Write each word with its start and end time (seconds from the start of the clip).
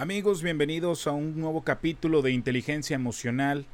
Amigos, 0.00 0.42
bienvenidos 0.42 1.06
a 1.06 1.12
un 1.12 1.38
nuevo 1.38 1.62
capítulo 1.62 2.22
de 2.22 2.32
Inteligencia 2.32 2.94
Emocional, 2.94 3.66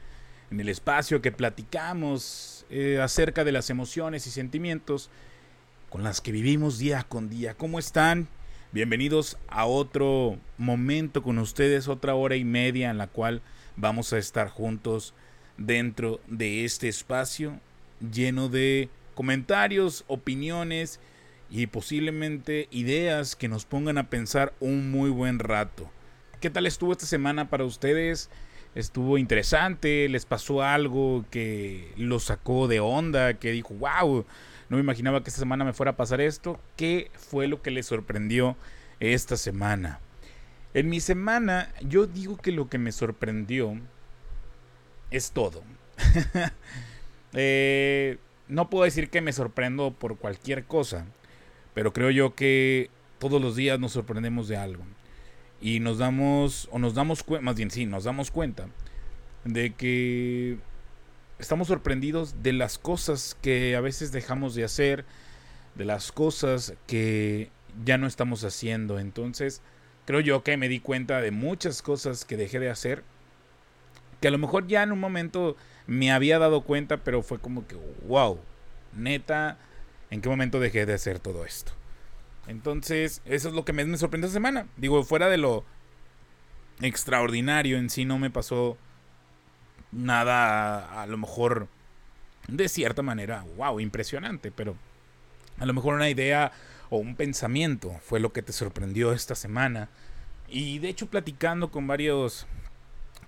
en 0.51 0.59
el 0.59 0.69
espacio 0.69 1.23
que 1.23 1.31
platicamos 1.31 2.67
eh, 2.69 2.99
acerca 3.01 3.45
de 3.45 3.53
las 3.53 3.71
emociones 3.71 4.27
y 4.27 4.33
sentimientos 4.33 5.09
con 5.89 6.03
las 6.03 6.21
que 6.21 6.33
vivimos 6.33 6.79
día 6.79 7.05
con 7.05 7.31
día. 7.31 7.55
¿Cómo 7.55 7.79
están? 7.79 8.27
Bienvenidos 8.73 9.39
a 9.47 9.67
otro 9.67 10.37
momento 10.59 11.23
con 11.23 11.39
ustedes, 11.39 11.87
otra 11.87 12.17
hora 12.17 12.35
y 12.35 12.43
media 12.43 12.91
en 12.91 12.99
la 12.99 13.07
cual 13.07 13.41
vamos 13.77 14.13
a 14.13 14.19
estar 14.19 14.49
juntos 14.49 15.15
dentro 15.57 16.19
de 16.27 16.65
este 16.65 16.89
espacio 16.89 17.61
lleno 18.01 18.49
de 18.49 18.89
comentarios, 19.15 20.03
opiniones 20.09 20.99
y 21.51 21.69
posiblemente 21.69 22.67
ideas 22.73 23.37
que 23.37 23.47
nos 23.47 23.65
pongan 23.65 23.97
a 23.97 24.11
pensar 24.11 24.55
un 24.59 24.91
muy 24.91 25.09
buen 25.09 25.39
rato. 25.39 25.89
¿Qué 26.41 26.51
tal 26.51 26.67
estuvo 26.67 26.93
esta 26.93 27.07
semana 27.07 27.49
para 27.49 27.65
ustedes? 27.65 28.29
¿Estuvo 28.75 29.17
interesante? 29.17 30.07
¿Les 30.11 30.27
pasó 30.27 30.63
algo 30.63 31.25
que 31.31 31.95
los 31.97 32.25
sacó 32.25 32.69
de 32.69 32.79
onda? 32.79 33.35
Que 33.35 33.53
dijo, 33.53 33.73
wow, 33.73 34.27
no 34.69 34.77
me 34.77 34.83
imaginaba 34.83 35.23
que 35.23 35.31
esta 35.31 35.41
semana 35.41 35.65
me 35.65 35.73
fuera 35.73 35.93
a 35.93 35.97
pasar 35.97 36.21
esto. 36.21 36.61
¿Qué 36.77 37.11
fue 37.15 37.49
lo 37.49 37.63
que 37.63 37.71
les 37.71 37.87
sorprendió 37.87 38.55
esta 39.01 39.39
semana? 39.39 40.01
En 40.75 40.91
mi 40.91 41.01
semana, 41.01 41.73
yo 41.81 42.07
digo 42.07 42.37
que 42.37 42.53
lo 42.53 42.69
que 42.69 42.77
me 42.77 42.93
sorprendió 42.93 43.81
es 45.11 45.33
todo. 45.33 45.63
Eh, 47.39 48.17
no 48.49 48.71
puedo 48.71 48.85
decir 48.85 49.11
que 49.11 49.21
me 49.21 49.31
sorprendo 49.31 49.91
por 49.91 50.17
cualquier 50.17 50.65
cosa, 50.65 51.05
pero 51.75 51.93
creo 51.93 52.11
yo 52.11 52.35
que 52.35 52.89
todos 53.19 53.43
los 53.43 53.57
días 53.57 53.79
nos 53.79 53.93
sorprendemos 53.93 54.49
de 54.49 54.57
algo 54.57 54.85
y 55.61 55.81
nos 55.81 55.99
damos, 55.99 56.69
o 56.71 56.79
nos 56.79 56.95
damos 56.95 57.23
cuenta, 57.23 57.45
más 57.45 57.57
bien 57.57 57.71
sí, 57.71 57.87
nos 57.87 58.05
damos 58.05 58.31
cuenta 58.31 58.69
de 59.45 59.75
que 59.75 60.59
estamos 61.39 61.69
sorprendidos 61.69 62.43
de 62.43 62.53
las 62.53 62.79
cosas 62.79 63.37
que 63.41 63.77
a 63.77 63.81
veces 63.81 64.13
dejamos 64.13 64.55
de 64.55 64.65
hacer, 64.65 65.05
de 65.75 65.85
las 65.85 66.13
cosas 66.13 66.75
que 66.87 67.51
ya 67.85 67.99
no 67.99 68.07
estamos 68.07 68.45
haciendo. 68.45 68.99
Entonces, 68.99 69.63
creo 70.05 70.21
yo 70.21 70.43
que 70.43 70.57
me 70.57 70.69
di 70.69 70.81
cuenta 70.81 71.21
de 71.21 71.31
muchas 71.31 71.83
cosas 71.83 72.25
que 72.25 72.37
dejé 72.37 72.59
de 72.59 72.71
hacer, 72.71 73.03
que 74.21 74.29
a 74.29 74.31
lo 74.31 74.39
mejor 74.39 74.67
ya 74.67 74.83
en 74.83 74.93
un 74.93 75.01
momento 75.01 75.57
me 75.87 76.11
había 76.11 76.39
dado 76.39 76.63
cuenta, 76.63 76.99
pero 76.99 77.23
fue 77.23 77.39
como 77.39 77.67
que, 77.67 77.77
wow, 78.07 78.39
neta, 78.95 79.59
¿en 80.11 80.21
qué 80.21 80.29
momento 80.29 80.59
dejé 80.59 80.87
de 80.87 80.95
hacer 80.95 81.19
todo 81.19 81.45
esto? 81.45 81.73
Entonces, 82.47 83.23
eso 83.25 83.49
es 83.49 83.55
lo 83.55 83.65
que 83.65 83.73
me, 83.73 83.97
sorprendió 83.97 84.27
esta 84.27 84.37
semana. 84.37 84.67
Digo, 84.77 85.03
fuera 85.05 85.29
de 85.29 85.39
lo 85.39 85.65
extraordinario 86.81 87.79
en 87.79 87.91
sí, 87.91 88.05
no 88.05 88.19
me 88.19 88.31
pasó 88.31 88.77
nada, 89.93 91.03
a 91.03 91.07
lo 91.07 91.17
mejor, 91.17 91.69
de 92.49 92.69
cierta 92.69 93.03
manera, 93.03 93.45
wow, 93.57 93.81
impresionante, 93.81 94.51
pero 94.51 94.77
a 95.59 95.67
lo 95.67 95.73
mejor 95.73 95.95
una 95.95 96.11
idea 96.11 96.53
o 96.91 96.99
un 96.99 97.17
pensamiento 97.17 97.99
fue 98.03 98.21
lo 98.21 98.33
que 98.33 98.43
te 98.43 98.53
sorprendió 98.53 99.13
esta 99.13 99.35
semana. 99.35 99.89
Y 100.49 100.79
de 100.79 100.89
hecho, 100.89 101.09
platicando 101.09 101.71
con 101.71 101.87
varios, 101.87 102.47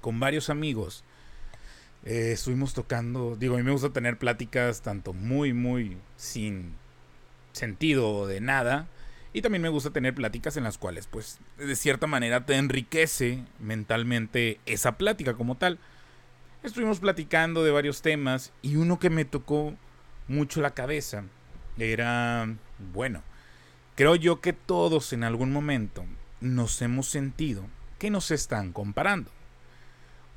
con 0.01 0.21
varios 0.21 0.51
amigos, 0.51 1.03
eh, 2.05 2.33
estuvimos 2.33 2.75
tocando, 2.75 3.35
digo, 3.37 3.55
a 3.55 3.59
mí 3.59 3.65
me 3.65 3.73
gusta 3.73 3.91
tener 3.91 4.19
pláticas 4.19 4.83
tanto 4.83 5.13
muy, 5.13 5.53
muy 5.53 5.97
sin 6.17 6.77
sentido 7.53 8.27
de 8.27 8.41
nada, 8.41 8.87
y 9.33 9.43
también 9.43 9.63
me 9.63 9.69
gusta 9.69 9.91
tener 9.91 10.15
pláticas 10.15 10.57
en 10.57 10.65
las 10.65 10.79
cuales, 10.79 11.07
pues, 11.07 11.39
de 11.59 11.77
cierta 11.77 12.07
manera 12.07 12.47
te 12.47 12.57
enriquece 12.57 13.45
mentalmente 13.59 14.61
esa 14.67 14.97
plática 14.97 15.35
como 15.35 15.57
tal. 15.57 15.79
Estuvimos 16.63 17.01
platicando 17.01 17.63
de 17.63 17.71
varios 17.71 18.03
temas 18.03 18.53
y 18.63 18.77
uno 18.77 18.99
que 18.99 19.11
me 19.11 19.25
tocó 19.25 19.75
mucho 20.27 20.61
la 20.61 20.75
cabeza 20.75 21.25
era, 21.79 22.49
bueno, 22.93 23.23
creo 23.95 24.17
yo 24.17 24.41
que 24.41 24.53
todos 24.53 25.13
en 25.13 25.25
algún 25.25 25.53
momento 25.53 26.05
nos 26.41 26.81
hemos 26.83 27.09
sentido 27.09 27.65
que 27.99 28.11
nos 28.11 28.31
están 28.31 28.73
comparando. 28.73 29.31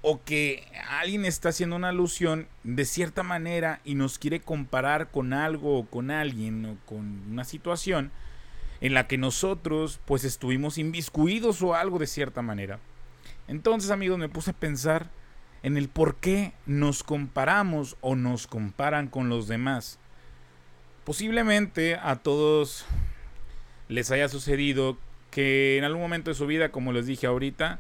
O 0.03 0.23
que 0.23 0.65
alguien 0.89 1.25
está 1.25 1.49
haciendo 1.49 1.75
una 1.75 1.89
alusión 1.89 2.47
de 2.63 2.85
cierta 2.85 3.21
manera 3.21 3.81
y 3.85 3.93
nos 3.93 4.17
quiere 4.17 4.41
comparar 4.41 5.11
con 5.11 5.31
algo 5.31 5.77
o 5.77 5.85
con 5.85 6.09
alguien 6.09 6.65
o 6.65 6.77
con 6.87 7.31
una 7.31 7.43
situación 7.43 8.11
en 8.81 8.93
la 8.93 9.07
que 9.07 9.17
nosotros 9.17 9.99
pues 10.05 10.23
estuvimos 10.23 10.77
inviscuidos 10.77 11.61
o 11.61 11.75
algo 11.75 11.99
de 11.99 12.07
cierta 12.07 12.41
manera. 12.41 12.79
Entonces 13.47 13.91
amigos 13.91 14.17
me 14.17 14.29
puse 14.29 14.51
a 14.51 14.55
pensar 14.55 15.09
en 15.63 15.77
el 15.77 15.87
por 15.87 16.15
qué 16.15 16.53
nos 16.65 17.03
comparamos 17.03 17.95
o 18.01 18.15
nos 18.15 18.47
comparan 18.47 19.07
con 19.07 19.29
los 19.29 19.47
demás. 19.47 19.99
Posiblemente 21.03 21.95
a 21.95 22.15
todos 22.17 22.85
les 23.87 24.09
haya 24.11 24.29
sucedido 24.29 24.97
que 25.29 25.77
en 25.77 25.83
algún 25.83 26.01
momento 26.01 26.31
de 26.31 26.35
su 26.35 26.47
vida, 26.47 26.69
como 26.69 26.91
les 26.93 27.05
dije 27.05 27.27
ahorita, 27.27 27.79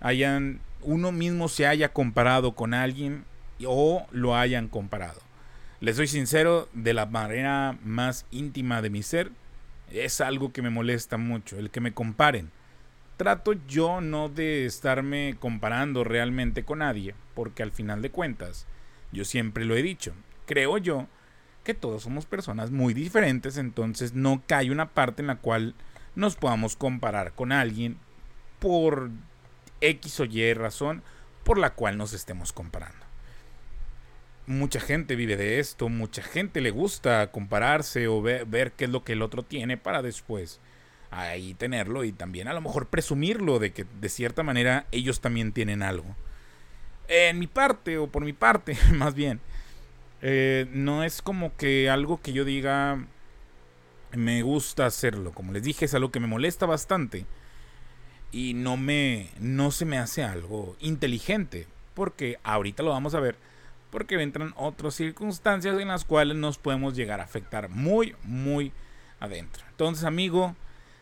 hayan 0.00 0.60
uno 0.80 1.12
mismo 1.12 1.48
se 1.48 1.66
haya 1.66 1.90
comparado 1.90 2.54
con 2.54 2.74
alguien 2.74 3.24
o 3.64 4.06
lo 4.10 4.36
hayan 4.36 4.68
comparado. 4.68 5.20
Les 5.80 5.96
soy 5.96 6.06
sincero, 6.06 6.68
de 6.72 6.94
la 6.94 7.06
manera 7.06 7.76
más 7.84 8.26
íntima 8.30 8.82
de 8.82 8.90
mi 8.90 9.02
ser, 9.02 9.30
es 9.92 10.20
algo 10.20 10.52
que 10.52 10.62
me 10.62 10.70
molesta 10.70 11.16
mucho, 11.16 11.58
el 11.58 11.70
que 11.70 11.80
me 11.80 11.94
comparen. 11.94 12.50
Trato 13.16 13.52
yo 13.68 14.00
no 14.00 14.28
de 14.28 14.66
estarme 14.66 15.36
comparando 15.38 16.02
realmente 16.02 16.64
con 16.64 16.78
nadie, 16.78 17.14
porque 17.34 17.62
al 17.62 17.70
final 17.70 18.02
de 18.02 18.10
cuentas, 18.10 18.66
yo 19.12 19.24
siempre 19.24 19.64
lo 19.64 19.76
he 19.76 19.82
dicho, 19.82 20.14
creo 20.46 20.78
yo 20.78 21.06
que 21.64 21.74
todos 21.74 22.02
somos 22.02 22.26
personas 22.26 22.70
muy 22.70 22.94
diferentes, 22.94 23.56
entonces 23.56 24.14
no 24.14 24.42
cae 24.46 24.70
una 24.70 24.90
parte 24.90 25.22
en 25.22 25.28
la 25.28 25.36
cual 25.36 25.74
nos 26.16 26.36
podamos 26.36 26.74
comparar 26.76 27.32
con 27.34 27.52
alguien 27.52 27.98
por 28.58 29.10
X 29.80 30.20
o 30.20 30.24
Y 30.24 30.54
razón 30.54 31.02
por 31.44 31.58
la 31.58 31.74
cual 31.74 31.96
nos 31.98 32.12
estemos 32.12 32.52
comparando 32.52 33.11
mucha 34.46 34.80
gente 34.80 35.16
vive 35.16 35.36
de 35.36 35.58
esto, 35.58 35.88
mucha 35.88 36.22
gente 36.22 36.60
le 36.60 36.70
gusta 36.70 37.30
compararse 37.30 38.08
o 38.08 38.22
ver, 38.22 38.72
qué 38.72 38.84
es 38.84 38.90
lo 38.90 39.04
que 39.04 39.12
el 39.12 39.22
otro 39.22 39.42
tiene 39.42 39.76
para 39.76 40.02
después 40.02 40.60
ahí 41.10 41.54
tenerlo 41.54 42.04
y 42.04 42.12
también 42.12 42.48
a 42.48 42.54
lo 42.54 42.62
mejor 42.62 42.86
presumirlo 42.88 43.58
de 43.58 43.72
que 43.72 43.84
de 44.00 44.08
cierta 44.08 44.42
manera 44.42 44.86
ellos 44.92 45.20
también 45.20 45.52
tienen 45.52 45.82
algo. 45.82 46.16
En 47.08 47.38
mi 47.38 47.46
parte, 47.46 47.98
o 47.98 48.06
por 48.06 48.24
mi 48.24 48.32
parte, 48.32 48.76
más 48.94 49.14
bien, 49.14 49.40
eh, 50.22 50.66
no 50.72 51.04
es 51.04 51.20
como 51.20 51.56
que 51.56 51.90
algo 51.90 52.20
que 52.20 52.32
yo 52.32 52.44
diga 52.44 53.06
me 54.16 54.42
gusta 54.42 54.86
hacerlo. 54.86 55.32
Como 55.32 55.52
les 55.52 55.62
dije, 55.62 55.84
es 55.84 55.94
algo 55.94 56.10
que 56.10 56.20
me 56.20 56.26
molesta 56.26 56.66
bastante. 56.66 57.26
Y 58.30 58.54
no 58.54 58.76
me. 58.76 59.30
no 59.40 59.70
se 59.70 59.84
me 59.84 59.98
hace 59.98 60.22
algo 60.22 60.76
inteligente. 60.80 61.66
Porque 61.94 62.38
ahorita 62.42 62.82
lo 62.82 62.90
vamos 62.90 63.14
a 63.14 63.20
ver 63.20 63.36
porque 63.92 64.20
entran 64.20 64.54
otras 64.56 64.94
circunstancias 64.94 65.78
en 65.78 65.88
las 65.88 66.06
cuales 66.06 66.38
nos 66.38 66.56
podemos 66.56 66.96
llegar 66.96 67.20
a 67.20 67.24
afectar 67.24 67.68
muy, 67.68 68.16
muy 68.24 68.72
adentro. 69.20 69.62
Entonces, 69.68 70.04
amigo, 70.04 70.56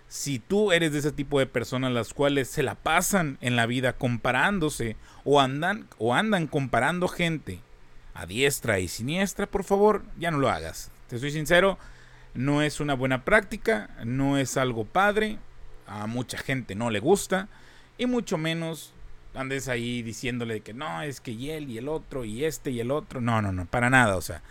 si 0.08 0.40
tú 0.40 0.72
eres 0.72 0.92
de 0.92 0.98
ese 0.98 1.12
tipo 1.12 1.38
de 1.38 1.46
personas 1.46 1.92
las 1.92 2.12
cuales 2.12 2.48
se 2.48 2.64
la 2.64 2.74
pasan 2.74 3.38
en 3.40 3.54
la 3.54 3.66
vida 3.66 3.92
comparándose 3.92 4.96
o 5.22 5.40
andan 5.40 5.86
o 5.98 6.16
andan 6.16 6.48
comparando 6.48 7.06
gente 7.06 7.60
a 8.12 8.26
diestra 8.26 8.80
y 8.80 8.88
siniestra, 8.88 9.46
por 9.46 9.62
favor, 9.62 10.02
ya 10.18 10.32
no 10.32 10.38
lo 10.38 10.50
hagas. 10.50 10.90
Te 11.06 11.20
soy 11.20 11.30
sincero, 11.30 11.78
no 12.34 12.60
es 12.60 12.80
una 12.80 12.94
buena 12.94 13.24
práctica, 13.24 13.90
no 14.04 14.36
es 14.36 14.56
algo 14.56 14.84
padre, 14.84 15.38
a 15.86 16.08
mucha 16.08 16.38
gente 16.38 16.74
no 16.74 16.90
le 16.90 16.98
gusta 16.98 17.48
y 17.98 18.06
mucho 18.06 18.36
menos 18.36 18.94
andes 19.35 19.69
ahí 19.69 20.03
diciéndole 20.03 20.61
que 20.61 20.75
no, 20.75 21.03
es 21.03 21.21
que 21.21 21.32
y 21.32 21.50
él 21.50 21.71
y 21.71 21.79
el 21.79 21.88
otro 21.88 22.25
y 22.25 22.44
este 22.44 22.71
y 22.71 22.81
el 22.81 22.91
otro. 22.91 23.21
No, 23.21 23.41
no, 23.43 23.53
no, 23.53 23.67
para 23.67 23.91
nada. 23.91 24.17
O 24.17 24.21
sea, 24.21 24.43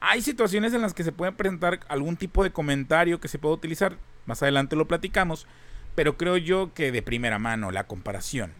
hay 0.00 0.22
situaciones 0.22 0.72
en 0.74 0.82
las 0.82 0.94
que 0.94 1.04
se 1.04 1.12
puede 1.12 1.32
presentar 1.32 1.80
algún 1.88 2.16
tipo 2.16 2.44
de 2.44 2.52
comentario 2.52 3.20
que 3.20 3.28
se 3.28 3.38
puede 3.38 3.54
utilizar. 3.54 3.96
Más 4.26 4.42
adelante 4.42 4.76
lo 4.76 4.88
platicamos. 4.88 5.46
Pero 5.94 6.16
creo 6.16 6.36
yo 6.36 6.72
que 6.74 6.92
de 6.92 7.02
primera 7.02 7.40
mano 7.40 7.72
la 7.72 7.88
comparación 7.88 8.52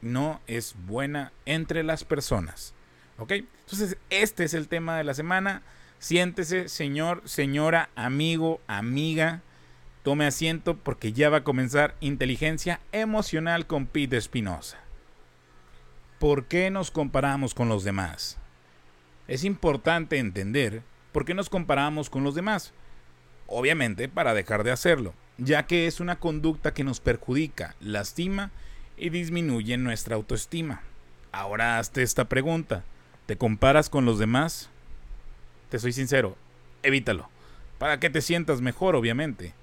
no 0.00 0.40
es 0.46 0.74
buena 0.86 1.32
entre 1.44 1.82
las 1.82 2.04
personas. 2.04 2.72
¿Ok? 3.18 3.32
Entonces, 3.32 3.98
este 4.10 4.44
es 4.44 4.54
el 4.54 4.68
tema 4.68 4.96
de 4.96 5.04
la 5.04 5.12
semana. 5.12 5.62
Siéntese, 5.98 6.68
señor, 6.68 7.20
señora, 7.26 7.90
amigo, 7.94 8.60
amiga. 8.68 9.42
Tome 10.02 10.24
asiento 10.24 10.78
porque 10.78 11.12
ya 11.12 11.28
va 11.28 11.38
a 11.38 11.44
comenzar 11.44 11.94
Inteligencia 12.00 12.80
Emocional 12.92 13.66
con 13.66 13.84
Pete 13.84 14.16
Espinosa. 14.16 14.78
¿Por 16.18 16.46
qué 16.46 16.68
nos 16.70 16.90
comparamos 16.90 17.54
con 17.54 17.68
los 17.68 17.84
demás? 17.84 18.38
Es 19.28 19.44
importante 19.44 20.18
entender 20.18 20.82
por 21.12 21.24
qué 21.24 21.32
nos 21.32 21.48
comparamos 21.48 22.10
con 22.10 22.24
los 22.24 22.34
demás. 22.34 22.72
Obviamente 23.46 24.08
para 24.08 24.34
dejar 24.34 24.64
de 24.64 24.72
hacerlo, 24.72 25.14
ya 25.36 25.66
que 25.66 25.86
es 25.86 26.00
una 26.00 26.18
conducta 26.18 26.74
que 26.74 26.82
nos 26.82 26.98
perjudica, 26.98 27.76
lastima 27.78 28.50
y 28.96 29.10
disminuyen 29.10 29.84
nuestra 29.84 30.16
autoestima. 30.16 30.82
Ahora 31.30 31.78
hazte 31.78 32.02
esta 32.02 32.28
pregunta. 32.28 32.82
¿Te 33.26 33.36
comparas 33.36 33.88
con 33.88 34.04
los 34.04 34.18
demás? 34.18 34.70
Te 35.70 35.78
soy 35.78 35.92
sincero, 35.92 36.36
evítalo. 36.82 37.28
Para 37.78 38.00
que 38.00 38.10
te 38.10 38.22
sientas 38.22 38.60
mejor, 38.60 38.96
obviamente. 38.96 39.54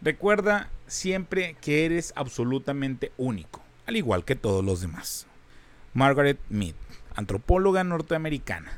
Recuerda 0.00 0.68
siempre 0.88 1.54
que 1.60 1.84
eres 1.84 2.12
absolutamente 2.16 3.12
único, 3.18 3.62
al 3.86 3.96
igual 3.96 4.24
que 4.24 4.34
todos 4.34 4.64
los 4.64 4.80
demás. 4.80 5.28
Margaret 5.94 6.38
Mead, 6.48 6.74
antropóloga 7.14 7.84
norteamericana. 7.84 8.72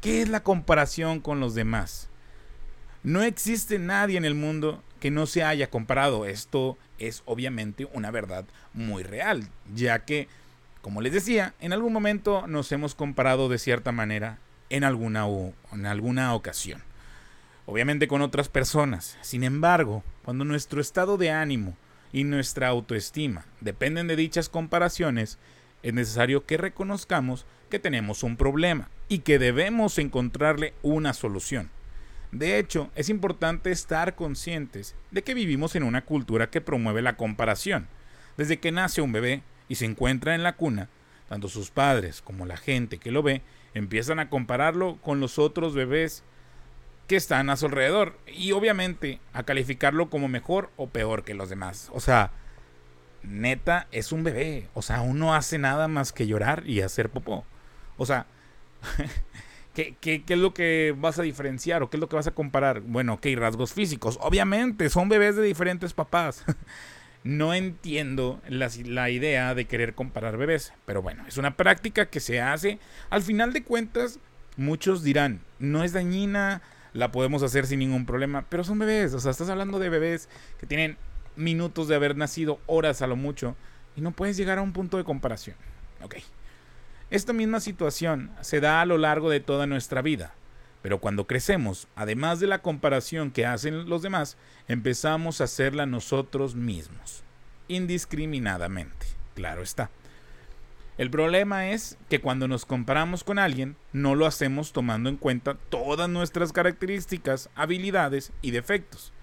¿Qué 0.00 0.22
es 0.22 0.28
la 0.28 0.42
comparación 0.42 1.20
con 1.20 1.40
los 1.40 1.54
demás? 1.54 2.08
No 3.02 3.22
existe 3.22 3.78
nadie 3.78 4.16
en 4.16 4.24
el 4.24 4.34
mundo 4.34 4.82
que 4.98 5.10
no 5.10 5.26
se 5.26 5.44
haya 5.44 5.68
comparado. 5.68 6.24
Esto 6.24 6.78
es 6.98 7.22
obviamente 7.26 7.86
una 7.92 8.10
verdad 8.10 8.46
muy 8.72 9.02
real, 9.02 9.46
ya 9.74 10.06
que, 10.06 10.28
como 10.80 11.02
les 11.02 11.12
decía, 11.12 11.54
en 11.60 11.74
algún 11.74 11.92
momento 11.92 12.46
nos 12.46 12.72
hemos 12.72 12.94
comparado 12.94 13.50
de 13.50 13.58
cierta 13.58 13.92
manera 13.92 14.38
en 14.70 14.84
alguna, 14.84 15.26
en 15.72 15.84
alguna 15.84 16.34
ocasión. 16.34 16.82
Obviamente 17.66 18.08
con 18.08 18.22
otras 18.22 18.48
personas. 18.48 19.18
Sin 19.20 19.44
embargo, 19.44 20.02
cuando 20.24 20.46
nuestro 20.46 20.80
estado 20.80 21.18
de 21.18 21.30
ánimo 21.30 21.76
y 22.12 22.24
nuestra 22.24 22.68
autoestima 22.68 23.44
dependen 23.60 24.06
de 24.06 24.16
dichas 24.16 24.48
comparaciones, 24.48 25.38
es 25.84 25.92
necesario 25.92 26.46
que 26.46 26.56
reconozcamos 26.56 27.46
que 27.68 27.78
tenemos 27.78 28.22
un 28.22 28.36
problema 28.36 28.88
y 29.06 29.18
que 29.18 29.38
debemos 29.38 29.98
encontrarle 29.98 30.72
una 30.82 31.12
solución. 31.12 31.70
De 32.32 32.58
hecho, 32.58 32.90
es 32.96 33.10
importante 33.10 33.70
estar 33.70 34.16
conscientes 34.16 34.96
de 35.10 35.22
que 35.22 35.34
vivimos 35.34 35.76
en 35.76 35.82
una 35.82 36.04
cultura 36.04 36.50
que 36.50 36.62
promueve 36.62 37.02
la 37.02 37.16
comparación. 37.16 37.86
Desde 38.38 38.58
que 38.58 38.72
nace 38.72 39.02
un 39.02 39.12
bebé 39.12 39.42
y 39.68 39.74
se 39.74 39.84
encuentra 39.84 40.34
en 40.34 40.42
la 40.42 40.56
cuna, 40.56 40.88
tanto 41.28 41.48
sus 41.48 41.70
padres 41.70 42.22
como 42.22 42.46
la 42.46 42.56
gente 42.56 42.96
que 42.96 43.12
lo 43.12 43.22
ve 43.22 43.42
empiezan 43.74 44.18
a 44.18 44.30
compararlo 44.30 44.96
con 45.02 45.20
los 45.20 45.38
otros 45.38 45.74
bebés 45.74 46.24
que 47.06 47.16
están 47.16 47.50
a 47.50 47.56
su 47.56 47.66
alrededor 47.66 48.18
y 48.26 48.52
obviamente 48.52 49.20
a 49.34 49.42
calificarlo 49.42 50.08
como 50.08 50.28
mejor 50.28 50.70
o 50.76 50.88
peor 50.88 51.24
que 51.24 51.34
los 51.34 51.50
demás. 51.50 51.90
O 51.92 52.00
sea, 52.00 52.32
neta 53.24 53.88
es 53.92 54.12
un 54.12 54.24
bebé, 54.24 54.68
o 54.74 54.82
sea, 54.82 54.96
aún 54.96 55.18
no 55.18 55.34
hace 55.34 55.58
nada 55.58 55.88
más 55.88 56.12
que 56.12 56.26
llorar 56.26 56.62
y 56.66 56.80
hacer 56.80 57.10
popó. 57.10 57.44
O 57.96 58.06
sea, 58.06 58.26
¿Qué, 59.74 60.22
es 60.28 60.38
lo 60.38 60.54
que 60.54 60.94
vas 60.96 61.18
a 61.18 61.22
diferenciar 61.22 61.82
o 61.82 61.90
qué 61.90 61.96
es 61.96 62.00
lo 62.00 62.08
que 62.08 62.14
vas 62.14 62.28
a 62.28 62.34
comparar? 62.34 62.80
Bueno, 62.80 63.14
ok, 63.14 63.26
rasgos 63.36 63.72
físicos. 63.72 64.18
Obviamente, 64.22 64.88
son 64.88 65.08
bebés 65.08 65.34
de 65.34 65.42
diferentes 65.42 65.92
papás. 65.92 66.44
no 67.24 67.54
entiendo 67.54 68.40
la, 68.48 68.70
la, 68.84 69.10
idea 69.10 69.54
de 69.54 69.64
querer 69.64 69.94
comparar 69.94 70.36
bebés. 70.36 70.72
Pero 70.86 71.02
bueno, 71.02 71.24
es 71.26 71.38
una 71.38 71.56
práctica 71.56 72.06
que 72.06 72.20
se 72.20 72.40
hace. 72.40 72.78
Al 73.10 73.22
final 73.22 73.52
de 73.52 73.64
cuentas, 73.64 74.20
muchos 74.56 75.02
dirán, 75.02 75.40
no 75.58 75.82
es 75.82 75.92
dañina, 75.92 76.62
la 76.92 77.10
podemos 77.10 77.42
hacer 77.42 77.66
sin 77.66 77.80
ningún 77.80 78.06
problema. 78.06 78.44
Pero 78.48 78.62
son 78.62 78.78
bebés. 78.78 79.12
O 79.12 79.18
sea, 79.18 79.32
estás 79.32 79.48
hablando 79.48 79.80
de 79.80 79.88
bebés 79.88 80.28
que 80.60 80.66
tienen 80.66 80.96
minutos 81.36 81.88
de 81.88 81.94
haber 81.94 82.16
nacido, 82.16 82.60
horas 82.66 83.02
a 83.02 83.06
lo 83.06 83.16
mucho. 83.16 83.56
Y 83.96 84.00
no 84.00 84.10
puedes 84.10 84.36
llegar 84.36 84.58
a 84.58 84.62
un 84.62 84.72
punto 84.72 84.96
de 84.96 85.04
comparación. 85.04 85.56
Ok. 86.02 86.16
Esta 87.14 87.32
misma 87.32 87.60
situación 87.60 88.32
se 88.40 88.60
da 88.60 88.80
a 88.80 88.86
lo 88.86 88.98
largo 88.98 89.30
de 89.30 89.38
toda 89.38 89.68
nuestra 89.68 90.02
vida, 90.02 90.34
pero 90.82 90.98
cuando 90.98 91.28
crecemos, 91.28 91.86
además 91.94 92.40
de 92.40 92.48
la 92.48 92.60
comparación 92.60 93.30
que 93.30 93.46
hacen 93.46 93.88
los 93.88 94.02
demás, 94.02 94.36
empezamos 94.68 95.40
a 95.40 95.44
hacerla 95.44 95.86
nosotros 95.86 96.56
mismos, 96.56 97.22
indiscriminadamente, 97.68 99.06
claro 99.34 99.62
está. 99.62 99.90
El 100.98 101.08
problema 101.08 101.70
es 101.70 101.96
que 102.10 102.20
cuando 102.20 102.48
nos 102.48 102.66
comparamos 102.66 103.24
con 103.24 103.38
alguien, 103.38 103.76
no 103.92 104.14
lo 104.14 104.26
hacemos 104.26 104.72
tomando 104.72 105.08
en 105.08 105.16
cuenta 105.16 105.54
todas 105.54 106.10
nuestras 106.10 106.52
características, 106.52 107.48
habilidades 107.54 108.32
y 108.42 108.50
defectos, 108.50 109.13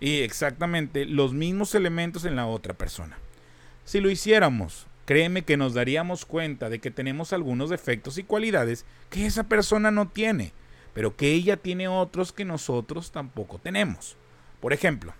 y 0.00 0.20
exactamente 0.20 1.04
los 1.04 1.32
mismos 1.32 1.74
elementos 1.74 2.24
en 2.24 2.36
la 2.36 2.46
otra 2.46 2.74
persona. 2.74 3.18
Si 3.84 4.00
lo 4.00 4.10
hiciéramos, 4.10 4.86
créeme 5.06 5.42
que 5.42 5.56
nos 5.56 5.74
daríamos 5.74 6.24
cuenta 6.24 6.68
de 6.68 6.78
que 6.78 6.90
tenemos 6.90 7.32
algunos 7.32 7.70
defectos 7.70 8.18
y 8.18 8.24
cualidades 8.24 8.84
que 9.10 9.26
esa 9.26 9.44
persona 9.44 9.90
no 9.90 10.08
tiene, 10.08 10.52
pero 10.94 11.16
que 11.16 11.32
ella 11.32 11.56
tiene 11.56 11.88
otros 11.88 12.32
que 12.32 12.44
nosotros 12.44 13.10
tampoco 13.10 13.58
tenemos. 13.58 14.16
Por 14.60 14.72
ejemplo, 14.72 15.14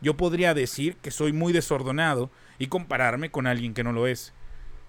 yo 0.00 0.16
podría 0.16 0.54
decir 0.54 0.96
que 0.96 1.10
soy 1.10 1.32
muy 1.32 1.52
desordenado 1.52 2.30
y 2.58 2.68
compararme 2.68 3.30
con 3.30 3.46
alguien 3.46 3.74
que 3.74 3.84
no 3.84 3.92
lo 3.92 4.06
es, 4.06 4.32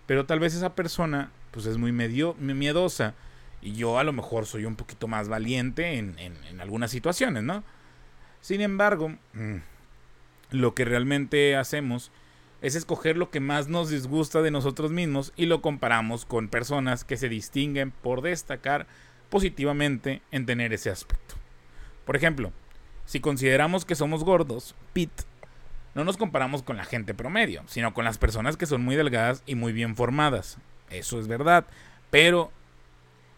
pero 0.05 0.25
tal 0.25 0.39
vez 0.39 0.53
esa 0.53 0.75
persona 0.75 1.31
pues 1.51 1.65
es 1.65 1.77
muy 1.77 1.91
medio, 1.91 2.35
miedosa 2.35 3.13
y 3.61 3.73
yo 3.73 3.99
a 3.99 4.03
lo 4.03 4.13
mejor 4.13 4.45
soy 4.45 4.65
un 4.65 4.75
poquito 4.75 5.07
más 5.07 5.29
valiente 5.29 5.97
en, 5.97 6.17
en 6.17 6.61
algunas 6.61 6.91
situaciones, 6.91 7.43
¿no? 7.43 7.63
Sin 8.41 8.61
embargo, 8.61 9.09
mm, 9.33 9.57
lo 10.51 10.73
que 10.73 10.85
realmente 10.85 11.55
hacemos 11.55 12.11
es 12.61 12.75
escoger 12.75 13.17
lo 13.17 13.29
que 13.31 13.39
más 13.39 13.67
nos 13.67 13.89
disgusta 13.89 14.41
de 14.41 14.51
nosotros 14.51 14.91
mismos 14.91 15.33
y 15.35 15.45
lo 15.45 15.61
comparamos 15.61 16.25
con 16.25 16.47
personas 16.47 17.03
que 17.03 17.17
se 17.17 17.29
distinguen 17.29 17.91
por 17.91 18.21
destacar 18.21 18.87
positivamente 19.29 20.21
en 20.31 20.45
tener 20.45 20.73
ese 20.73 20.89
aspecto. 20.89 21.35
Por 22.05 22.15
ejemplo, 22.15 22.51
si 23.05 23.19
consideramos 23.19 23.85
que 23.85 23.95
somos 23.95 24.23
gordos, 24.23 24.75
Pete, 24.93 25.23
no 25.95 26.03
nos 26.03 26.17
comparamos 26.17 26.63
con 26.63 26.77
la 26.77 26.85
gente 26.85 27.13
promedio, 27.13 27.63
sino 27.67 27.93
con 27.93 28.05
las 28.05 28.17
personas 28.17 28.57
que 28.57 28.65
son 28.65 28.83
muy 28.83 28.95
delgadas 28.95 29.43
y 29.45 29.55
muy 29.55 29.73
bien 29.73 29.95
formadas. 29.95 30.57
Eso 30.89 31.19
es 31.19 31.27
verdad, 31.27 31.65
pero 32.09 32.51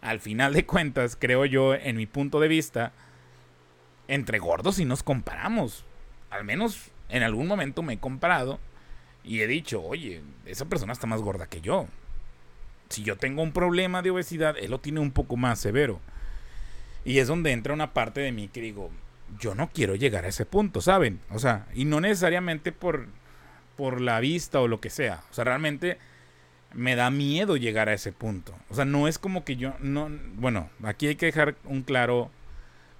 al 0.00 0.20
final 0.20 0.52
de 0.52 0.66
cuentas, 0.66 1.16
creo 1.18 1.44
yo, 1.46 1.74
en 1.74 1.96
mi 1.96 2.06
punto 2.06 2.40
de 2.40 2.48
vista, 2.48 2.92
entre 4.08 4.38
gordos 4.38 4.76
sí 4.76 4.84
nos 4.84 5.02
comparamos. 5.02 5.84
Al 6.30 6.44
menos 6.44 6.90
en 7.08 7.22
algún 7.22 7.46
momento 7.46 7.82
me 7.82 7.94
he 7.94 7.98
comparado 7.98 8.58
y 9.22 9.40
he 9.40 9.46
dicho, 9.46 9.82
oye, 9.82 10.22
esa 10.46 10.66
persona 10.66 10.92
está 10.92 11.06
más 11.06 11.22
gorda 11.22 11.46
que 11.46 11.60
yo. 11.60 11.86
Si 12.88 13.02
yo 13.02 13.16
tengo 13.16 13.42
un 13.42 13.52
problema 13.52 14.02
de 14.02 14.10
obesidad, 14.10 14.56
él 14.58 14.70
lo 14.70 14.80
tiene 14.80 15.00
un 15.00 15.10
poco 15.10 15.36
más 15.36 15.58
severo. 15.58 16.00
Y 17.04 17.18
es 17.18 17.28
donde 17.28 17.52
entra 17.52 17.74
una 17.74 17.92
parte 17.92 18.20
de 18.20 18.32
mí 18.32 18.48
que 18.48 18.60
digo, 18.60 18.90
yo 19.38 19.54
no 19.54 19.70
quiero 19.70 19.94
llegar 19.94 20.24
a 20.24 20.28
ese 20.28 20.46
punto, 20.46 20.80
¿saben? 20.80 21.20
O 21.30 21.38
sea, 21.38 21.66
y 21.74 21.84
no 21.84 22.00
necesariamente 22.00 22.72
por, 22.72 23.08
por 23.76 24.00
la 24.00 24.20
vista 24.20 24.60
o 24.60 24.68
lo 24.68 24.80
que 24.80 24.90
sea. 24.90 25.22
O 25.30 25.34
sea, 25.34 25.44
realmente 25.44 25.98
me 26.72 26.96
da 26.96 27.10
miedo 27.10 27.56
llegar 27.56 27.88
a 27.88 27.94
ese 27.94 28.12
punto. 28.12 28.54
O 28.68 28.74
sea, 28.74 28.84
no 28.84 29.08
es 29.08 29.18
como 29.18 29.44
que 29.44 29.56
yo, 29.56 29.74
no, 29.80 30.10
bueno, 30.36 30.68
aquí 30.82 31.06
hay 31.06 31.16
que 31.16 31.26
dejar 31.26 31.56
un 31.64 31.82
claro, 31.82 32.30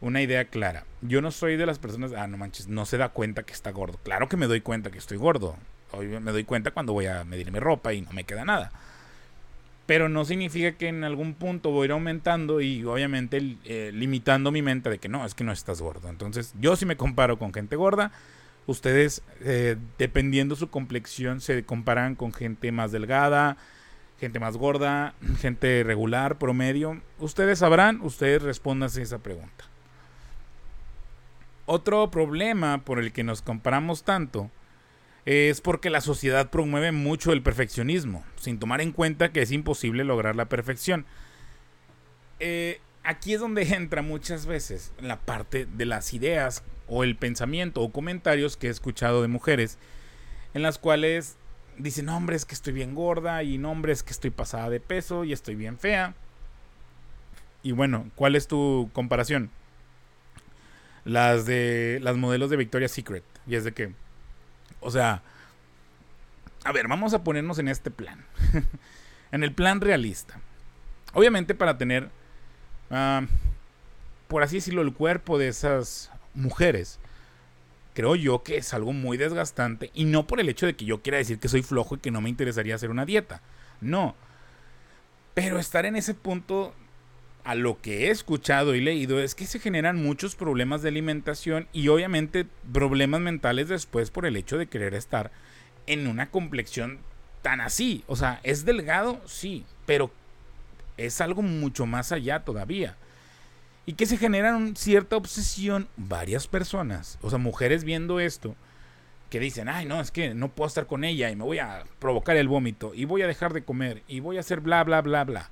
una 0.00 0.22
idea 0.22 0.44
clara. 0.46 0.84
Yo 1.02 1.20
no 1.20 1.30
soy 1.30 1.56
de 1.56 1.66
las 1.66 1.78
personas, 1.78 2.12
ah, 2.12 2.26
no 2.26 2.36
manches, 2.36 2.68
no 2.68 2.86
se 2.86 2.98
da 2.98 3.10
cuenta 3.10 3.42
que 3.42 3.52
está 3.52 3.70
gordo. 3.70 3.98
Claro 4.02 4.28
que 4.28 4.36
me 4.36 4.46
doy 4.46 4.60
cuenta 4.60 4.90
que 4.90 4.98
estoy 4.98 5.16
gordo. 5.16 5.56
Hoy 5.92 6.08
me 6.08 6.32
doy 6.32 6.44
cuenta 6.44 6.72
cuando 6.72 6.92
voy 6.92 7.06
a 7.06 7.24
medir 7.24 7.50
mi 7.52 7.58
ropa 7.58 7.92
y 7.92 8.02
no 8.02 8.12
me 8.12 8.24
queda 8.24 8.44
nada. 8.44 8.72
Pero 9.86 10.08
no 10.08 10.24
significa 10.24 10.72
que 10.72 10.88
en 10.88 11.04
algún 11.04 11.34
punto 11.34 11.70
voy 11.70 11.82
a 11.82 11.84
ir 11.86 11.92
aumentando 11.92 12.60
y 12.60 12.84
obviamente 12.84 13.56
eh, 13.64 13.90
limitando 13.92 14.50
mi 14.50 14.62
mente 14.62 14.88
de 14.88 14.98
que 14.98 15.08
no, 15.08 15.24
es 15.24 15.34
que 15.34 15.44
no 15.44 15.52
estás 15.52 15.80
gordo. 15.80 16.08
Entonces 16.08 16.54
yo 16.58 16.74
si 16.76 16.86
me 16.86 16.96
comparo 16.96 17.38
con 17.38 17.52
gente 17.52 17.76
gorda. 17.76 18.12
Ustedes, 18.66 19.22
eh, 19.42 19.76
dependiendo 19.98 20.56
su 20.56 20.70
complexión, 20.70 21.42
se 21.42 21.64
comparan 21.64 22.14
con 22.14 22.32
gente 22.32 22.72
más 22.72 22.92
delgada, 22.92 23.58
gente 24.18 24.40
más 24.40 24.56
gorda, 24.56 25.14
gente 25.38 25.82
regular, 25.84 26.38
promedio. 26.38 27.02
Ustedes 27.18 27.58
sabrán, 27.58 28.00
ustedes 28.00 28.40
respondan 28.40 28.88
a 28.88 29.02
esa 29.02 29.18
pregunta. 29.18 29.66
Otro 31.66 32.10
problema 32.10 32.84
por 32.84 32.98
el 32.98 33.12
que 33.12 33.24
nos 33.24 33.42
comparamos 33.42 34.04
tanto 34.04 34.50
es 35.24 35.62
porque 35.62 35.88
la 35.88 36.02
sociedad 36.02 36.50
promueve 36.50 36.92
mucho 36.92 37.32
el 37.32 37.42
perfeccionismo, 37.42 38.24
sin 38.36 38.58
tomar 38.58 38.82
en 38.82 38.92
cuenta 38.92 39.32
que 39.32 39.40
es 39.40 39.50
imposible 39.52 40.04
lograr 40.04 40.36
la 40.36 40.50
perfección. 40.50 41.06
Eh, 42.40 42.80
aquí 43.02 43.34
es 43.34 43.40
donde 43.40 43.62
entra 43.74 44.02
muchas 44.02 44.46
veces 44.46 44.92
la 45.00 45.20
parte 45.20 45.66
de 45.66 45.86
las 45.86 46.12
ideas 46.12 46.62
o 46.86 47.04
el 47.04 47.16
pensamiento 47.16 47.80
o 47.80 47.92
comentarios 47.92 48.58
que 48.58 48.66
he 48.66 48.70
escuchado 48.70 49.22
de 49.22 49.28
mujeres 49.28 49.78
en 50.52 50.62
las 50.62 50.78
cuales 50.78 51.36
dicen, 51.78 52.08
hombres 52.08 52.42
es 52.42 52.44
que 52.44 52.54
estoy 52.54 52.72
bien 52.72 52.94
gorda 52.94 53.42
y 53.42 53.58
nombres 53.58 54.02
que 54.02 54.12
estoy 54.12 54.30
pasada 54.30 54.68
de 54.70 54.80
peso 54.80 55.24
y 55.24 55.32
estoy 55.32 55.54
bien 55.54 55.78
fea. 55.78 56.14
Y 57.62 57.72
bueno, 57.72 58.10
¿cuál 58.14 58.36
es 58.36 58.46
tu 58.46 58.90
comparación? 58.92 59.50
Las 61.04 61.46
de 61.46 61.98
las 62.02 62.16
modelos 62.16 62.50
de 62.50 62.56
Victoria's 62.56 62.92
Secret. 62.92 63.24
Y 63.46 63.56
es 63.56 63.64
de 63.64 63.72
que 63.72 63.92
o 64.84 64.90
sea, 64.90 65.22
a 66.62 66.72
ver, 66.72 66.88
vamos 66.88 67.14
a 67.14 67.24
ponernos 67.24 67.58
en 67.58 67.68
este 67.68 67.90
plan. 67.90 68.24
en 69.32 69.42
el 69.42 69.52
plan 69.52 69.80
realista. 69.80 70.38
Obviamente 71.14 71.54
para 71.54 71.78
tener, 71.78 72.10
ah, 72.90 73.22
por 74.28 74.42
así 74.42 74.56
decirlo, 74.56 74.82
el 74.82 74.92
cuerpo 74.92 75.38
de 75.38 75.48
esas 75.48 76.10
mujeres, 76.34 77.00
creo 77.94 78.14
yo 78.14 78.42
que 78.42 78.58
es 78.58 78.74
algo 78.74 78.92
muy 78.92 79.16
desgastante 79.16 79.90
y 79.94 80.04
no 80.04 80.26
por 80.26 80.38
el 80.38 80.50
hecho 80.50 80.66
de 80.66 80.76
que 80.76 80.84
yo 80.84 81.00
quiera 81.00 81.16
decir 81.16 81.38
que 81.38 81.48
soy 81.48 81.62
flojo 81.62 81.94
y 81.94 81.98
que 81.98 82.10
no 82.10 82.20
me 82.20 82.28
interesaría 82.28 82.74
hacer 82.74 82.90
una 82.90 83.06
dieta. 83.06 83.40
No. 83.80 84.14
Pero 85.32 85.58
estar 85.58 85.86
en 85.86 85.96
ese 85.96 86.12
punto, 86.12 86.74
a 87.44 87.54
lo 87.54 87.80
que 87.80 88.06
he 88.06 88.10
escuchado 88.10 88.74
y 88.74 88.80
leído, 88.80 89.20
es 89.20 89.34
que 89.34 89.46
se 89.46 89.60
generan 89.60 90.02
muchos 90.02 90.34
problemas 90.34 90.82
de 90.82 90.88
alimentación 90.88 91.68
y 91.72 91.88
obviamente 91.88 92.46
problemas 92.72 93.20
mentales 93.20 93.68
después 93.68 94.10
por 94.10 94.24
el 94.24 94.36
hecho 94.36 94.56
de 94.56 94.66
querer 94.66 94.94
estar 94.94 95.30
en 95.86 96.06
una 96.06 96.30
complexión 96.30 96.98
tan 97.42 97.60
así. 97.60 98.02
O 98.06 98.16
sea, 98.16 98.40
¿es 98.42 98.64
delgado? 98.64 99.20
Sí, 99.26 99.64
pero 99.84 100.10
es 100.96 101.20
algo 101.20 101.42
mucho 101.42 101.84
más 101.84 102.12
allá 102.12 102.40
todavía. 102.40 102.96
Y 103.86 103.92
que 103.92 104.06
se 104.06 104.16
genera 104.16 104.58
cierta 104.74 105.16
obsesión 105.16 105.88
varias 105.98 106.48
personas, 106.48 107.18
o 107.20 107.28
sea, 107.28 107.38
mujeres 107.38 107.84
viendo 107.84 108.18
esto, 108.18 108.56
que 109.28 109.38
dicen, 109.40 109.68
ay, 109.68 109.84
no, 109.84 110.00
es 110.00 110.10
que 110.10 110.32
no 110.32 110.48
puedo 110.48 110.68
estar 110.68 110.86
con 110.86 111.04
ella 111.04 111.30
y 111.30 111.36
me 111.36 111.44
voy 111.44 111.58
a 111.58 111.84
provocar 111.98 112.38
el 112.38 112.48
vómito 112.48 112.94
y 112.94 113.04
voy 113.04 113.20
a 113.20 113.26
dejar 113.26 113.52
de 113.52 113.64
comer 113.64 114.02
y 114.08 114.20
voy 114.20 114.38
a 114.38 114.40
hacer 114.40 114.60
bla, 114.60 114.82
bla, 114.84 115.02
bla, 115.02 115.24
bla. 115.24 115.50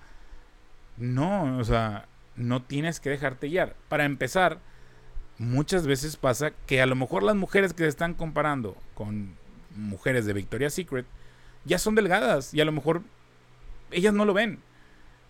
No, 1.02 1.58
o 1.58 1.64
sea, 1.64 2.06
no 2.36 2.62
tienes 2.62 3.00
que 3.00 3.10
dejarte 3.10 3.48
guiar. 3.48 3.74
Para 3.88 4.04
empezar, 4.04 4.60
muchas 5.36 5.84
veces 5.84 6.16
pasa 6.16 6.52
que 6.68 6.80
a 6.80 6.86
lo 6.86 6.94
mejor 6.94 7.24
las 7.24 7.34
mujeres 7.34 7.72
que 7.72 7.82
se 7.82 7.88
están 7.88 8.14
comparando 8.14 8.76
con 8.94 9.34
mujeres 9.74 10.26
de 10.26 10.32
Victoria's 10.32 10.74
Secret 10.74 11.04
ya 11.64 11.78
son 11.80 11.96
delgadas 11.96 12.54
y 12.54 12.60
a 12.60 12.64
lo 12.64 12.70
mejor 12.70 13.02
ellas 13.90 14.14
no 14.14 14.24
lo 14.24 14.32
ven. 14.32 14.60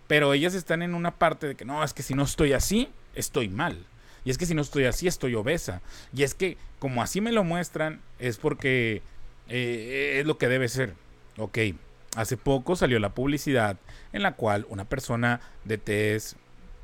Pero 0.09 0.35
ellas 0.35 0.53
están 0.53 0.83
en 0.83 0.95
una 0.95 1.13
parte 1.13 1.47
de 1.47 1.55
que 1.55 1.65
no, 1.65 1.83
es 1.83 1.95
que 1.95 2.03
si 2.03 2.13
no 2.13 2.25
estoy 2.25 2.53
así, 2.53 2.91
estoy 3.15 3.49
mal. 3.49 3.87
Y 4.27 4.31
es 4.31 4.37
que 4.37 4.45
si 4.45 4.55
no 4.55 4.61
estoy 4.61 4.85
así, 4.85 5.07
estoy 5.07 5.35
obesa. 5.37 5.81
Y 6.13 6.23
es 6.23 6.35
que 6.35 6.59
como 6.81 7.03
así 7.03 7.23
me 7.23 7.33
lo 7.33 7.45
muestran, 7.45 8.03
es 8.19 8.37
porque 8.37 9.01
eh, 9.49 10.19
es 10.21 10.27
lo 10.27 10.37
que 10.37 10.49
debe 10.49 10.69
ser. 10.69 10.93
Ok, 11.39 11.59
hace 12.17 12.37
poco 12.37 12.77
salió 12.77 12.99
la 12.99 13.15
publicidad 13.15 13.77
en 14.13 14.23
la 14.23 14.35
cual 14.35 14.67
una 14.69 14.85
persona 14.85 15.41
de 15.65 15.79
tez 15.79 16.37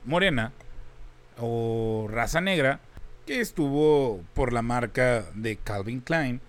morena 0.04 0.52
o 1.38 2.08
raza 2.10 2.40
negra 2.40 2.80
que 3.26 3.40
estuvo 3.40 4.22
por 4.34 4.52
la 4.52 4.62
marca 4.62 5.24
de 5.34 5.56
Calvin 5.56 6.00
Klein 6.00 6.40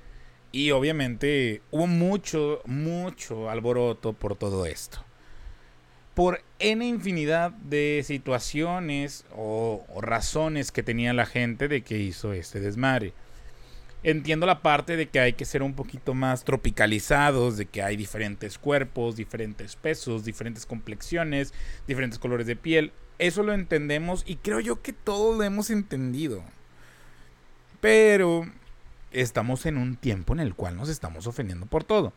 y 0.51 0.71
obviamente 0.71 1.61
hubo 1.71 1.87
mucho, 1.87 2.61
mucho 2.65 3.49
alboroto 3.49 4.13
por 4.13 4.35
todo 4.35 4.65
esto 4.65 5.03
por 6.19 6.43
N 6.59 6.85
infinidad 6.85 7.51
de 7.51 8.03
situaciones 8.05 9.23
o, 9.33 9.85
razones 10.01 10.69
que 10.69 10.83
tenía 10.83 11.13
la 11.13 11.25
gente 11.25 11.69
de 11.69 11.81
que 11.81 11.97
hizo 11.97 12.33
este 12.33 12.59
desmadre. 12.59 13.13
Entiendo 14.01 14.45
la 14.45 14.61
parte 14.61 14.95
de 14.95 15.07
que 15.07 15.19
hay 15.19 15.33
que 15.33 15.43
ser 15.43 15.61
un 15.61 15.73
poquito 15.73 16.13
más 16.13 16.45
tropicalizados, 16.45 17.57
de 17.57 17.65
que 17.65 17.83
hay 17.83 17.97
diferentes 17.97 18.57
cuerpos, 18.57 19.17
diferentes 19.17 19.75
pesos, 19.75 20.23
diferentes 20.23 20.65
complexiones, 20.65 21.53
diferentes 21.85 22.17
colores 22.17 22.47
de 22.47 22.55
piel. 22.55 22.93
Eso 23.17 23.43
lo 23.43 23.53
entendemos 23.53 24.23
y 24.25 24.37
creo 24.37 24.61
yo 24.61 24.81
que 24.81 24.93
todos 24.93 25.37
lo 25.37 25.43
hemos 25.43 25.69
entendido. 25.69 26.43
Pero 27.81 28.47
estamos 29.11 29.65
en 29.65 29.77
un 29.77 29.97
tiempo 29.97 30.33
en 30.33 30.39
el 30.39 30.55
cual 30.55 30.77
nos 30.77 30.87
estamos 30.87 31.27
ofendiendo 31.27 31.65
por 31.65 31.83
todo. 31.83 32.13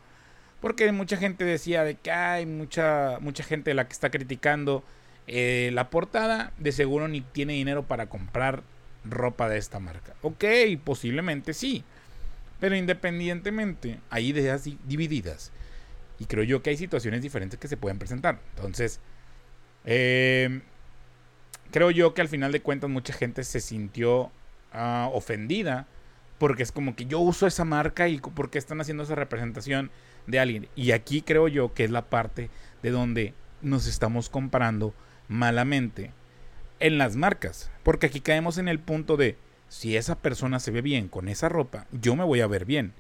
Porque 0.61 0.91
mucha 0.93 1.17
gente 1.17 1.45
decía 1.45 1.83
de 1.83 1.97
que 1.97 2.13
hay 2.13 2.47
mucha, 2.47 3.19
mucha 3.21 3.43
gente 3.43 3.75
la 3.75 3.89
que 3.89 3.93
está 3.93 4.11
criticando 4.11 4.85
eh, 5.27 5.71
la 5.73 5.91
portada, 5.91 6.53
de 6.59 6.71
seguro 6.71 7.09
ni 7.09 7.21
tiene 7.21 7.55
dinero 7.55 7.83
para 7.85 8.07
comprar 8.09 8.63
ropa 9.05 9.49
de 9.49 9.59
esta 9.59 9.81
marca. 9.81 10.15
Ok, 10.23 10.45
posiblemente 10.85 11.55
sí. 11.55 11.85
Pero 12.61 12.77
independientemente, 12.77 13.99
hay 14.11 14.29
ideas 14.29 14.65
divididas. 14.87 15.51
Y 16.19 16.27
creo 16.27 16.45
yo 16.45 16.63
que 16.63 16.71
hay 16.71 16.77
situaciones 16.77 17.23
diferentes 17.23 17.59
que 17.59 17.69
se 17.69 17.77
pueden 17.77 17.99
presentar. 17.99 18.39
Entonces, 18.55 19.01
eh, 19.85 20.61
creo 21.73 21.91
yo 21.91 22.15
que 22.15 22.21
al 22.21 22.29
final 22.29 22.53
de 22.53 22.63
cuentas 22.63 22.89
mucha 22.89 23.13
gente 23.13 23.43
se 23.43 23.61
sintió 23.61 24.31
ah, 24.73 25.09
ofendida. 25.13 25.87
Porque 26.39 26.63
es 26.63 26.73
como 26.73 26.97
que 26.97 27.07
yo 27.07 27.21
uso 27.21 27.47
esa 27.47 27.65
marca 27.65 28.09
y 28.09 28.19
porque 28.19 28.59
están 28.59 28.81
haciendo 28.81 29.05
esa 29.05 29.15
representación 29.15 29.91
de 30.27 30.41
alguien. 30.41 30.69
Y 30.75 30.93
aquí 30.93 31.23
creo 31.23 31.49
yo 31.49 31.73
que 31.73 31.85
es 31.85 31.91
la 31.91 32.03
parte 32.03 32.51
de 32.83 32.91
donde 32.91 33.35
nos 33.61 33.87
estamos 33.87 34.29
comparando 34.29 34.93
malamente 35.29 36.13
en 36.83 36.99
las 36.99 37.17
marcas. 37.17 37.71
Porque 37.83 38.07
aquí 38.07 38.21
caemos 38.21 38.59
en 38.59 38.69
el 38.69 38.79
punto 38.79 39.17
de, 39.17 39.37
si 39.69 39.97
esa 39.97 40.17
persona 40.17 40.61
se 40.61 40.71
ve 40.71 40.83
bien 40.83 41.09
con 41.09 41.29
esa 41.29 41.49
ropa, 41.49 41.87
yo 41.93 42.15
me 42.17 42.25
voy 42.25 42.41
a 42.41 42.47
ver 42.47 42.65
bien. 42.65 42.93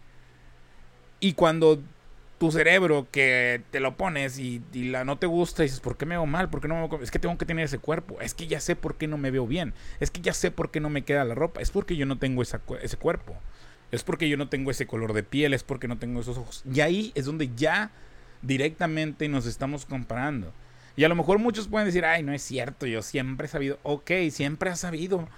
Y 1.20 1.34
cuando 1.34 1.80
tu 2.38 2.50
cerebro 2.50 3.06
que 3.12 3.62
te 3.70 3.78
lo 3.78 3.96
pones 3.96 4.38
y, 4.38 4.62
la 4.72 5.04
no 5.04 5.18
te 5.18 5.26
gusta 5.26 5.62
dices, 5.62 5.80
¿por 5.80 5.96
qué 5.96 6.06
me 6.06 6.16
veo 6.16 6.26
mal? 6.26 6.50
¿Por 6.50 6.60
qué 6.60 6.66
no 6.66 6.88
me 6.88 7.04
Es 7.04 7.10
que 7.10 7.20
tengo 7.20 7.38
que 7.38 7.46
tener 7.46 7.64
ese 7.64 7.78
cuerpo. 7.78 8.20
Es 8.20 8.34
que 8.34 8.46
ya 8.46 8.58
sé 8.58 8.74
por 8.74 8.96
qué 8.96 9.06
no 9.06 9.18
me 9.18 9.30
veo 9.30 9.46
bien. 9.46 9.74
Es 10.00 10.10
que 10.10 10.20
ya 10.20 10.32
sé 10.32 10.50
por 10.50 10.70
qué 10.70 10.80
no 10.80 10.90
me 10.90 11.02
queda 11.02 11.24
la 11.24 11.34
ropa. 11.34 11.60
Es 11.60 11.70
porque 11.70 11.96
yo 11.96 12.06
no 12.06 12.18
tengo 12.18 12.42
ese 12.42 12.58
cuerpo 12.98 13.36
es 13.92 14.02
porque 14.02 14.28
yo 14.28 14.38
no 14.38 14.48
tengo 14.48 14.70
ese 14.70 14.86
color 14.86 15.12
de 15.12 15.22
piel, 15.22 15.52
es 15.52 15.62
porque 15.62 15.86
no 15.86 15.98
tengo 15.98 16.20
esos 16.20 16.38
ojos. 16.38 16.64
Y 16.72 16.80
ahí 16.80 17.12
es 17.14 17.26
donde 17.26 17.50
ya 17.54 17.90
directamente 18.40 19.28
nos 19.28 19.46
estamos 19.46 19.84
comparando. 19.84 20.52
Y 20.96 21.04
a 21.04 21.08
lo 21.08 21.14
mejor 21.14 21.38
muchos 21.38 21.68
pueden 21.68 21.86
decir, 21.86 22.04
ay, 22.04 22.22
no 22.22 22.32
es 22.32 22.42
cierto, 22.42 22.86
yo 22.86 23.02
siempre 23.02 23.46
he 23.46 23.48
sabido. 23.48 23.78
Ok, 23.82 24.10
siempre 24.30 24.70
has 24.70 24.80
sabido 24.80 25.28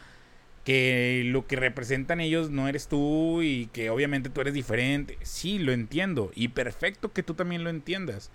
que 0.65 1.23
lo 1.27 1.47
que 1.47 1.57
representan 1.57 2.21
ellos 2.21 2.51
no 2.51 2.69
eres 2.69 2.89
tú 2.89 3.43
y 3.43 3.67
que 3.73 3.91
obviamente 3.91 4.31
tú 4.31 4.41
eres 4.41 4.55
diferente. 4.55 5.19
Sí, 5.23 5.59
lo 5.59 5.73
entiendo. 5.73 6.33
Y 6.35 6.49
perfecto 6.49 7.13
que 7.13 7.23
tú 7.23 7.35
también 7.35 7.63
lo 7.63 7.71
entiendas. 7.71 8.31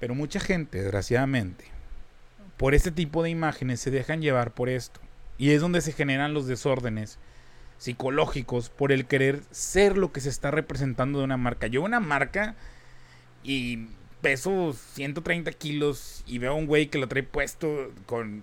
Pero 0.00 0.14
mucha 0.14 0.40
gente, 0.40 0.82
desgraciadamente, 0.82 1.66
por 2.56 2.74
este 2.74 2.90
tipo 2.90 3.22
de 3.22 3.30
imágenes 3.30 3.80
se 3.80 3.90
dejan 3.90 4.22
llevar 4.22 4.52
por 4.52 4.68
esto. 4.68 5.00
Y 5.36 5.50
es 5.50 5.60
donde 5.60 5.80
se 5.80 5.92
generan 5.92 6.34
los 6.34 6.46
desórdenes 6.46 7.18
psicológicos 7.76 8.70
por 8.70 8.90
el 8.90 9.06
querer 9.06 9.42
ser 9.52 9.96
lo 9.96 10.12
que 10.12 10.20
se 10.20 10.28
está 10.30 10.50
representando 10.50 11.18
de 11.18 11.24
una 11.24 11.36
marca. 11.36 11.68
Yo 11.68 11.82
una 11.82 12.00
marca 12.00 12.56
y 13.44 13.86
peso 14.20 14.74
130 14.94 15.52
kilos 15.52 16.22
y 16.26 16.38
veo 16.38 16.52
a 16.52 16.54
un 16.54 16.66
güey 16.66 16.88
que 16.88 16.98
lo 16.98 17.08
trae 17.08 17.22
puesto 17.22 17.92
con 18.06 18.42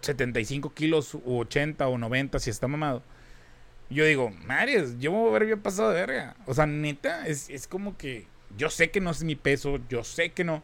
75 0.00 0.74
kilos 0.74 1.14
u 1.14 1.38
80 1.38 1.86
o 1.88 1.98
90 1.98 2.38
si 2.38 2.50
está 2.50 2.68
mamado. 2.68 3.02
Yo 3.90 4.04
digo, 4.04 4.30
madres, 4.46 4.98
yo 4.98 5.12
me 5.12 5.18
voy 5.18 5.28
a 5.30 5.32
ver 5.32 5.46
bien 5.46 5.60
pasado 5.60 5.90
de 5.90 6.00
verga. 6.00 6.36
O 6.46 6.54
sea, 6.54 6.66
neta, 6.66 7.26
es, 7.26 7.50
es 7.50 7.66
como 7.66 7.96
que 7.96 8.26
yo 8.56 8.70
sé 8.70 8.90
que 8.90 9.00
no 9.00 9.10
es 9.10 9.24
mi 9.24 9.36
peso, 9.36 9.78
yo 9.88 10.04
sé 10.04 10.30
que 10.30 10.44
no, 10.44 10.62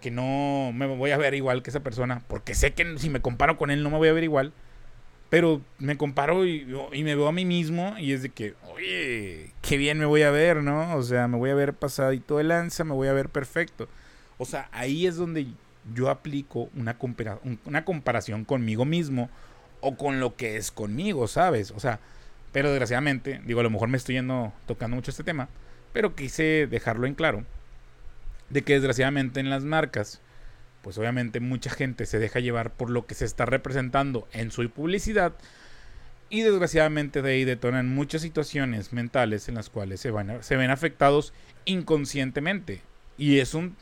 que 0.00 0.10
no 0.10 0.72
me 0.74 0.86
voy 0.86 1.10
a 1.10 1.16
ver 1.18 1.34
igual 1.34 1.62
que 1.62 1.70
esa 1.70 1.80
persona, 1.80 2.22
porque 2.28 2.54
sé 2.54 2.72
que 2.72 2.98
si 2.98 3.10
me 3.10 3.20
comparo 3.20 3.56
con 3.56 3.70
él 3.70 3.82
no 3.82 3.90
me 3.90 3.98
voy 3.98 4.08
a 4.08 4.12
ver 4.12 4.24
igual. 4.24 4.52
Pero 5.30 5.60
me 5.78 5.98
comparo 5.98 6.46
y, 6.46 6.64
me 6.64 7.14
veo 7.14 7.28
a 7.28 7.32
mí 7.32 7.44
mismo 7.44 7.94
y 7.98 8.12
es 8.12 8.22
de 8.22 8.30
que, 8.30 8.54
oye, 8.72 9.52
qué 9.60 9.76
bien 9.76 9.98
me 9.98 10.06
voy 10.06 10.22
a 10.22 10.30
ver, 10.30 10.62
¿no? 10.62 10.96
O 10.96 11.02
sea, 11.02 11.28
me 11.28 11.36
voy 11.36 11.50
a 11.50 11.54
ver 11.54 11.74
pasadito 11.74 12.38
de 12.38 12.44
lanza, 12.44 12.84
me 12.84 12.94
voy 12.94 13.08
a 13.08 13.12
ver 13.12 13.28
perfecto. 13.28 13.88
O 14.38 14.46
sea, 14.46 14.68
ahí 14.72 15.06
es 15.06 15.16
donde 15.16 15.46
yo 15.94 16.08
aplico 16.08 16.70
una, 16.74 16.96
una 17.64 17.84
comparación 17.84 18.44
conmigo 18.44 18.84
mismo 18.84 19.28
o 19.80 19.96
con 19.96 20.20
lo 20.20 20.34
que 20.34 20.56
es 20.56 20.70
conmigo, 20.70 21.28
¿sabes? 21.28 21.72
O 21.72 21.80
sea, 21.80 22.00
pero 22.52 22.70
desgraciadamente, 22.70 23.40
digo, 23.44 23.60
a 23.60 23.64
lo 23.64 23.70
mejor 23.70 23.88
me 23.88 23.98
estoy 23.98 24.14
yendo 24.14 24.52
tocando 24.66 24.96
mucho 24.96 25.10
este 25.10 25.24
tema, 25.24 25.48
pero 25.92 26.14
quise 26.14 26.66
dejarlo 26.66 27.06
en 27.06 27.14
claro 27.14 27.44
de 28.50 28.62
que 28.62 28.74
desgraciadamente 28.74 29.40
en 29.40 29.50
las 29.50 29.64
marcas 29.64 30.20
pues 30.82 30.98
obviamente 30.98 31.40
mucha 31.40 31.70
gente 31.70 32.06
se 32.06 32.18
deja 32.18 32.40
llevar 32.40 32.72
por 32.72 32.90
lo 32.90 33.06
que 33.06 33.14
se 33.14 33.24
está 33.24 33.46
representando 33.46 34.28
en 34.32 34.50
su 34.50 34.68
publicidad 34.70 35.34
y 36.30 36.42
desgraciadamente 36.42 37.22
de 37.22 37.30
ahí 37.30 37.44
detonan 37.44 37.94
muchas 37.94 38.22
situaciones 38.22 38.92
mentales 38.92 39.48
en 39.48 39.54
las 39.54 39.70
cuales 39.70 40.00
se, 40.00 40.10
van 40.10 40.42
se 40.42 40.56
ven 40.56 40.70
afectados 40.70 41.32
inconscientemente. 41.64 42.82
Y 43.16 43.38
es 43.38 43.54
un, 43.54 43.76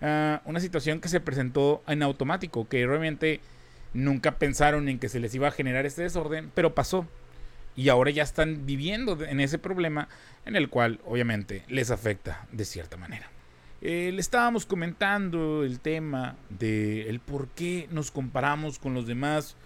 ah, 0.00 0.42
una 0.44 0.60
situación 0.60 1.00
que 1.00 1.08
se 1.08 1.20
presentó 1.20 1.84
en 1.86 2.02
automático, 2.02 2.68
que 2.68 2.84
realmente 2.86 3.40
nunca 3.92 4.38
pensaron 4.38 4.88
en 4.88 4.98
que 4.98 5.08
se 5.08 5.20
les 5.20 5.34
iba 5.34 5.48
a 5.48 5.52
generar 5.52 5.86
este 5.86 6.02
desorden, 6.02 6.50
pero 6.54 6.74
pasó. 6.74 7.06
Y 7.76 7.88
ahora 7.88 8.10
ya 8.10 8.22
están 8.22 8.66
viviendo 8.66 9.24
en 9.24 9.40
ese 9.40 9.58
problema 9.58 10.08
en 10.44 10.56
el 10.56 10.68
cual 10.68 11.00
obviamente 11.04 11.64
les 11.68 11.90
afecta 11.90 12.46
de 12.52 12.64
cierta 12.64 12.96
manera. 12.96 13.33
Eh, 13.86 14.12
le 14.14 14.20
estábamos 14.22 14.64
comentando 14.64 15.62
el 15.62 15.78
tema 15.78 16.36
de 16.48 17.10
el 17.10 17.20
por 17.20 17.48
qué 17.48 17.86
nos 17.90 18.10
comparamos 18.10 18.78
con 18.78 18.94
los 18.94 19.06
demás, 19.06 19.56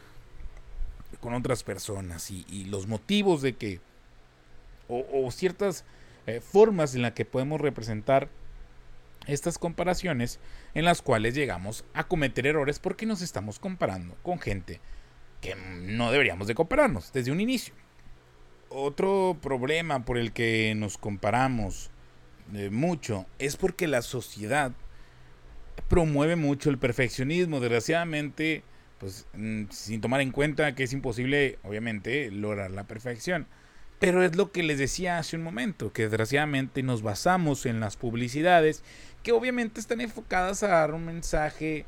con 1.21 1.35
otras 1.35 1.63
personas 1.63 2.29
y, 2.33 2.65
los 2.65 2.89
motivos 2.89 3.43
de 3.43 3.55
que, 3.55 3.81
o, 4.89 5.31
ciertas 5.31 5.85
eh, 6.27 6.41
formas 6.41 6.97
en 6.97 7.03
las 7.03 7.13
que 7.13 7.25
podemos 7.25 7.61
representar 7.61 8.29
estas 9.29 9.57
comparaciones 9.57 10.41
en 10.75 10.85
las 10.85 11.01
cuales 11.01 11.37
llegamos 11.37 11.85
a 11.95 12.03
cometer 12.03 12.45
errores 12.45 12.81
porque 12.81 13.07
nos 13.07 13.23
estamos 13.23 13.61
comparando 13.61 14.17
con 14.25 14.41
gente 14.41 14.81
que 15.41 15.55
no 15.55 16.11
deberíamos 16.11 16.49
de 16.49 16.57
compararnos 16.57 17.13
desde 17.13 17.31
un 17.31 17.41
inicio. 17.41 17.73
otro 18.69 19.37
problema 19.41 20.05
por 20.05 20.19
el 20.19 20.33
que 20.33 20.75
nos 20.75 20.99
comparamos 20.99 21.93
mucho 22.71 23.27
es 23.39 23.57
porque 23.57 23.87
la 23.87 24.03
sociedad 24.03 24.73
promueve 25.89 26.37
mucho 26.37 26.71
el 26.71 26.79
perfeccionismo. 26.79 27.61
Desgraciadamente, 27.61 28.63
pues 28.99 29.27
mm, 29.35 29.65
sin 29.71 30.01
tomar 30.01 30.21
en 30.21 30.33
cuenta 30.33 30.75
que 30.75 30.85
es 30.85 30.93
imposible, 30.93 31.59
obviamente, 31.63 32.31
lograr 32.31 32.71
la 32.71 32.85
perfección. 32.85 33.47
Pero 33.99 34.23
es 34.23 34.37
lo 34.37 34.53
que 34.53 34.63
les 34.63 34.79
decía 34.79 35.19
hace 35.19 35.37
un 35.37 35.43
momento, 35.43 35.93
que 35.93 36.03
desgraciadamente 36.03 36.83
nos 36.83 37.03
basamos 37.03 37.67
en 37.67 37.81
las 37.81 37.97
publicidades, 37.97 38.85
que 39.23 39.33
obviamente 39.33 39.81
están 39.81 40.01
enfocadas 40.01 40.63
a 40.63 40.69
dar 40.69 40.95
un 40.95 41.05
mensaje 41.05 41.85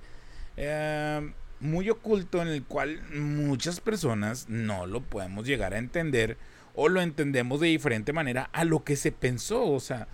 eh, 0.57 1.33
muy 1.61 1.89
oculto 1.89 2.43
en 2.43 2.49
el 2.49 2.65
cual 2.65 3.01
muchas 3.13 3.81
personas 3.81 4.49
no 4.49 4.87
lo 4.87 5.03
podemos 5.03 5.47
llegar 5.47 5.73
a 5.73 5.79
entender 5.79 6.37
o 6.75 6.89
lo 6.89 7.01
entendemos 7.01 7.61
de 7.61 7.69
diferente 7.69 8.13
manera 8.13 8.51
a 8.53 8.65
lo 8.65 8.83
que 8.83 8.97
se 8.97 9.13
pensó. 9.13 9.69
O 9.69 9.79
sea, 9.79 10.09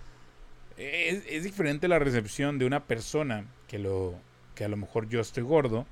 es, 0.77 1.43
diferente 1.43 1.87
la 1.87 1.99
recepción 1.99 2.59
de 2.59 2.65
una 2.65 2.85
persona 2.85 3.45
que, 3.67 3.79
lo, 3.79 4.15
que 4.55 4.65
a 4.65 4.67
lo 4.67 4.77
mejor 4.77 5.09
yo 5.09 5.19
estoy 5.19 5.43
gordo 5.43 5.87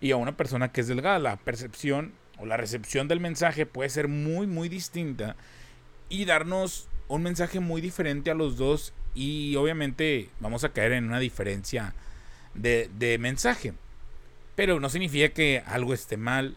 y 0.00 0.12
a 0.12 0.16
una 0.16 0.36
persona 0.36 0.70
que 0.70 0.80
es 0.80 0.88
delgada. 0.88 1.18
La 1.18 1.36
percepción 1.36 2.12
o 2.38 2.46
la 2.46 2.56
recepción 2.56 3.08
del 3.08 3.20
mensaje 3.20 3.66
puede 3.66 3.90
ser 3.90 4.08
muy, 4.08 4.46
muy 4.46 4.68
distinta 4.68 5.36
y 6.08 6.24
darnos 6.24 6.88
un 7.08 7.22
mensaje 7.22 7.60
muy 7.60 7.80
diferente 7.80 8.30
a 8.30 8.34
los 8.34 8.56
dos 8.56 8.92
y 9.14 9.56
obviamente 9.56 10.28
vamos 10.40 10.62
a 10.62 10.72
caer 10.72 10.92
en 10.92 11.04
una 11.04 11.18
diferencia 11.18 11.94
de, 12.54 12.88
de 12.98 13.18
mensaje. 13.18 13.74
Pero 14.54 14.78
no 14.80 14.88
significa 14.88 15.30
que 15.30 15.62
algo 15.66 15.94
esté 15.94 16.16
mal. 16.16 16.56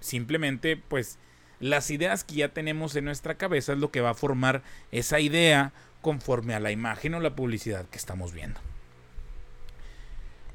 Simplemente, 0.00 0.76
pues, 0.76 1.18
las 1.60 1.90
ideas 1.90 2.24
que 2.24 2.36
ya 2.36 2.48
tenemos 2.50 2.94
en 2.96 3.06
nuestra 3.06 3.36
cabeza 3.36 3.72
es 3.72 3.78
lo 3.78 3.90
que 3.90 4.02
va 4.02 4.10
a 4.10 4.14
formar 4.14 4.62
esa 4.92 5.20
idea 5.20 5.72
conforme 6.02 6.54
a 6.54 6.60
la 6.60 6.70
imagen 6.70 7.14
o 7.14 7.20
la 7.20 7.36
publicidad 7.36 7.86
que 7.86 7.98
estamos 7.98 8.32
viendo. 8.32 8.60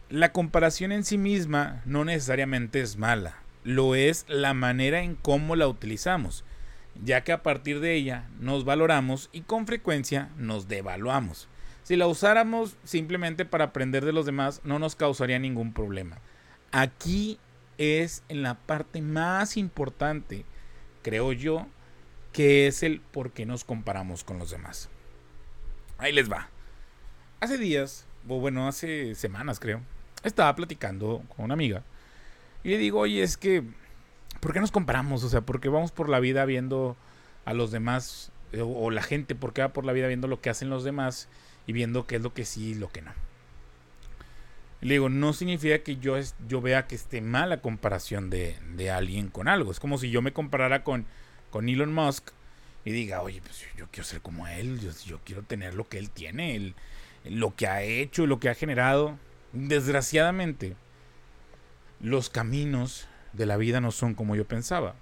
La 0.10 0.32
comparación 0.32 0.92
en 0.92 1.04
sí 1.04 1.18
misma 1.18 1.82
no 1.86 2.04
necesariamente 2.04 2.82
es 2.82 2.98
mala 2.98 3.42
lo 3.64 3.96
es 3.96 4.26
la 4.28 4.54
manera 4.54 5.02
en 5.02 5.16
cómo 5.16 5.56
la 5.56 5.68
utilizamos, 5.68 6.44
ya 7.04 7.24
que 7.24 7.32
a 7.32 7.44
partir 7.44 7.80
de 7.80 7.94
ella 7.96 8.28
nos 8.40 8.66
valoramos 8.66 9.30
y 9.32 9.42
con 9.42 9.68
frecuencia 9.68 10.30
nos 10.38 10.68
devaluamos. 10.68 11.48
Si 11.84 11.96
la 11.96 12.08
usáramos 12.08 12.78
simplemente 12.84 13.46
para 13.46 13.66
aprender 13.66 14.06
de 14.06 14.14
los 14.14 14.26
demás, 14.26 14.62
no 14.64 14.80
nos 14.80 14.96
causaría 14.96 15.40
ningún 15.40 15.74
problema. 15.74 16.20
Aquí 16.72 17.40
es 17.78 18.24
en 18.30 18.44
la 18.44 18.56
parte 18.56 19.02
más 19.02 19.58
importante, 19.58 20.46
creo 21.02 21.34
yo, 21.34 21.68
que 22.34 22.68
es 22.68 22.84
el 22.84 23.02
por 23.02 23.32
qué 23.32 23.46
nos 23.46 23.64
comparamos 23.64 24.24
con 24.24 24.40
los 24.40 24.52
demás. 24.52 24.90
Ahí 26.01 26.12
les 26.12 26.31
va. 26.31 26.50
Hace 27.41 27.60
días, 27.60 28.08
o 28.27 28.39
bueno, 28.39 28.67
hace 28.67 29.13
semanas 29.13 29.60
creo, 29.60 29.81
estaba 30.24 30.55
platicando 30.55 31.24
con 31.29 31.46
una 31.46 31.53
amiga 31.53 31.84
y 32.63 32.70
le 32.70 32.79
digo, 32.79 33.01
oye, 33.01 33.22
es 33.22 33.38
que, 33.38 33.63
¿por 34.39 34.51
qué 34.51 34.60
nos 34.60 34.72
comparamos? 34.72 35.24
O 35.24 35.29
sea, 35.29 35.41
¿por 35.41 35.62
qué 35.62 35.70
vamos 35.70 35.91
por 35.91 36.10
la 36.10 36.20
vida 36.20 36.43
viendo 36.46 36.98
a 37.46 37.53
los 37.53 37.70
demás? 37.70 38.31
Eh, 38.51 38.63
o, 38.65 38.89
la 38.89 39.03
gente, 39.03 39.36
¿por 39.36 39.53
qué 39.53 39.62
va 39.62 39.74
por 39.74 39.86
la 39.86 39.93
vida 39.93 40.08
viendo 40.08 40.27
lo 40.27 40.41
que 40.41 40.50
hacen 40.50 40.72
los 40.72 40.84
demás 40.84 41.29
y 41.67 41.74
viendo 41.74 42.08
qué 42.08 42.15
es 42.15 42.24
lo 42.24 42.34
que 42.34 42.46
sí 42.46 42.70
y 42.70 42.74
lo 42.74 42.89
que 42.89 43.03
no? 43.03 43.12
le 44.81 44.96
digo, 44.96 45.10
no 45.10 45.34
significa 45.34 45.84
que 45.84 45.98
yo, 45.98 46.15
vea 46.63 46.88
que 46.88 46.96
esté 46.96 47.22
mal 47.22 47.50
la 47.50 47.62
comparación 47.62 48.31
de, 48.31 48.89
alguien 48.91 49.27
con 49.29 49.48
algo. 49.48 49.70
Es 49.70 49.79
como 49.79 50.00
si 50.00 50.10
yo 50.10 50.24
me 50.24 50.34
comparara 50.34 50.84
con 50.84 51.05
Elon 51.53 51.93
Musk 51.93 52.31
y 52.84 52.92
diga, 52.92 53.22
oye, 53.22 53.42
pues 53.42 53.66
yo 53.78 53.88
quiero 53.92 54.08
ser 54.08 54.22
como 54.22 54.48
él, 54.48 54.80
yo, 55.06 55.20
quiero 55.24 55.44
tener 55.44 55.76
lo 55.76 55.88
que 55.88 56.00
él 56.00 56.10
tiene, 56.10 56.56
el, 56.56 56.76
lo 57.26 57.56
que 57.56 57.68
ha 57.68 57.84
hecho, 57.84 58.26
lo 58.26 58.40
que 58.40 58.50
ha 58.50 58.56
generado. 58.56 59.18
Desgraciadamente, 59.54 60.76
los 62.00 62.29
caminos 62.29 63.08
de 63.34 63.46
la 63.46 63.58
vida 63.58 63.82
no 63.82 63.92
son 63.92 64.16
como 64.16 64.36
yo 64.36 64.46
pensaba. 64.46 64.96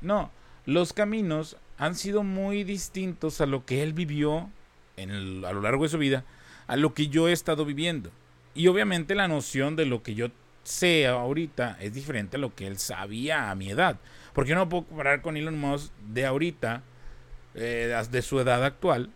No, 0.00 0.30
los 0.64 0.92
caminos 0.92 1.56
han 1.78 1.94
sido 1.94 2.22
muy 2.22 2.64
distintos 2.64 3.40
a 3.40 3.46
lo 3.46 3.66
que 3.66 3.82
él 3.82 3.92
vivió 3.92 4.50
a 4.96 5.52
lo 5.52 5.60
largo 5.60 5.82
de 5.82 5.90
su 5.90 5.98
vida, 5.98 6.24
a 6.66 6.76
lo 6.76 6.94
que 6.94 7.08
yo 7.08 7.28
he 7.28 7.32
estado 7.32 7.64
viviendo. 7.64 8.10
Y 8.54 8.68
obviamente 8.68 9.14
la 9.14 9.28
noción 9.28 9.76
de 9.76 9.84
lo 9.84 10.02
que 10.02 10.14
yo 10.14 10.28
sé 10.64 11.06
ahorita 11.06 11.76
es 11.80 11.94
diferente 11.94 12.36
a 12.36 12.40
lo 12.40 12.54
que 12.54 12.66
él 12.66 12.78
sabía 12.78 13.50
a 13.50 13.54
mi 13.54 13.70
edad. 13.70 13.98
Porque 14.32 14.50
yo 14.50 14.56
no 14.56 14.68
puedo 14.68 14.84
comparar 14.84 15.22
con 15.22 15.36
Elon 15.36 15.58
Musk 15.58 15.92
de 16.12 16.26
ahorita, 16.26 16.82
eh, 17.56 18.04
de 18.10 18.22
su 18.22 18.38
edad 18.38 18.64
actual, 18.64 19.10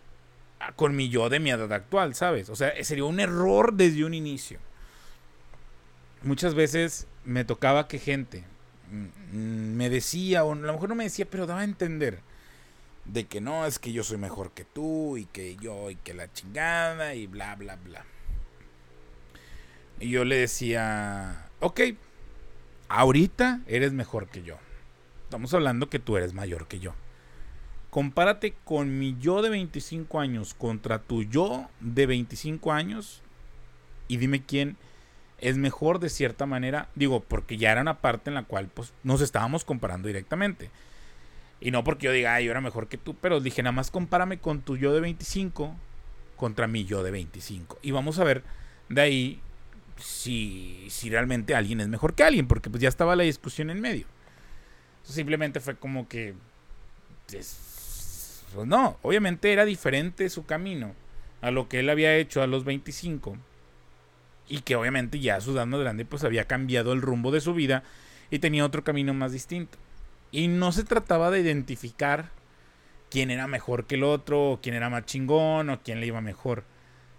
con 0.75 0.95
mi 0.95 1.09
yo 1.09 1.29
de 1.29 1.39
mi 1.39 1.51
edad 1.51 1.71
actual, 1.71 2.15
¿sabes? 2.15 2.49
O 2.49 2.55
sea, 2.55 2.71
sería 2.83 3.05
un 3.05 3.19
error 3.19 3.73
desde 3.73 4.03
un 4.03 4.13
inicio. 4.13 4.59
Muchas 6.23 6.53
veces 6.53 7.07
me 7.25 7.45
tocaba 7.45 7.87
que 7.87 7.99
gente 7.99 8.43
mm, 8.91 9.75
me 9.75 9.89
decía, 9.89 10.43
o 10.43 10.53
a 10.53 10.55
lo 10.55 10.73
mejor 10.73 10.89
no 10.89 10.95
me 10.95 11.05
decía, 11.05 11.25
pero 11.29 11.45
daba 11.45 11.61
a 11.61 11.65
entender 11.65 12.19
de 13.05 13.25
que 13.25 13.41
no, 13.41 13.65
es 13.65 13.79
que 13.79 13.91
yo 13.91 14.03
soy 14.03 14.17
mejor 14.17 14.51
que 14.51 14.65
tú 14.65 15.17
y 15.17 15.25
que 15.25 15.55
yo 15.57 15.89
y 15.89 15.95
que 15.95 16.13
la 16.13 16.31
chingada 16.31 17.15
y 17.15 17.27
bla, 17.27 17.55
bla, 17.55 17.75
bla. 17.75 18.05
Y 19.99 20.09
yo 20.09 20.25
le 20.25 20.37
decía, 20.37 21.47
ok, 21.59 21.81
ahorita 22.89 23.61
eres 23.67 23.93
mejor 23.93 24.27
que 24.27 24.43
yo. 24.43 24.57
Estamos 25.25 25.53
hablando 25.53 25.89
que 25.89 25.99
tú 25.99 26.17
eres 26.17 26.33
mayor 26.33 26.67
que 26.67 26.79
yo. 26.79 26.93
Compárate 27.91 28.55
con 28.63 28.97
mi 28.97 29.15
yo 29.19 29.43
de 29.43 29.49
25 29.49 30.19
años 30.19 30.55
contra 30.55 30.99
tu 30.99 31.23
yo 31.23 31.69
de 31.81 32.07
25 32.07 32.71
años 32.71 33.21
y 34.07 34.17
dime 34.17 34.43
quién 34.43 34.77
es 35.39 35.57
mejor 35.57 35.99
de 35.99 36.09
cierta 36.09 36.45
manera, 36.45 36.87
digo, 36.95 37.19
porque 37.19 37.57
ya 37.57 37.71
era 37.71 37.81
una 37.81 37.99
parte 37.99 38.29
en 38.29 38.35
la 38.35 38.43
cual 38.43 38.69
pues 38.73 38.93
nos 39.03 39.21
estábamos 39.21 39.65
comparando 39.65 40.07
directamente. 40.07 40.69
Y 41.59 41.71
no 41.71 41.83
porque 41.83 42.05
yo 42.05 42.11
diga, 42.11 42.33
ay, 42.35 42.45
yo 42.45 42.51
era 42.51 42.61
mejor 42.61 42.87
que 42.87 42.97
tú, 42.97 43.15
pero 43.15 43.39
dije, 43.39 43.61
nada 43.61 43.73
más 43.73 43.91
compárame 43.91 44.39
con 44.39 44.61
tu 44.61 44.77
yo 44.77 44.93
de 44.93 45.01
25 45.01 45.75
contra 46.37 46.67
mi 46.67 46.85
yo 46.85 47.03
de 47.03 47.11
25. 47.11 47.79
Y 47.81 47.91
vamos 47.91 48.19
a 48.19 48.23
ver 48.23 48.43
de 48.89 49.01
ahí 49.01 49.41
si, 49.97 50.87
si 50.89 51.09
realmente 51.09 51.55
alguien 51.55 51.81
es 51.81 51.87
mejor 51.87 52.13
que 52.13 52.23
alguien, 52.23 52.47
porque 52.47 52.69
pues 52.69 52.81
ya 52.81 52.89
estaba 52.89 53.15
la 53.15 53.23
discusión 53.23 53.69
en 53.69 53.81
medio. 53.81 54.05
Simplemente 55.03 55.59
fue 55.59 55.75
como 55.75 56.07
que... 56.07 56.35
pues 58.53 58.67
no, 58.67 58.97
obviamente 59.01 59.51
era 59.51 59.65
diferente 59.65 60.29
su 60.29 60.45
camino 60.45 60.93
a 61.41 61.51
lo 61.51 61.67
que 61.67 61.79
él 61.79 61.89
había 61.89 62.15
hecho 62.15 62.41
a 62.41 62.47
los 62.47 62.63
25 62.63 63.35
y 64.47 64.61
que 64.61 64.75
obviamente 64.75 65.19
ya 65.19 65.39
su 65.41 65.51
edad 65.51 65.67
grande 65.67 66.05
pues 66.05 66.23
había 66.23 66.45
cambiado 66.45 66.93
el 66.93 67.01
rumbo 67.01 67.31
de 67.31 67.41
su 67.41 67.53
vida 67.53 67.83
y 68.29 68.39
tenía 68.39 68.65
otro 68.65 68.83
camino 68.83 69.13
más 69.13 69.31
distinto. 69.31 69.77
Y 70.31 70.47
no 70.47 70.71
se 70.71 70.83
trataba 70.83 71.31
de 71.31 71.41
identificar 71.41 72.29
quién 73.09 73.31
era 73.31 73.47
mejor 73.47 73.85
que 73.85 73.95
el 73.95 74.03
otro, 74.03 74.51
o 74.51 74.61
quién 74.61 74.75
era 74.75 74.89
más 74.89 75.05
chingón, 75.05 75.69
o 75.69 75.81
quién 75.81 75.99
le 75.99 76.07
iba 76.07 76.21
mejor. 76.21 76.63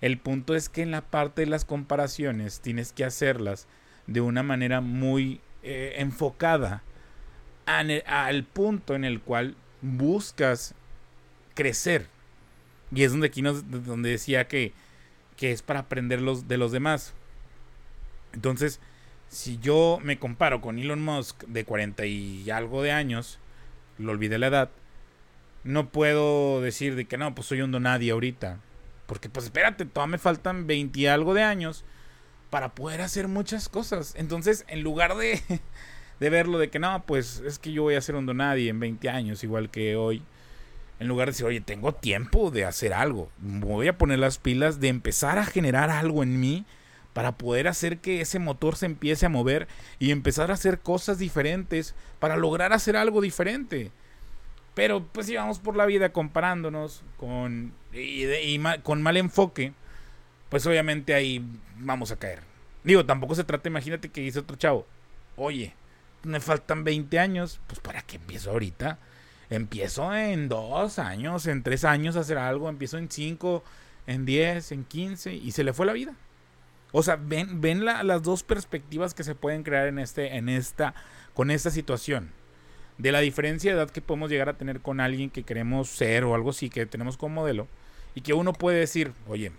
El 0.00 0.18
punto 0.18 0.54
es 0.54 0.68
que 0.68 0.82
en 0.82 0.90
la 0.90 1.02
parte 1.02 1.42
de 1.42 1.46
las 1.46 1.64
comparaciones 1.64 2.60
tienes 2.60 2.92
que 2.92 3.04
hacerlas 3.04 3.68
de 4.06 4.20
una 4.20 4.42
manera 4.42 4.80
muy 4.80 5.40
eh, 5.62 5.94
enfocada 5.98 6.82
al 7.66 8.44
punto 8.44 8.94
en 8.94 9.04
el 9.04 9.20
cual 9.20 9.54
buscas 9.80 10.74
crecer. 11.54 12.06
Y 12.94 13.04
es 13.04 13.12
donde 13.12 13.28
aquí 13.28 13.42
nos, 13.42 13.70
donde 13.70 14.10
decía 14.10 14.48
que, 14.48 14.72
que 15.36 15.52
es 15.52 15.62
para 15.62 15.80
aprender 15.80 16.20
los, 16.20 16.48
de 16.48 16.58
los 16.58 16.72
demás. 16.72 17.14
Entonces, 18.32 18.80
si 19.28 19.58
yo 19.58 19.98
me 20.02 20.18
comparo 20.18 20.60
con 20.60 20.78
Elon 20.78 21.02
Musk 21.02 21.44
de 21.44 21.64
40 21.64 22.04
y 22.06 22.50
algo 22.50 22.82
de 22.82 22.92
años, 22.92 23.38
lo 23.98 24.12
olvidé 24.12 24.38
la 24.38 24.48
edad, 24.48 24.70
no 25.64 25.90
puedo 25.90 26.60
decir 26.60 26.96
de 26.96 27.06
que 27.06 27.18
no, 27.18 27.34
pues 27.34 27.46
soy 27.46 27.62
un 27.62 27.70
donadie 27.70 28.10
ahorita. 28.10 28.58
Porque 29.06 29.28
pues 29.28 29.46
espérate, 29.46 29.84
todavía 29.84 30.12
me 30.12 30.18
faltan 30.18 30.66
20 30.66 31.00
y 31.00 31.06
algo 31.06 31.34
de 31.34 31.42
años 31.42 31.84
para 32.50 32.74
poder 32.74 33.00
hacer 33.00 33.28
muchas 33.28 33.68
cosas. 33.68 34.14
Entonces, 34.16 34.64
en 34.68 34.82
lugar 34.82 35.16
de, 35.16 35.40
de 36.20 36.30
verlo 36.30 36.58
de 36.58 36.70
que 36.70 36.78
no, 36.78 37.04
pues 37.06 37.42
es 37.46 37.58
que 37.58 37.72
yo 37.72 37.82
voy 37.82 37.94
a 37.94 38.00
ser 38.00 38.14
un 38.14 38.26
donadie 38.26 38.68
en 38.68 38.80
20 38.80 39.08
años, 39.08 39.44
igual 39.44 39.70
que 39.70 39.96
hoy. 39.96 40.22
En 41.00 41.08
lugar 41.08 41.26
de 41.26 41.32
decir, 41.32 41.46
oye, 41.46 41.60
tengo 41.60 41.92
tiempo 41.92 42.50
de 42.50 42.64
hacer 42.64 42.92
algo. 42.94 43.28
Voy 43.38 43.88
a 43.88 43.98
poner 43.98 44.18
las 44.18 44.38
pilas 44.38 44.80
de 44.80 44.88
empezar 44.88 45.38
a 45.38 45.44
generar 45.44 45.90
algo 45.90 46.22
en 46.22 46.38
mí 46.38 46.64
para 47.12 47.32
poder 47.32 47.68
hacer 47.68 47.98
que 47.98 48.20
ese 48.20 48.38
motor 48.38 48.76
se 48.76 48.86
empiece 48.86 49.26
a 49.26 49.28
mover 49.28 49.68
y 49.98 50.10
empezar 50.10 50.50
a 50.50 50.54
hacer 50.54 50.80
cosas 50.80 51.18
diferentes 51.18 51.94
para 52.18 52.36
lograr 52.36 52.72
hacer 52.72 52.96
algo 52.96 53.20
diferente. 53.20 53.90
Pero 54.74 55.06
pues 55.06 55.26
si 55.26 55.36
vamos 55.36 55.58
por 55.58 55.76
la 55.76 55.86
vida 55.86 56.12
comparándonos 56.12 57.02
con, 57.18 57.74
y, 57.92 58.58
con 58.82 59.02
mal 59.02 59.16
enfoque, 59.16 59.72
pues 60.48 60.66
obviamente 60.66 61.14
ahí 61.14 61.44
vamos 61.76 62.10
a 62.10 62.16
caer. 62.16 62.40
Digo, 62.84 63.04
tampoco 63.04 63.34
se 63.34 63.44
trata, 63.44 63.68
imagínate 63.68 64.08
que 64.08 64.22
dice 64.22 64.40
otro 64.40 64.56
chavo, 64.56 64.86
oye, 65.36 65.74
me 66.22 66.40
faltan 66.40 66.84
20 66.84 67.18
años, 67.18 67.60
pues 67.66 67.80
para 67.80 68.02
qué 68.02 68.16
empiezo 68.16 68.50
ahorita. 68.50 68.98
Empiezo 69.54 70.14
en 70.14 70.48
dos 70.48 70.98
años, 70.98 71.46
en 71.46 71.62
tres 71.62 71.84
años 71.84 72.16
a 72.16 72.20
hacer 72.20 72.38
algo, 72.38 72.68
empiezo 72.68 72.98
en 72.98 73.10
cinco, 73.10 73.62
en 74.06 74.24
diez, 74.24 74.72
en 74.72 74.84
quince, 74.84 75.34
y 75.34 75.52
se 75.52 75.64
le 75.64 75.72
fue 75.72 75.86
la 75.86 75.92
vida. 75.92 76.14
O 76.92 77.02
sea, 77.02 77.16
ven, 77.16 77.60
ven 77.60 77.84
las 77.84 78.22
dos 78.22 78.42
perspectivas 78.42 79.14
que 79.14 79.24
se 79.24 79.34
pueden 79.34 79.62
crear 79.62 79.86
en 79.86 79.98
este, 79.98 80.36
en 80.36 80.48
esta, 80.48 80.94
con 81.34 81.50
esta 81.50 81.70
situación. 81.70 82.30
De 82.98 83.12
la 83.12 83.20
diferencia 83.20 83.72
de 83.72 83.78
edad 83.78 83.90
que 83.90 84.02
podemos 84.02 84.30
llegar 84.30 84.48
a 84.48 84.58
tener 84.58 84.80
con 84.80 85.00
alguien 85.00 85.30
que 85.30 85.42
queremos 85.42 85.88
ser 85.88 86.24
o 86.24 86.34
algo 86.34 86.50
así, 86.50 86.68
que 86.68 86.84
tenemos 86.86 87.16
como 87.16 87.36
modelo, 87.36 87.66
y 88.14 88.20
que 88.20 88.34
uno 88.34 88.52
puede 88.52 88.78
decir, 88.78 89.12
oye, 89.26 89.52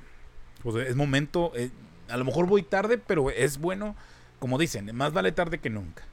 pues 0.62 0.88
es 0.88 0.96
momento, 0.96 1.52
eh, 1.56 1.72
a 2.08 2.18
lo 2.18 2.26
mejor 2.26 2.46
voy 2.46 2.64
tarde, 2.64 2.98
pero 3.00 3.32
es 3.32 3.58
bueno, 3.58 3.96
como 4.40 4.58
dicen, 4.58 4.96
más 4.96 5.14
vale 5.14 5.32
tarde 5.32 5.58
que 5.58 5.70
nunca. 5.70 6.04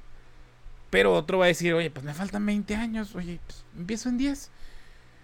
Pero 0.90 1.14
otro 1.14 1.38
va 1.38 1.44
a 1.44 1.48
decir, 1.48 1.72
oye, 1.72 1.90
pues 1.90 2.05
me 2.05 2.14
faltan 2.14 2.44
20 2.44 2.74
años, 2.74 3.14
oye, 3.14 3.40
pues 3.46 3.64
empiezo 3.76 4.09
en 4.09 4.18
10. 4.18 4.50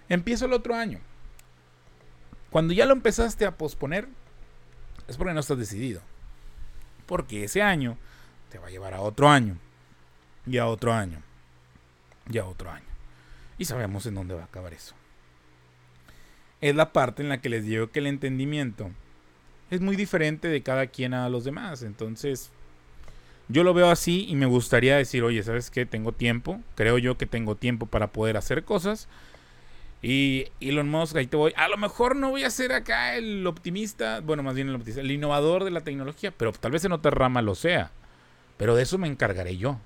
Empiezo 0.08 0.46
el 0.46 0.52
otro 0.52 0.74
año. 0.74 1.00
Cuando 2.50 2.72
ya 2.72 2.86
lo 2.86 2.92
empezaste 2.92 3.44
a 3.44 3.58
posponer, 3.58 4.08
es 5.08 5.16
porque 5.16 5.34
no 5.34 5.40
estás 5.40 5.58
decidido. 5.58 6.00
Porque 7.06 7.44
ese 7.44 7.62
año 7.62 7.98
te 8.50 8.58
va 8.58 8.68
a 8.68 8.70
llevar 8.70 8.94
a 8.94 9.00
otro 9.00 9.28
año. 9.28 9.58
Y 10.46 10.58
a 10.58 10.66
otro 10.66 10.92
año. 10.92 11.22
Y 12.30 12.38
a 12.38 12.46
otro 12.46 12.70
año. 12.70 12.86
Y 13.58 13.64
sabemos 13.64 14.06
en 14.06 14.14
dónde 14.14 14.34
va 14.34 14.42
a 14.42 14.46
acabar 14.46 14.72
eso. 14.72 14.94
Es 16.60 16.74
la 16.74 16.92
parte 16.92 17.22
en 17.22 17.28
la 17.28 17.40
que 17.40 17.48
les 17.48 17.64
digo 17.64 17.90
que 17.90 17.98
el 17.98 18.06
entendimiento 18.06 18.90
es 19.70 19.80
muy 19.80 19.96
diferente 19.96 20.48
de 20.48 20.62
cada 20.62 20.86
quien 20.86 21.14
a 21.14 21.28
los 21.28 21.44
demás. 21.44 21.82
Entonces, 21.82 22.52
yo 23.48 23.62
lo 23.62 23.74
veo 23.74 23.90
así 23.90 24.26
y 24.28 24.34
me 24.34 24.46
gustaría 24.46 24.96
decir, 24.96 25.22
oye, 25.22 25.42
¿sabes 25.42 25.70
qué? 25.70 25.86
Tengo 25.86 26.12
tiempo. 26.12 26.60
Creo 26.74 26.98
yo 26.98 27.16
que 27.16 27.26
tengo 27.26 27.54
tiempo 27.54 27.86
para 27.86 28.08
poder 28.08 28.36
hacer 28.36 28.64
cosas. 28.64 29.08
Y 30.02 30.48
Elon 30.60 30.88
Musk, 30.88 31.16
ahí 31.16 31.26
te 31.26 31.36
voy. 31.36 31.52
A 31.56 31.68
lo 31.68 31.76
mejor 31.76 32.16
no 32.16 32.30
voy 32.30 32.44
a 32.44 32.50
ser 32.50 32.72
acá 32.72 33.16
el 33.16 33.46
optimista, 33.46 34.20
bueno, 34.20 34.42
más 34.42 34.54
bien 34.54 34.68
el 34.68 34.74
optimista, 34.74 35.00
el 35.00 35.10
innovador 35.10 35.64
de 35.64 35.70
la 35.70 35.80
tecnología, 35.82 36.32
pero 36.36 36.52
tal 36.52 36.72
vez 36.72 36.84
en 36.84 36.92
otra 36.92 37.10
rama 37.10 37.42
lo 37.42 37.54
sea. 37.54 37.92
Pero 38.56 38.74
de 38.74 38.82
eso 38.82 38.98
me 38.98 39.08
encargaré 39.08 39.56
yo. 39.56 39.78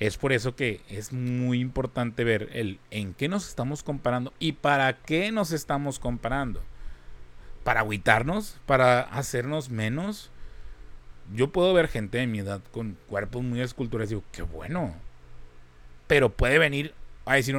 Es 0.00 0.16
por 0.16 0.32
eso 0.32 0.56
que 0.56 0.80
es 0.88 1.12
muy 1.12 1.60
importante 1.60 2.24
ver 2.24 2.48
el 2.52 2.80
en 2.90 3.14
qué 3.14 3.28
nos 3.28 3.48
estamos 3.48 3.84
comparando 3.84 4.32
y 4.40 4.52
para 4.52 4.92
qué 4.94 5.30
nos 5.30 5.52
estamos 5.52 6.00
comparando. 6.00 6.60
Para 7.62 7.80
agüitarnos, 7.80 8.58
para 8.66 9.02
hacernos 9.02 9.70
menos. 9.70 10.31
Yo 11.34 11.50
puedo 11.50 11.72
ver 11.72 11.88
gente 11.88 12.18
de 12.18 12.26
mi 12.26 12.40
edad 12.40 12.60
con 12.72 12.96
cuerpos 13.08 13.42
muy 13.42 13.60
esculturales 13.60 14.10
y 14.10 14.14
digo, 14.16 14.26
qué 14.32 14.42
bueno. 14.42 14.94
Pero 16.06 16.30
puede 16.30 16.58
venir 16.58 16.94
a 17.24 17.34
decir, 17.34 17.56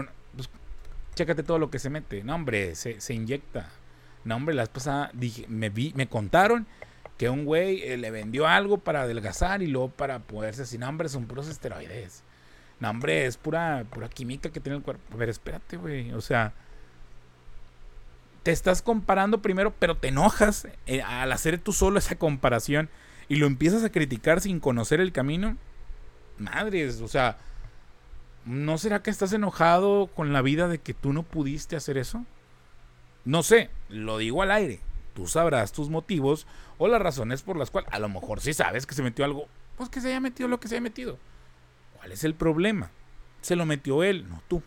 chécate 1.15 1.43
todo 1.43 1.59
lo 1.59 1.69
que 1.69 1.79
se 1.79 1.89
mete. 1.89 2.23
No, 2.23 2.35
hombre, 2.35 2.75
se, 2.75 3.13
inyecta. 3.13 3.69
No, 4.25 4.35
hombre, 4.35 4.55
las 4.55 4.69
pasadas 4.69 5.09
dije, 5.13 5.45
me 5.47 5.71
me 5.95 6.07
contaron 6.07 6.67
que 7.17 7.29
un 7.29 7.45
güey 7.45 7.81
eh, 7.83 7.97
le 7.97 8.11
vendió 8.11 8.47
algo 8.47 8.77
para 8.77 9.03
adelgazar 9.03 9.61
y 9.61 9.67
luego 9.67 9.89
para 9.89 10.19
poderse 10.19 10.65
sin 10.65 10.83
hambre 10.83 11.09
son 11.09 11.25
puros 11.25 11.47
esteroides. 11.47 12.23
No, 12.79 12.89
hombre, 12.89 13.25
es 13.25 13.37
pura, 13.37 13.85
pura 13.89 14.09
química 14.09 14.49
que 14.49 14.59
tiene 14.59 14.77
el 14.77 14.83
cuerpo. 14.83 15.03
A 15.13 15.17
ver, 15.17 15.29
espérate, 15.29 15.77
güey. 15.77 16.11
O 16.13 16.21
sea, 16.21 16.53
te 18.43 18.51
estás 18.51 18.81
comparando 18.81 19.41
primero, 19.41 19.73
pero 19.77 19.95
te 19.95 20.09
enojas 20.09 20.67
eh, 20.85 21.01
al 21.01 21.31
hacer 21.31 21.59
tú 21.59 21.71
solo 21.71 21.99
esa 21.99 22.15
comparación 22.15 22.89
y 23.29 23.37
lo 23.37 23.47
empiezas 23.47 23.83
a 23.83 23.91
criticar 23.91 24.41
sin 24.41 24.59
conocer 24.59 24.99
el 24.99 25.11
camino. 25.11 25.57
Madres, 26.37 27.01
o 27.01 27.07
sea, 27.07 27.37
¿No 28.45 28.77
será 28.77 29.01
que 29.01 29.09
estás 29.09 29.31
enojado 29.31 30.07
con 30.07 30.33
la 30.33 30.41
vida 30.41 30.67
de 30.67 30.79
que 30.79 30.93
tú 30.93 31.13
no 31.13 31.23
pudiste 31.23 31.77
hacer 31.77 31.97
eso? 31.97 32.25
No 33.23 33.41
sé, 33.41 33.69
lo 33.87 34.17
digo 34.17 34.41
al 34.41 34.51
aire. 34.51 34.81
Tú 35.13 35.27
sabrás 35.27 35.71
tus 35.71 35.89
motivos 35.89 36.45
o 36.77 36.89
las 36.89 37.01
razones 37.01 37.41
por 37.41 37.55
las 37.55 37.71
cuales 37.71 37.89
a 37.93 37.99
lo 37.99 38.09
mejor 38.09 38.41
sí 38.41 38.53
sabes 38.53 38.85
que 38.85 38.95
se 38.95 39.03
metió 39.03 39.23
algo, 39.23 39.47
pues 39.77 39.89
que 39.89 40.01
se 40.01 40.09
haya 40.09 40.19
metido 40.19 40.49
lo 40.49 40.59
que 40.59 40.67
se 40.67 40.75
haya 40.75 40.81
metido. 40.81 41.17
¿Cuál 41.95 42.11
es 42.11 42.25
el 42.25 42.35
problema? 42.35 42.91
Se 43.41 43.55
lo 43.55 43.65
metió 43.65 44.03
él, 44.03 44.27
no 44.27 44.41
tú. 44.49 44.61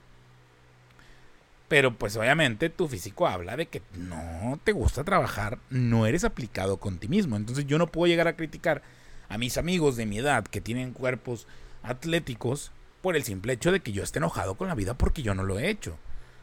Pero 1.69 1.97
pues 1.97 2.17
obviamente 2.17 2.71
tu 2.71 2.87
físico 2.87 3.27
habla 3.27 3.57
de 3.57 3.67
que 3.67 3.83
no 3.97 4.61
te 4.63 4.73
gusta 4.73 5.03
trabajar, 5.03 5.59
no 5.69 6.07
eres 6.07 6.25
aplicado 6.25 6.77
con 6.77 6.99
ti 6.99 7.09
mismo. 7.09 7.37
Entonces 7.37 7.67
yo 7.67 7.79
no 7.79 7.89
puedo 7.89 8.07
llegar 8.07 8.29
a 8.29 8.37
criticar 8.37 8.83
a 9.29 9.39
mis 9.39 9.59
amigos 9.59 9.97
de 9.97 10.07
mi 10.07 10.19
edad 10.19 10.45
que 10.45 10.61
tienen 10.61 10.93
cuerpos 10.93 11.47
atléticos 11.83 12.71
por 13.03 13.17
el 13.17 13.25
simple 13.25 13.53
hecho 13.53 13.73
de 13.73 13.81
que 13.81 13.93
yo 13.93 14.03
esté 14.03 14.19
enojado 14.19 14.55
con 14.57 14.69
la 14.69 14.75
vida 14.75 14.95
porque 14.95 15.23
yo 15.23 15.35
no 15.35 15.43
lo 15.43 15.59
he 15.59 15.69
hecho. 15.69 15.99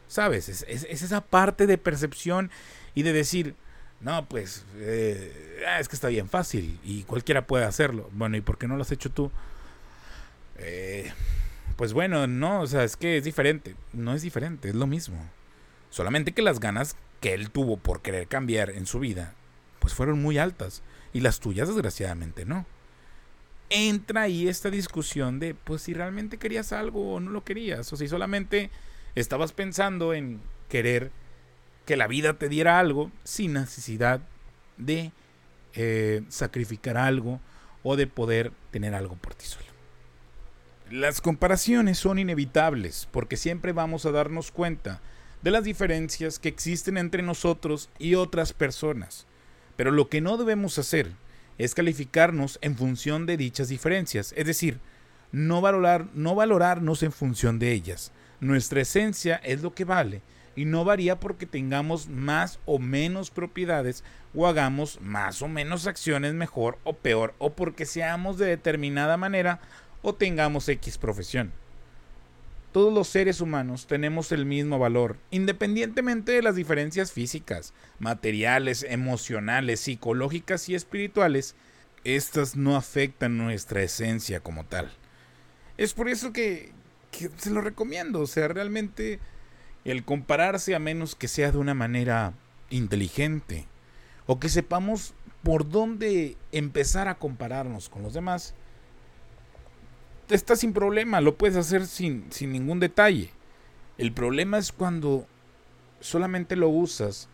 ¿Sabes? 0.08 0.48
Es, 0.48 0.62
esa 0.68 1.22
parte 1.22 1.66
de 1.66 1.78
percepción 1.78 2.50
y 2.94 3.02
de 3.02 3.14
decir, 3.14 3.54
no, 4.00 4.28
pues 4.28 4.66
eh, 4.76 5.62
ah, 5.66 5.80
es 5.80 5.88
que 5.88 5.96
está 5.96 6.08
bien 6.08 6.28
fácil 6.28 6.78
y 6.84 7.04
cualquiera 7.04 7.46
puede 7.46 7.64
hacerlo. 7.64 8.10
Bueno, 8.12 8.36
¿y 8.36 8.42
por 8.42 8.58
qué 8.58 8.68
no 8.68 8.76
lo 8.76 8.82
has 8.82 8.92
hecho 8.92 9.10
tú? 9.10 9.30
Eh, 10.56 11.10
pues 11.76 11.92
bueno, 11.92 12.26
no, 12.26 12.60
o 12.60 12.66
sea, 12.66 12.84
es 12.84 12.96
que 12.96 13.16
es 13.16 13.24
diferente. 13.24 13.74
No 13.92 14.14
es 14.14 14.22
diferente, 14.22 14.68
es 14.68 14.74
lo 14.74 14.86
mismo. 14.86 15.16
Solamente 15.90 16.32
que 16.32 16.42
las 16.42 16.60
ganas 16.60 16.96
que 17.20 17.34
él 17.34 17.50
tuvo 17.50 17.76
por 17.76 18.02
querer 18.02 18.26
cambiar 18.28 18.70
en 18.70 18.86
su 18.86 19.00
vida, 19.00 19.34
pues 19.80 19.94
fueron 19.94 20.20
muy 20.20 20.38
altas. 20.38 20.82
Y 21.12 21.20
las 21.20 21.40
tuyas, 21.40 21.68
desgraciadamente, 21.68 22.44
no 22.44 22.66
entra 23.70 24.22
ahí 24.22 24.48
esta 24.48 24.70
discusión 24.70 25.40
de, 25.40 25.54
pues 25.54 25.82
si 25.82 25.94
realmente 25.94 26.38
querías 26.38 26.72
algo 26.72 27.14
o 27.14 27.20
no 27.20 27.30
lo 27.30 27.44
querías, 27.44 27.92
o 27.92 27.96
si 27.96 28.08
solamente 28.08 28.70
estabas 29.14 29.52
pensando 29.52 30.14
en 30.14 30.40
querer 30.68 31.10
que 31.86 31.96
la 31.96 32.06
vida 32.06 32.34
te 32.34 32.48
diera 32.48 32.78
algo 32.78 33.10
sin 33.24 33.54
necesidad 33.54 34.20
de 34.76 35.12
eh, 35.74 36.22
sacrificar 36.28 36.96
algo 36.96 37.40
o 37.82 37.96
de 37.96 38.06
poder 38.06 38.52
tener 38.70 38.94
algo 38.94 39.16
por 39.16 39.34
ti 39.34 39.46
solo. 39.46 39.73
Las 40.90 41.22
comparaciones 41.22 41.98
son 41.98 42.18
inevitables 42.18 43.08
porque 43.10 43.38
siempre 43.38 43.72
vamos 43.72 44.04
a 44.04 44.10
darnos 44.10 44.50
cuenta 44.50 45.00
de 45.40 45.50
las 45.50 45.64
diferencias 45.64 46.38
que 46.38 46.50
existen 46.50 46.98
entre 46.98 47.22
nosotros 47.22 47.88
y 47.98 48.16
otras 48.16 48.52
personas. 48.52 49.26
Pero 49.76 49.90
lo 49.90 50.10
que 50.10 50.20
no 50.20 50.36
debemos 50.36 50.78
hacer 50.78 51.12
es 51.56 51.74
calificarnos 51.74 52.58
en 52.60 52.76
función 52.76 53.24
de 53.24 53.38
dichas 53.38 53.68
diferencias, 53.68 54.34
es 54.36 54.46
decir, 54.46 54.78
no, 55.32 55.62
valorar, 55.62 56.06
no 56.12 56.34
valorarnos 56.34 57.02
en 57.02 57.12
función 57.12 57.58
de 57.58 57.72
ellas. 57.72 58.12
Nuestra 58.40 58.82
esencia 58.82 59.36
es 59.36 59.62
lo 59.62 59.74
que 59.74 59.86
vale 59.86 60.20
y 60.54 60.66
no 60.66 60.84
varía 60.84 61.18
porque 61.18 61.46
tengamos 61.46 62.08
más 62.08 62.58
o 62.66 62.78
menos 62.78 63.30
propiedades 63.30 64.04
o 64.34 64.46
hagamos 64.46 65.00
más 65.00 65.42
o 65.42 65.48
menos 65.48 65.86
acciones 65.86 66.34
mejor 66.34 66.78
o 66.84 66.92
peor 66.92 67.34
o 67.38 67.54
porque 67.54 67.86
seamos 67.86 68.38
de 68.38 68.46
determinada 68.46 69.16
manera 69.16 69.60
o 70.04 70.14
tengamos 70.14 70.68
X 70.68 70.98
profesión. 70.98 71.50
Todos 72.72 72.92
los 72.92 73.08
seres 73.08 73.40
humanos 73.40 73.86
tenemos 73.86 74.32
el 74.32 74.44
mismo 74.44 74.78
valor, 74.78 75.16
independientemente 75.30 76.32
de 76.32 76.42
las 76.42 76.56
diferencias 76.56 77.10
físicas, 77.10 77.72
materiales, 77.98 78.84
emocionales, 78.88 79.80
psicológicas 79.80 80.68
y 80.68 80.74
espirituales, 80.74 81.56
estas 82.04 82.54
no 82.54 82.76
afectan 82.76 83.38
nuestra 83.38 83.82
esencia 83.82 84.40
como 84.40 84.66
tal. 84.66 84.92
Es 85.78 85.94
por 85.94 86.10
eso 86.10 86.32
que, 86.32 86.72
se 87.38 87.50
lo 87.50 87.62
recomiendo, 87.62 88.20
o 88.20 88.26
sea, 88.26 88.48
realmente 88.48 89.20
el 89.86 90.04
compararse 90.04 90.74
a 90.74 90.78
menos 90.78 91.14
que 91.14 91.28
sea 91.28 91.50
de 91.50 91.58
una 91.58 91.74
manera 91.74 92.34
inteligente 92.68 93.66
o 94.26 94.38
que 94.38 94.50
sepamos 94.50 95.14
por 95.42 95.68
dónde 95.68 96.36
empezar 96.52 97.08
a 97.08 97.14
compararnos 97.14 97.88
con 97.88 98.02
los 98.02 98.12
demás, 98.12 98.54
está 100.30 100.56
sin 100.56 100.72
problema, 100.72 101.20
lo 101.20 101.36
puedes 101.36 101.56
hacer 101.56 101.86
sin, 101.86 102.26
sin 102.30 102.52
ningún 102.52 102.80
detalle. 102.80 103.30
El 103.98 104.12
problema 104.12 104.58
es 104.58 104.72
cuando 104.72 105.26
solamente 106.00 106.56
lo 106.56 106.68
usas 106.68 107.28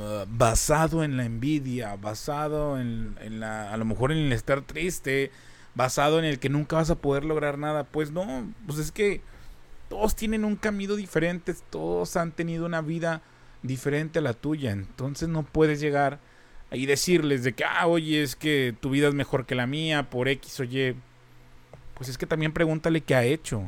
uh, 0.00 0.24
basado 0.28 1.02
en 1.04 1.16
la 1.16 1.24
envidia, 1.24 1.96
basado 1.96 2.78
en, 2.78 3.16
en, 3.20 3.40
la, 3.40 3.72
a 3.72 3.76
lo 3.76 3.84
mejor 3.84 4.12
en 4.12 4.18
el 4.18 4.32
estar 4.32 4.62
triste, 4.62 5.30
basado 5.74 6.18
en 6.18 6.24
el 6.24 6.38
que 6.38 6.48
nunca 6.48 6.76
vas 6.76 6.90
a 6.90 6.96
poder 6.96 7.24
lograr 7.24 7.58
nada. 7.58 7.84
Pues 7.84 8.10
no, 8.10 8.52
pues 8.66 8.78
es 8.78 8.92
que 8.92 9.20
todos 9.88 10.16
tienen 10.16 10.44
un 10.44 10.56
camino 10.56 10.96
diferente, 10.96 11.54
todos 11.70 12.16
han 12.16 12.32
tenido 12.32 12.66
una 12.66 12.80
vida 12.80 13.22
diferente 13.62 14.18
a 14.18 14.22
la 14.22 14.34
tuya, 14.34 14.70
entonces 14.70 15.28
no 15.28 15.42
puedes 15.42 15.80
llegar 15.80 16.20
y 16.70 16.86
decirles 16.86 17.44
de 17.44 17.52
que, 17.52 17.64
ah, 17.64 17.86
oye, 17.86 18.22
es 18.22 18.36
que 18.36 18.74
tu 18.80 18.90
vida 18.90 19.08
es 19.08 19.14
mejor 19.14 19.46
que 19.46 19.54
la 19.54 19.66
mía 19.66 20.10
por 20.10 20.28
X 20.28 20.60
o 20.60 20.64
Y 20.64 20.96
pues 21.96 22.08
es 22.08 22.18
que 22.18 22.26
también 22.26 22.52
pregúntale 22.52 23.00
qué 23.00 23.14
ha 23.14 23.24
hecho. 23.24 23.64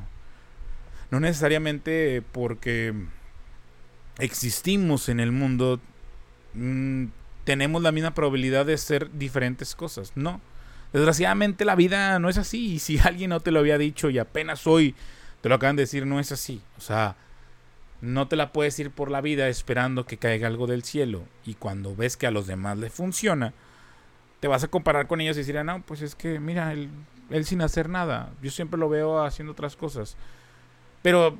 No 1.11 1.21
necesariamente 1.21 2.23
porque 2.33 2.95
existimos 4.19 5.09
en 5.09 5.21
el 5.21 5.33
mundo 5.33 5.81
mm, 6.55 7.07
tenemos 7.45 7.81
la 7.81 7.93
misma 7.93 8.13
probabilidad 8.13 8.67
de 8.67 8.77
ser 8.77 9.11
diferentes 9.17 9.75
cosas. 9.75 10.13
No. 10.15 10.41
Desgraciadamente 10.93 11.65
la 11.65 11.77
vida 11.77 12.19
no 12.19 12.29
es 12.29 12.37
así. 12.37 12.75
Y 12.75 12.79
si 12.79 12.99
alguien 13.03 13.31
no 13.31 13.41
te 13.41 13.51
lo 13.51 13.61
había 13.61 13.79
dicho 13.79 14.11
y 14.11 14.19
apenas 14.19 14.67
hoy 14.67 14.95
te 15.41 15.49
lo 15.49 15.55
acaban 15.55 15.77
de 15.77 15.85
decir, 15.85 16.05
no 16.05 16.21
es 16.21 16.31
así. 16.31 16.61
O 16.77 16.83
sea, 16.83 17.17
no 18.03 18.29
te 18.29 18.37
la 18.37 18.53
puedes 18.53 18.79
ir 18.79 18.91
por 18.91 19.11
la 19.11 19.23
vida 19.23 19.49
esperando 19.49 20.05
que 20.05 20.19
caiga 20.19 20.47
algo 20.47 20.67
del 20.67 20.85
cielo. 20.85 21.25
Y 21.47 21.55
cuando 21.55 21.97
ves 21.97 22.19
que 22.19 22.27
a 22.27 22.31
los 22.31 22.47
demás 22.47 22.77
le 22.77 22.91
funciona, 22.91 23.55
te 24.41 24.49
vas 24.49 24.63
a 24.65 24.69
comparar 24.69 25.07
con 25.07 25.23
ellos 25.23 25.37
y 25.37 25.41
decir, 25.41 25.57
ah, 25.57 25.65
no, 25.65 25.83
pues 25.83 26.03
es 26.03 26.15
que, 26.15 26.39
mira, 26.39 26.73
él, 26.73 26.91
él 27.31 27.45
sin 27.45 27.63
hacer 27.63 27.89
nada. 27.89 28.33
Yo 28.43 28.51
siempre 28.51 28.79
lo 28.79 28.89
veo 28.89 29.23
haciendo 29.23 29.53
otras 29.53 29.77
cosas. 29.77 30.17
Pero, 31.03 31.39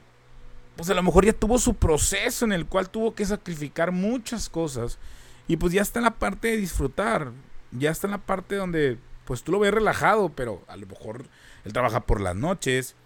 pues 0.77 0.89
a 0.91 0.95
lo 0.95 1.03
mejor 1.03 1.25
ya 1.25 1.33
tuvo 1.33 1.59
su 1.59 1.75
proceso 1.75 2.45
en 2.45 2.53
el 2.53 2.67
cual 2.67 2.91
tuvo 2.91 3.15
que 3.15 3.25
sacrificar 3.27 3.93
muchas 3.93 4.49
cosas. 4.49 4.99
Y 5.47 5.57
pues 5.57 5.73
ya 5.73 5.83
está 5.83 5.99
en 5.99 6.05
la 6.05 6.19
parte 6.19 6.49
de 6.49 6.57
disfrutar. 6.57 7.33
Ya 7.73 7.91
está 7.91 8.07
en 8.07 8.13
la 8.13 8.19
parte 8.19 8.57
donde, 8.57 8.99
pues 9.25 9.43
tú 9.43 9.53
lo 9.53 9.59
ves 9.59 9.73
relajado, 9.73 10.29
pero 10.31 10.63
a 10.69 10.77
lo 10.77 10.87
mejor 10.87 11.25
él 11.65 11.73
trabaja 11.73 12.01
por 12.01 12.21
las 12.21 12.37
noches. 12.37 12.97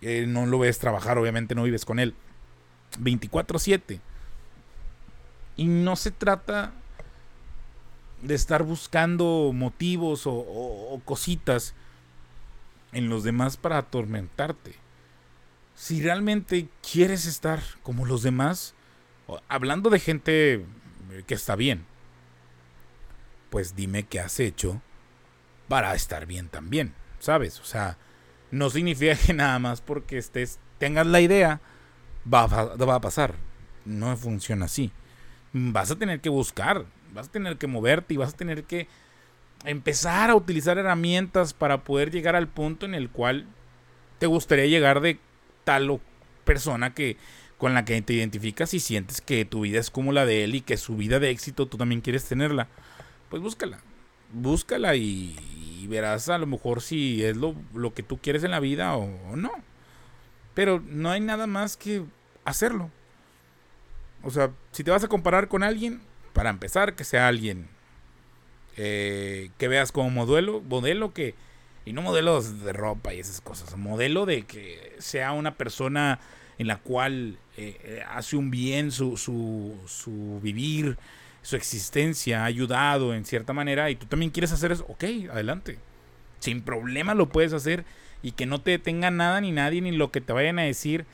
No 0.00 0.46
lo 0.46 0.58
ves 0.58 0.78
trabajar, 0.80 1.16
obviamente 1.18 1.54
no 1.54 1.62
vives 1.62 1.84
con 1.84 1.98
él. 2.00 2.14
24/7. 2.98 4.00
Y 5.56 5.66
no 5.66 5.96
se 5.96 6.10
trata 6.10 6.72
de 8.22 8.34
estar 8.34 8.62
buscando 8.62 9.52
motivos 9.52 10.22
o, 10.26 11.00
cositas 11.04 11.74
en 12.92 13.08
los 13.08 13.24
demás 13.24 13.56
para 13.56 13.78
atormentarte. 13.78 14.76
Si 15.74 16.00
realmente 16.00 16.68
quieres 16.88 17.26
estar 17.26 17.60
como 17.82 18.06
los 18.06 18.22
demás, 18.22 18.74
hablando 19.48 19.90
de 19.90 19.98
gente 19.98 20.54
eh, 20.54 20.64
que 21.26 21.34
está 21.34 21.56
bien, 21.56 21.84
pues 23.50 23.74
dime 23.74 24.04
qué 24.04 24.20
has 24.20 24.38
hecho 24.40 24.80
para 25.68 25.94
estar 25.94 26.26
bien 26.26 26.48
también, 26.48 26.94
¿sabes? 27.18 27.58
O 27.60 27.64
sea, 27.64 27.98
no 28.50 28.70
significa 28.70 29.16
que 29.16 29.34
nada 29.34 29.58
más 29.58 29.80
porque 29.80 30.18
estés, 30.18 30.58
tengas 30.78 31.06
la 31.06 31.20
idea, 31.20 31.60
va 32.32 32.46
va 32.46 32.94
a 32.94 33.00
pasar. 33.00 33.34
No 33.84 34.16
funciona 34.16 34.66
así. 34.66 34.92
Vas 35.52 35.90
a 35.90 35.96
tener 35.96 36.20
que 36.20 36.28
buscar, 36.28 36.86
vas 37.12 37.28
a 37.28 37.32
tener 37.32 37.56
que 37.56 37.66
moverte 37.66 38.14
y 38.14 38.16
vas 38.16 38.34
a 38.34 38.36
tener 38.36 38.64
que 38.64 38.88
empezar 39.64 40.30
a 40.30 40.34
utilizar 40.34 40.78
herramientas 40.78 41.54
para 41.54 41.84
poder 41.84 42.10
llegar 42.10 42.36
al 42.36 42.48
punto 42.48 42.86
en 42.86 42.94
el 42.94 43.10
cual 43.10 43.46
te 44.18 44.26
gustaría 44.26 44.66
llegar 44.66 45.00
de 45.00 45.18
tal 45.64 46.00
persona 46.44 46.94
que 46.94 47.16
con 47.58 47.74
la 47.74 47.84
que 47.84 48.02
te 48.02 48.14
identificas 48.14 48.74
y 48.74 48.80
sientes 48.80 49.20
que 49.20 49.44
tu 49.44 49.60
vida 49.60 49.78
es 49.78 49.90
como 49.90 50.10
la 50.10 50.26
de 50.26 50.42
él 50.42 50.56
y 50.56 50.62
que 50.62 50.76
su 50.76 50.96
vida 50.96 51.20
de 51.20 51.30
éxito 51.30 51.66
tú 51.66 51.76
también 51.76 52.00
quieres 52.00 52.24
tenerla, 52.24 52.66
pues 53.30 53.40
búscala. 53.40 53.78
Búscala 54.32 54.96
y, 54.96 55.86
verás 55.88 56.28
a 56.28 56.38
lo 56.38 56.46
mejor 56.46 56.80
si 56.80 57.22
es 57.22 57.36
lo, 57.36 57.54
que 57.94 58.02
tú 58.02 58.18
quieres 58.18 58.42
en 58.42 58.50
la 58.50 58.58
vida 58.58 58.96
o, 58.96 59.04
o 59.30 59.36
no. 59.36 59.52
Pero 60.54 60.82
no 60.84 61.10
hay 61.10 61.20
nada 61.20 61.46
más 61.46 61.76
que 61.76 62.02
hacerlo. 62.44 62.90
O 64.24 64.30
sea, 64.30 64.50
si 64.72 64.82
te 64.82 64.90
vas 64.90 65.04
a 65.04 65.08
comparar 65.08 65.46
con 65.46 65.62
alguien, 65.62 66.00
para 66.32 66.50
empezar, 66.50 66.94
que 66.94 67.04
sea 67.04 67.28
alguien 67.28 67.68
eh, 68.76 69.50
que 69.58 69.68
veas 69.68 69.92
como 69.92 70.10
modelo, 70.10 70.60
modelo 70.62 71.12
que, 71.12 71.34
y 71.84 71.92
no 71.92 72.02
modelos 72.02 72.64
de 72.64 72.72
ropa 72.72 73.12
y 73.12 73.20
esas 73.20 73.40
cosas, 73.40 73.76
modelo 73.76 74.26
de 74.26 74.42
que 74.42 74.96
sea 74.98 75.32
una 75.32 75.54
persona 75.54 76.20
en 76.58 76.66
la 76.66 76.78
cual 76.78 77.38
eh, 77.56 77.76
eh, 77.84 78.04
hace 78.08 78.36
un 78.36 78.50
bien 78.50 78.90
su, 78.90 79.16
su, 79.16 79.76
su 79.86 80.40
vivir, 80.42 80.96
su 81.42 81.56
existencia, 81.56 82.42
ha 82.42 82.44
ayudado 82.46 83.14
en 83.14 83.24
cierta 83.24 83.52
manera 83.52 83.90
y 83.90 83.96
tú 83.96 84.06
también 84.06 84.30
quieres 84.30 84.52
hacer 84.52 84.72
eso, 84.72 84.86
ok, 84.88 85.04
adelante. 85.30 85.78
Sin 86.38 86.62
problema 86.62 87.14
lo 87.14 87.28
puedes 87.28 87.52
hacer 87.52 87.84
y 88.22 88.32
que 88.32 88.46
no 88.46 88.60
te 88.60 88.72
detenga 88.72 89.10
nada 89.10 89.40
ni 89.40 89.52
nadie 89.52 89.80
ni 89.80 89.92
lo 89.92 90.10
que 90.10 90.20
te 90.20 90.32
vayan 90.32 90.58
a 90.58 90.62
decir 90.62 91.04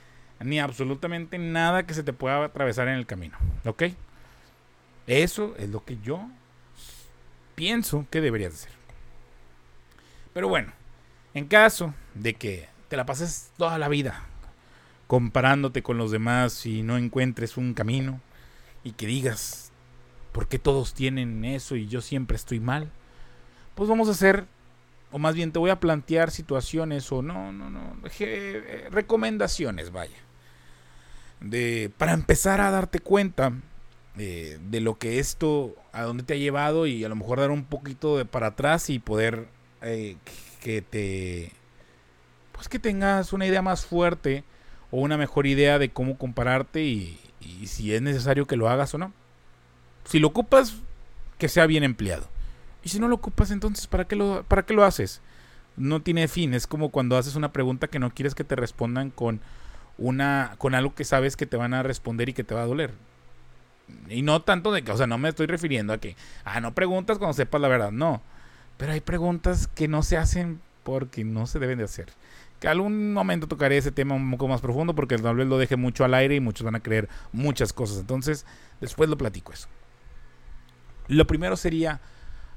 ni 0.40 0.60
absolutamente 0.60 1.38
nada 1.38 1.84
que 1.86 1.94
se 1.94 2.02
te 2.02 2.12
pueda 2.12 2.44
atravesar 2.44 2.88
en 2.88 2.94
el 2.94 3.06
camino, 3.06 3.36
¿ok? 3.64 3.84
Eso 5.08 5.54
es 5.56 5.70
lo 5.70 5.84
que 5.84 5.96
yo 6.02 6.28
pienso 7.54 8.06
que 8.10 8.20
deberías 8.20 8.52
hacer. 8.54 8.72
Pero 10.34 10.48
bueno, 10.48 10.72
en 11.32 11.46
caso 11.46 11.94
de 12.14 12.34
que 12.34 12.68
te 12.88 12.96
la 12.96 13.06
pases 13.06 13.50
toda 13.56 13.78
la 13.78 13.88
vida 13.88 14.22
comparándote 15.06 15.82
con 15.82 15.96
los 15.96 16.10
demás 16.10 16.66
y 16.66 16.82
no 16.82 16.98
encuentres 16.98 17.56
un 17.56 17.72
camino 17.72 18.20
y 18.84 18.92
que 18.92 19.06
digas, 19.06 19.72
¿por 20.32 20.46
qué 20.46 20.58
todos 20.58 20.92
tienen 20.92 21.42
eso 21.46 21.74
y 21.74 21.88
yo 21.88 22.02
siempre 22.02 22.36
estoy 22.36 22.60
mal? 22.60 22.90
Pues 23.74 23.88
vamos 23.88 24.08
a 24.08 24.12
hacer, 24.12 24.44
o 25.10 25.18
más 25.18 25.34
bien 25.34 25.52
te 25.52 25.58
voy 25.58 25.70
a 25.70 25.80
plantear 25.80 26.30
situaciones 26.30 27.10
o 27.10 27.22
no, 27.22 27.50
no, 27.50 27.70
no, 27.70 27.96
eh, 28.20 28.88
recomendaciones, 28.90 29.90
vaya. 29.90 30.18
De, 31.40 31.90
para 31.96 32.12
empezar 32.12 32.60
a 32.60 32.70
darte 32.70 32.98
cuenta 32.98 33.54
eh, 34.18 34.58
de 34.70 34.80
lo 34.80 34.98
que 34.98 35.18
esto, 35.18 35.74
a 35.92 36.02
dónde 36.02 36.24
te 36.24 36.34
ha 36.34 36.36
llevado 36.36 36.86
y 36.86 37.04
a 37.04 37.08
lo 37.08 37.16
mejor 37.16 37.40
dar 37.40 37.50
un 37.50 37.64
poquito 37.64 38.16
de 38.18 38.24
para 38.24 38.48
atrás 38.48 38.90
y 38.90 38.98
poder 38.98 39.48
eh, 39.82 40.16
que 40.62 40.82
te, 40.82 41.52
pues 42.52 42.68
que 42.68 42.78
tengas 42.78 43.32
una 43.32 43.46
idea 43.46 43.62
más 43.62 43.86
fuerte 43.86 44.44
o 44.90 45.00
una 45.00 45.16
mejor 45.16 45.46
idea 45.46 45.78
de 45.78 45.90
cómo 45.90 46.18
compararte 46.18 46.82
y, 46.82 47.20
y 47.40 47.66
si 47.66 47.94
es 47.94 48.02
necesario 48.02 48.46
que 48.46 48.56
lo 48.56 48.68
hagas 48.68 48.94
o 48.94 48.98
no. 48.98 49.12
Si 50.04 50.18
lo 50.18 50.28
ocupas, 50.28 50.76
que 51.38 51.48
sea 51.48 51.66
bien 51.66 51.84
empleado. 51.84 52.26
Y 52.82 52.88
si 52.90 52.98
no 52.98 53.08
lo 53.08 53.16
ocupas, 53.16 53.50
entonces, 53.50 53.86
¿para 53.86 54.06
qué 54.06 54.16
lo, 54.16 54.44
para 54.44 54.64
qué 54.64 54.74
lo 54.74 54.84
haces? 54.84 55.20
No 55.76 56.00
tiene 56.00 56.28
fin. 56.28 56.54
Es 56.54 56.66
como 56.66 56.90
cuando 56.90 57.16
haces 57.16 57.36
una 57.36 57.52
pregunta 57.52 57.88
que 57.88 57.98
no 57.98 58.10
quieres 58.10 58.34
que 58.34 58.44
te 58.44 58.56
respondan 58.56 59.10
con 59.10 59.40
una 59.98 60.54
con 60.58 60.74
algo 60.74 60.94
que 60.94 61.04
sabes 61.04 61.36
que 61.36 61.46
te 61.46 61.56
van 61.56 61.74
a 61.74 61.82
responder 61.82 62.28
y 62.28 62.32
que 62.32 62.44
te 62.44 62.54
va 62.54 62.62
a 62.62 62.66
doler. 62.66 62.92
Y 64.08 64.22
no 64.22 64.42
tanto 64.42 64.72
de 64.72 64.82
que, 64.82 64.92
o 64.92 64.96
sea, 64.96 65.06
no 65.06 65.18
me 65.18 65.28
estoy 65.28 65.46
refiriendo 65.46 65.92
a 65.92 65.98
que, 65.98 66.16
ah, 66.44 66.60
no 66.60 66.74
preguntas 66.74 67.18
cuando 67.18 67.34
sepas 67.34 67.60
la 67.60 67.68
verdad, 67.68 67.90
no. 67.90 68.22
Pero 68.76 68.92
hay 68.92 69.00
preguntas 69.00 69.66
que 69.68 69.88
no 69.88 70.02
se 70.02 70.16
hacen 70.16 70.60
porque 70.84 71.24
no 71.24 71.46
se 71.46 71.58
deben 71.58 71.78
de 71.78 71.84
hacer. 71.84 72.08
Que 72.60 72.68
algún 72.68 73.12
momento 73.12 73.46
tocaré 73.46 73.76
ese 73.76 73.92
tema 73.92 74.14
un 74.14 74.30
poco 74.30 74.48
más 74.48 74.60
profundo 74.60 74.94
porque 74.94 75.16
tal 75.18 75.36
vez 75.36 75.46
lo 75.46 75.58
deje 75.58 75.76
mucho 75.76 76.04
al 76.04 76.14
aire 76.14 76.34
y 76.34 76.40
muchos 76.40 76.64
van 76.64 76.74
a 76.74 76.80
creer 76.80 77.08
muchas 77.32 77.72
cosas. 77.72 77.98
Entonces, 77.98 78.46
después 78.80 79.08
lo 79.10 79.18
platico 79.18 79.52
eso. 79.52 79.68
Lo 81.08 81.26
primero 81.26 81.56
sería 81.56 82.00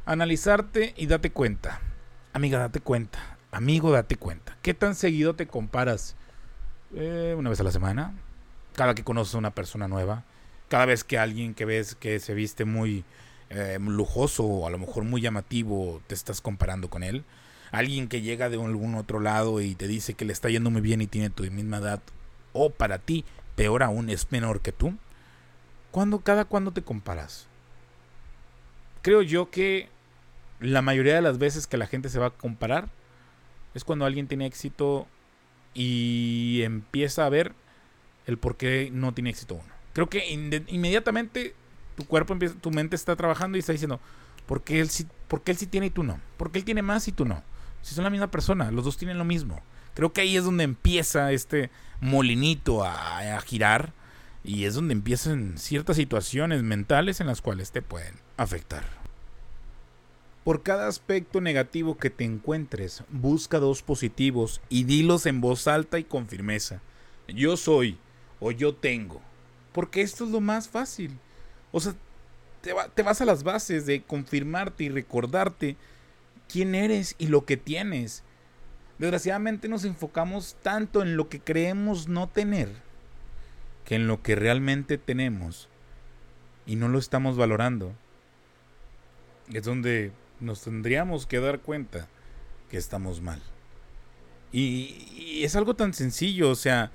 analizarte 0.06 0.94
y 0.98 1.08
date 1.08 1.32
cuenta. 1.32 1.82
Amiga, 2.34 2.60
date 2.60 2.80
cuenta. 2.80 3.38
Amigo, 3.52 3.92
date 3.92 4.16
cuenta. 4.16 4.58
¿Qué 4.62 4.74
tan 4.74 4.96
seguido 4.96 5.36
te 5.36 5.48
comparas? 5.48 6.16
Eh, 6.94 7.36
una 7.38 7.50
vez 7.50 7.60
a 7.60 7.64
la 7.64 7.72
semana. 7.72 8.14
Cada 8.76 8.96
que 8.96 9.04
conoces 9.04 9.36
a 9.36 9.38
una 9.38 9.52
persona 9.52 9.88
nueva 9.88 10.24
cada 10.72 10.86
vez 10.86 11.04
que 11.04 11.18
alguien 11.20 11.54
que 11.54 11.66
ves 11.66 11.96
que 11.96 12.22
se 12.22 12.34
viste 12.34 12.64
muy 12.64 13.04
eh, 13.50 13.78
lujoso 13.78 14.46
o 14.46 14.66
a 14.66 14.70
lo 14.70 14.78
mejor 14.78 15.04
muy 15.04 15.20
llamativo, 15.20 16.02
te 16.08 16.16
estás 16.16 16.40
comparando 16.40 16.90
con 16.90 17.04
él. 17.04 17.26
Alguien 17.72 18.08
que 18.08 18.22
llega 18.22 18.50
de 18.50 18.56
algún 18.56 18.96
otro 18.96 19.20
lado 19.20 19.60
y 19.60 19.76
te 19.76 19.90
dice 19.90 20.14
que 20.14 20.24
le 20.24 20.32
está 20.32 20.50
yendo 20.50 20.70
muy 20.70 20.80
bien 20.80 21.02
y 21.02 21.08
tiene 21.08 21.30
tu 21.30 21.44
misma 21.44 21.80
edad, 21.80 22.02
o 22.54 22.70
para 22.70 23.00
ti, 23.00 23.26
peor 23.58 23.84
aún, 23.84 24.10
es 24.10 24.32
menor 24.32 24.62
que 24.62 24.72
tú. 24.72 24.96
¿Cuándo, 25.92 26.20
cada 26.20 26.46
cuándo 26.46 26.72
te 26.72 26.84
comparas? 26.84 27.48
Creo 29.02 29.22
yo 29.24 29.52
que 29.52 29.90
la 30.62 30.82
mayoría 30.82 31.16
de 31.16 31.22
las 31.22 31.38
veces 31.38 31.68
que 31.68 31.76
la 31.76 31.88
gente 31.88 32.08
se 32.08 32.20
va 32.20 32.28
a 32.28 32.30
comparar 32.30 32.88
es 33.74 33.84
cuando 33.84 34.06
alguien 34.06 34.30
tiene 34.30 34.46
éxito 34.46 35.06
y 35.74 36.62
empieza 36.64 37.26
a 37.26 37.30
ver 37.30 37.52
el 38.26 38.38
por 38.38 38.56
qué 38.56 38.90
no 38.94 39.14
tiene 39.14 39.32
éxito 39.32 39.56
uno 39.56 39.81
creo 39.94 40.10
que 40.10 40.30
inmediatamente 40.30 41.56
tu 41.96 42.06
cuerpo 42.06 42.34
empieza, 42.34 42.56
tu 42.56 42.72
mente 42.72 42.96
está 42.96 43.16
trabajando 43.16 43.58
y 43.58 43.60
está 43.60 43.74
diciendo, 43.74 44.00
¿por 44.46 44.64
qué, 44.64 44.80
él 44.80 44.90
sí, 44.90 45.08
¿por 45.28 45.42
él 45.46 45.58
sí 45.58 45.68
tiene 45.68 45.88
y 45.88 45.92
tú 45.92 46.04
no? 46.04 46.20
¿Por 46.38 46.52
qué 46.52 46.60
él 46.60 46.66
tiene 46.66 46.82
más 46.82 47.08
y 47.08 47.12
tú 47.12 47.26
no? 47.26 47.44
Si 47.82 47.96
son 47.96 48.04
la 48.04 48.10
misma 48.10 48.32
persona, 48.32 48.72
los 48.72 48.86
dos 48.86 48.98
tienen 48.98 49.18
lo 49.18 49.26
mismo. 49.26 49.62
Creo 49.94 50.14
que 50.14 50.22
ahí 50.22 50.38
es 50.38 50.44
donde 50.44 50.64
empieza 50.64 51.32
este 51.32 51.70
molinito 52.00 52.84
a 52.86 53.40
girar 53.46 53.94
y 54.44 54.66
es 54.66 54.74
donde 54.74 54.94
empiezan 54.94 55.58
ciertas 55.58 55.98
situaciones 55.98 56.64
mentales 56.64 57.22
en 57.22 57.28
las 57.28 57.42
cuales 57.42 57.72
te 57.72 57.82
pueden 57.82 58.16
afectar. 58.38 58.84
Por 60.44 60.64
cada 60.64 60.88
aspecto 60.88 61.40
negativo 61.40 61.98
que 61.98 62.10
te 62.10 62.24
encuentres, 62.24 63.04
busca 63.10 63.60
dos 63.60 63.84
positivos 63.84 64.62
y 64.70 64.86
dilos 64.86 65.28
en 65.28 65.40
voz 65.40 65.68
alta 65.68 66.00
y 66.00 66.04
con 66.04 66.28
firmeza. 66.28 66.82
Yo 67.28 67.58
soy 67.58 68.00
o 68.40 68.52
yo 68.52 68.74
tengo 68.74 69.22
porque 69.72 70.02
esto 70.02 70.26
es 70.26 70.32
lo 70.32 70.42
más 70.42 70.70
fácil. 70.70 71.18
O 71.72 71.80
sea, 71.80 71.94
te, 72.62 73.04
vas 73.04 73.22
a 73.22 73.26
las 73.26 73.44
bases 73.44 73.86
de 73.86 74.04
confirmarte 74.04 74.86
y 74.86 74.90
recordarte 74.90 75.78
quién 76.48 76.76
eres 76.76 77.16
y 77.18 77.28
lo 77.28 77.46
que 77.46 77.58
tienes. 77.58 78.24
Desgraciadamente 79.00 79.68
nos 79.68 79.84
enfocamos 79.84 80.56
tanto 80.62 81.02
en 81.02 81.18
lo 81.18 81.28
que 81.28 81.40
creemos 81.40 82.08
no 82.08 82.30
tener 82.30 82.70
que 83.86 83.96
en 83.96 84.08
lo 84.08 84.22
que 84.22 84.36
realmente 84.36 85.00
tenemos 85.00 85.68
y 86.68 86.76
no 86.76 86.88
lo 86.88 87.00
estamos 87.00 87.36
valorando. 87.36 87.94
Es 89.52 89.64
donde 89.64 90.12
nos 90.40 90.62
tendríamos 90.62 91.26
que 91.26 91.40
dar 91.40 91.60
cuenta 91.60 92.08
que 92.70 92.78
estamos 92.78 93.22
mal. 93.22 93.42
Y, 94.52 95.42
es 95.44 95.56
algo 95.56 95.76
tan 95.76 95.94
sencillo, 95.94 96.50
o 96.50 96.56
sea, 96.56 96.92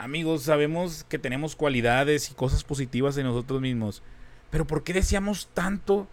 amigos, 0.00 0.44
sabemos 0.44 1.04
que 1.08 1.18
tenemos 1.18 1.54
cualidades 1.54 2.30
y 2.30 2.34
cosas 2.34 2.64
positivas 2.64 3.16
en 3.18 3.24
nosotros 3.24 3.60
mismos, 3.60 4.02
pero 4.50 4.66
¿por 4.66 4.82
qué 4.82 4.94
deseamos 4.94 5.48
tanto 5.52 6.08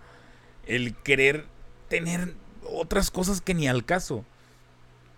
el 0.66 0.94
querer 0.94 1.46
tener 1.88 2.36
otras 2.70 3.10
cosas 3.10 3.40
que 3.40 3.54
ni 3.54 3.68
al 3.68 3.86
caso? 3.86 4.26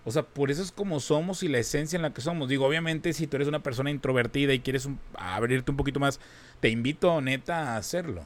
O 0.05 0.11
sea, 0.11 0.23
por 0.23 0.51
eso 0.51 0.61
es 0.61 0.71
como 0.71 0.99
somos 0.99 1.41
y 1.41 1.47
la 1.47 1.57
esencia 1.57 1.97
en 1.97 2.03
la 2.03 2.13
que 2.13 2.21
somos. 2.21 2.47
Digo, 2.47 2.65
obviamente, 2.65 3.11
si 3.13 3.27
tú 3.27 3.35
eres 3.35 3.47
una 3.47 3.61
persona 3.61 3.91
introvertida 3.91 4.53
y 4.53 4.59
quieres 4.59 4.87
abrirte 5.15 5.71
un 5.71 5.77
poquito 5.77 5.99
más, 5.99 6.19
te 6.59 6.69
invito 6.69 7.19
neta 7.21 7.73
a 7.73 7.77
hacerlo. 7.77 8.25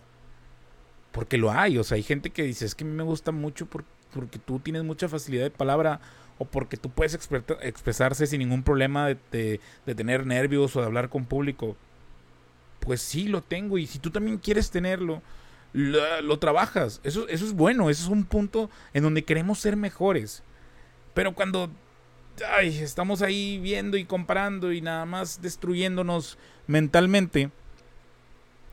Porque 1.12 1.38
lo 1.38 1.52
hay. 1.52 1.78
O 1.78 1.84
sea, 1.84 1.96
hay 1.96 2.04
gente 2.04 2.30
que 2.30 2.44
dice, 2.44 2.66
es 2.66 2.76
que 2.76 2.84
a 2.84 2.88
mí 2.88 2.94
me 2.94 3.04
gusta 3.04 3.32
mucho 3.32 3.66
porque 3.66 4.40
tú 4.46 4.60
tienes 4.60 4.84
mucha 4.84 5.10
facilidad 5.10 5.44
de 5.44 5.52
palabra 5.52 6.00
o 6.38 6.46
porque 6.46 6.78
tú 6.78 6.90
puedes 6.90 7.14
expresarse 7.62 8.28
sin 8.28 8.40
ningún 8.40 8.64
problema 8.64 9.08
de, 9.32 9.60
tener 9.86 10.26
nervios 10.26 10.76
o 10.76 10.80
de 10.80 10.86
hablar 10.86 11.10
con 11.10 11.26
público. 11.26 11.76
Pues 12.80 13.02
sí, 13.02 13.28
lo 13.28 13.42
tengo. 13.42 13.78
Y 13.78 13.88
si 13.88 14.00
tú 14.00 14.10
también 14.10 14.38
quieres 14.38 14.72
tenerlo, 14.72 15.22
lo, 15.74 16.22
lo 16.22 16.40
trabajas. 16.40 17.00
Eso, 17.04 17.28
eso 17.28 17.46
es 17.46 17.54
bueno. 17.54 17.90
Eso 17.90 18.04
es 18.04 18.10
un 18.10 18.26
punto 18.26 18.70
en 18.94 19.04
donde 19.04 19.24
queremos 19.24 19.60
ser 19.60 19.76
mejores. 19.76 20.44
Pero 21.14 21.34
cuando 21.34 21.70
ay, 22.56 22.80
estamos 22.80 23.22
ahí 23.22 23.60
viendo 23.60 23.98
y 23.98 24.06
comparando 24.06 24.72
y 24.72 24.82
nada 24.82 25.06
más 25.06 25.42
destruyéndonos 25.42 26.38
mentalmente, 26.68 27.52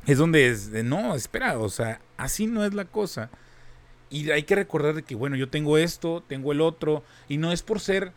es 0.06 0.18
donde 0.18 0.48
es, 0.48 0.70
no, 0.70 1.14
espera, 1.14 1.58
o 1.58 1.68
sea, 1.68 2.00
así 2.16 2.46
no 2.46 2.64
es 2.64 2.74
la 2.74 2.84
cosa. 2.86 3.30
Y 4.10 4.30
hay 4.30 4.42
que 4.42 4.56
recordar 4.56 5.04
que, 5.04 5.14
bueno, 5.14 5.36
yo 5.36 5.48
tengo 5.48 5.78
esto, 5.78 6.22
tengo 6.26 6.52
el 6.52 6.60
otro, 6.60 7.04
y 7.28 7.38
no 7.38 7.52
es 7.52 7.62
por 7.62 7.80
ser 7.80 8.12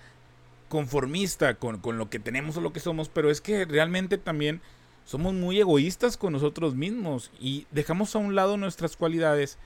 conformista 0.70 1.54
con, 1.56 1.80
con 1.80 2.00
lo 2.00 2.10
que 2.10 2.20
tenemos 2.20 2.58
o 2.58 2.62
lo 2.62 2.74
que 2.74 2.80
somos, 2.80 3.08
pero 3.08 3.30
es 3.30 3.42
que 3.42 3.66
realmente 3.66 4.18
también 4.18 4.60
somos 5.06 5.34
muy 5.34 5.60
egoístas 5.60 6.18
con 6.18 6.34
nosotros 6.34 6.76
mismos 6.76 7.30
y 7.40 7.68
dejamos 7.72 8.16
a 8.16 8.20
un 8.20 8.36
lado 8.36 8.58
nuestras 8.58 8.96
cualidades 8.96 9.58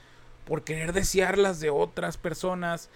por 0.45 0.63
querer 0.63 0.93
desearlas 0.93 1.59
de 1.59 1.69
otras 1.69 2.17
personas 2.17 2.89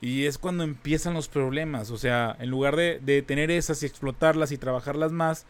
y 0.00 0.26
es 0.26 0.38
cuando 0.38 0.64
empiezan 0.64 1.14
los 1.14 1.28
problemas. 1.28 1.90
O 1.90 1.96
sea, 1.96 2.36
en 2.38 2.50
lugar 2.50 2.76
de, 2.76 3.00
de, 3.00 3.22
tener 3.22 3.50
esas 3.50 3.82
y 3.82 3.86
explotarlas 3.86 4.52
y 4.52 4.58
trabajarlas 4.58 5.12
más, 5.12 5.46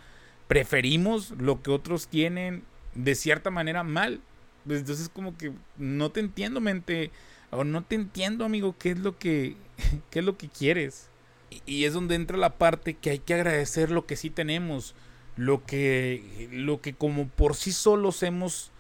preferimos 0.47 1.31
lo 1.33 1.63
que 1.63 1.71
otros 1.71 2.09
tienen 2.09 2.63
de 2.95 3.15
cierta 3.15 3.51
manera 3.51 3.83
mal. 3.83 4.21
Pues 4.67 4.81
entonces 4.81 5.09
como 5.09 5.37
que 5.37 5.53
no 5.77 6.11
te 6.11 6.21
entiendo, 6.21 6.61
mente. 6.61 7.11
O 7.51 7.65
no 7.65 7.85
te 7.85 7.95
entiendo, 7.95 8.45
amigo, 8.45 8.75
qué 8.79 8.91
es 8.91 8.99
lo 8.99 9.19
que, 9.19 9.57
qué 10.11 10.21
es 10.21 10.25
lo 10.25 10.37
que 10.37 10.49
quieres. 10.49 11.09
Y, 11.51 11.63
y 11.67 11.85
es 11.85 11.93
donde 11.93 12.15
entra 12.15 12.37
la 12.37 12.59
parte 12.59 12.95
que 12.95 13.11
hay 13.11 13.19
que 13.19 13.35
agradecer 13.35 13.91
lo 13.91 14.07
que 14.07 14.17
sí 14.17 14.31
tenemos. 14.31 14.95
Lo 15.37 15.65
que, 15.65 16.49
lo 16.53 16.81
que 16.81 16.95
como 16.95 17.27
por 17.29 17.57
sí 17.57 17.73
solos 17.73 18.23
hemos, 18.23 18.71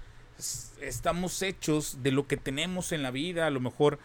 estamos 0.80 1.42
hechos 1.42 1.98
de 2.02 2.12
lo 2.12 2.28
que 2.28 2.36
tenemos 2.36 2.92
en 2.92 3.02
la 3.02 3.10
vida. 3.10 3.46
A 3.46 3.50
lo 3.50 3.60
mejor 3.60 3.98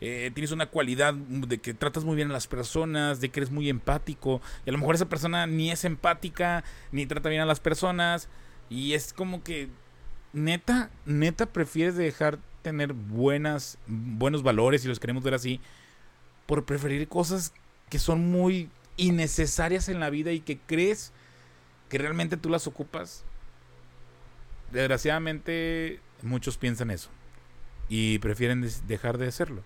eh, 0.00 0.32
tienes 0.34 0.50
una 0.50 0.66
cualidad 0.66 1.14
de 1.14 1.58
que 1.58 1.74
tratas 1.74 2.02
muy 2.02 2.16
bien 2.16 2.30
a 2.30 2.32
las 2.32 2.48
personas, 2.48 3.20
de 3.20 3.28
que 3.28 3.38
eres 3.38 3.52
muy 3.52 3.68
empático, 3.68 4.40
y 4.66 4.70
a 4.70 4.72
lo 4.72 4.78
mejor 4.78 4.96
esa 4.96 5.08
persona 5.08 5.46
ni 5.46 5.70
es 5.70 5.84
empática, 5.84 6.64
ni 6.90 7.06
trata 7.06 7.28
bien 7.28 7.40
a 7.40 7.46
las 7.46 7.60
personas, 7.60 8.28
y 8.68 8.94
es 8.94 9.12
como 9.12 9.44
que 9.44 9.68
neta, 10.32 10.90
neta 11.06 11.46
prefieres 11.46 11.96
dejar 11.96 12.38
tener 12.62 12.92
buenas, 12.92 13.78
buenos 13.86 14.42
valores, 14.42 14.84
y 14.84 14.88
los 14.88 15.00
queremos 15.00 15.22
ver 15.22 15.34
así, 15.34 15.60
por 16.46 16.64
preferir 16.64 17.08
cosas 17.08 17.52
que 17.88 17.98
son 17.98 18.30
muy 18.30 18.70
innecesarias 18.96 19.88
en 19.88 20.00
la 20.00 20.10
vida 20.10 20.32
y 20.32 20.40
que 20.40 20.58
crees 20.58 21.12
que 21.88 21.98
realmente 21.98 22.36
tú 22.36 22.48
las 22.48 22.66
ocupas. 22.66 23.24
Desgraciadamente 24.70 26.00
muchos 26.22 26.56
piensan 26.56 26.90
eso 26.90 27.10
y 27.88 28.18
prefieren 28.20 28.66
dejar 28.86 29.18
de 29.18 29.28
hacerlo. 29.28 29.62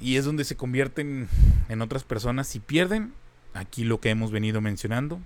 Y 0.00 0.16
es 0.16 0.24
donde 0.24 0.44
se 0.44 0.56
convierten 0.56 1.28
en 1.68 1.80
otras 1.80 2.04
personas 2.04 2.54
y 2.56 2.60
pierden 2.60 3.14
aquí 3.54 3.84
lo 3.84 4.00
que 4.00 4.10
hemos 4.10 4.32
venido 4.32 4.60
mencionando, 4.60 5.20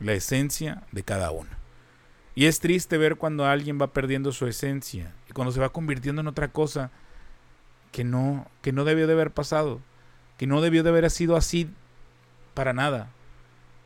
la 0.00 0.14
esencia 0.14 0.82
de 0.92 1.02
cada 1.02 1.30
uno. 1.30 1.63
Y 2.34 2.46
es 2.46 2.60
triste 2.60 2.98
ver 2.98 3.16
cuando 3.16 3.46
alguien 3.46 3.80
va 3.80 3.92
perdiendo 3.92 4.32
su 4.32 4.46
esencia 4.46 5.12
y 5.28 5.32
cuando 5.32 5.52
se 5.52 5.60
va 5.60 5.68
convirtiendo 5.68 6.20
en 6.20 6.26
otra 6.26 6.48
cosa 6.48 6.90
que 7.92 8.02
no, 8.02 8.48
que 8.60 8.72
no 8.72 8.84
debió 8.84 9.06
de 9.06 9.12
haber 9.12 9.30
pasado, 9.30 9.80
que 10.36 10.46
no 10.46 10.60
debió 10.60 10.82
de 10.82 10.90
haber 10.90 11.08
sido 11.10 11.36
así 11.36 11.70
para 12.54 12.72
nada. 12.72 13.10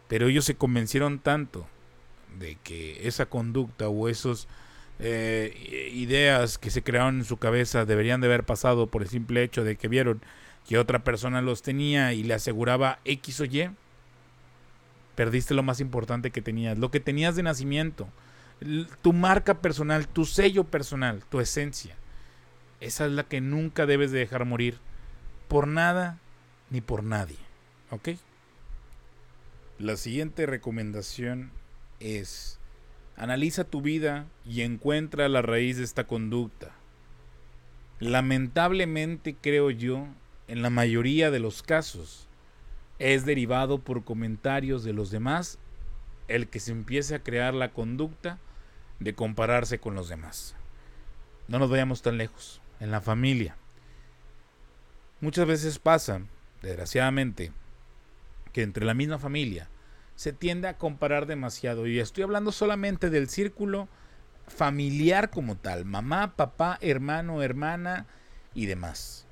Pero 0.09 0.29
ellos 0.29 0.47
se 0.47 0.57
convencieron 0.57 1.19
tanto 1.19 1.67
de 2.39 2.57
que 2.63 3.07
esa 3.07 3.27
conducta 3.27 3.89
o 3.89 4.09
esos 4.09 4.49
eh, 4.99 5.91
ideas 5.93 6.57
que 6.57 6.71
se 6.71 6.83
crearon 6.83 7.19
en 7.19 7.25
su 7.25 7.37
cabeza 7.37 7.85
deberían 7.85 8.21
de 8.21 8.29
haber 8.29 8.45
pasado 8.45 8.87
por 8.87 9.03
el 9.03 9.09
simple 9.09 9.43
hecho 9.43 9.63
de 9.63 9.77
que 9.77 9.89
vieron 9.89 10.23
que 10.67 10.79
otra 10.79 11.05
persona 11.05 11.41
los 11.41 11.63
tenía 11.63 12.13
y 12.15 12.23
le 12.23 12.35
aseguraba 12.35 12.99
X 13.05 13.41
o 13.41 13.45
Y, 13.45 13.71
perdiste 15.15 15.55
lo 15.55 15.63
más 15.63 15.81
importante 15.81 16.31
que 16.31 16.43
tenías, 16.43 16.79
lo 16.79 16.91
que 16.91 17.01
tenías 17.01 17.37
de 17.37 17.43
nacimiento, 17.43 18.09
tu 19.03 19.13
marca 19.13 19.61
personal, 19.61 20.09
tu 20.09 20.25
sello 20.25 20.65
personal, 20.65 21.25
tu 21.25 21.41
esencia. 21.41 21.97
Esa 22.81 23.07
es 23.07 23.13
la 23.13 23.25
que 23.25 23.41
nunca 23.41 23.87
debes 23.87 24.11
de 24.13 24.21
dejar 24.21 24.45
morir 24.45 24.79
por 25.49 25.67
nada 25.67 26.19
ni 26.71 26.81
por 26.81 27.03
nadie. 27.03 27.39
¿Ok? 27.91 28.11
La 29.79 29.97
siguiente 29.97 30.47
recomendación 30.47 31.51
es 32.01 32.59
Analiza 33.19 33.65
tu 33.65 33.83
vida 33.83 34.29
y 34.47 34.63
encuentra 34.63 35.29
la 35.29 35.43
raíz 35.43 35.77
de 35.77 35.83
esta 35.83 36.07
conducta. 36.07 36.71
Lamentablemente, 37.99 39.35
creo 39.35 39.71
yo, 39.71 40.07
en 40.47 40.63
la 40.63 40.71
mayoría 40.71 41.33
de 41.33 41.41
los 41.41 41.65
casos, 41.65 42.29
es 43.01 43.27
derivado 43.27 43.81
por 43.81 44.05
comentarios 44.05 44.85
de 44.85 44.93
los 44.93 45.11
demás 45.11 45.59
el 46.29 46.47
que 46.47 46.61
se 46.61 46.71
empiece 46.71 47.17
a 47.17 47.25
crear 47.25 47.55
la 47.55 47.73
conducta 47.73 48.39
de 49.01 49.15
compararse 49.15 49.79
con 49.79 49.95
los 49.95 50.09
demás. 50.09 50.55
No 51.47 51.59
nos 51.59 51.71
vayamos 51.71 52.03
tan 52.03 52.19
lejos, 52.19 52.61
en 52.81 52.91
la 52.91 53.01
familia. 53.01 53.57
Muchas 55.21 55.47
veces 55.47 55.79
pasa, 55.79 56.23
desgraciadamente, 56.63 57.53
que 58.53 58.63
entre 58.63 58.85
la 58.85 58.95
misma 58.95 59.19
familia 59.19 59.69
se 60.15 60.33
tiende 60.33 60.69
a 60.69 60.79
comparar 60.79 61.27
demasiado. 61.27 61.87
Y 61.87 62.01
estoy 62.01 62.25
hablando 62.25 62.53
solamente 62.53 63.11
del 63.11 63.29
círculo 63.29 63.89
familiar 64.49 65.31
como 65.31 65.57
tal. 65.57 65.85
Mamá, 65.85 66.35
papá, 66.37 66.79
hermano, 66.81 67.43
hermana 67.43 68.07
y 68.55 68.67
demás. 68.67 69.27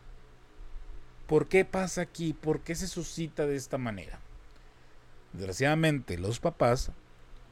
¿Por 1.27 1.49
qué 1.49 1.65
pasa 1.65 2.03
aquí? 2.03 2.33
¿Por 2.33 2.61
qué 2.61 2.75
se 2.75 2.87
suscita 2.87 3.47
de 3.47 3.57
esta 3.57 3.79
manera? 3.79 4.21
Desgraciadamente, 5.33 6.19
los 6.19 6.39
papás 6.39 6.93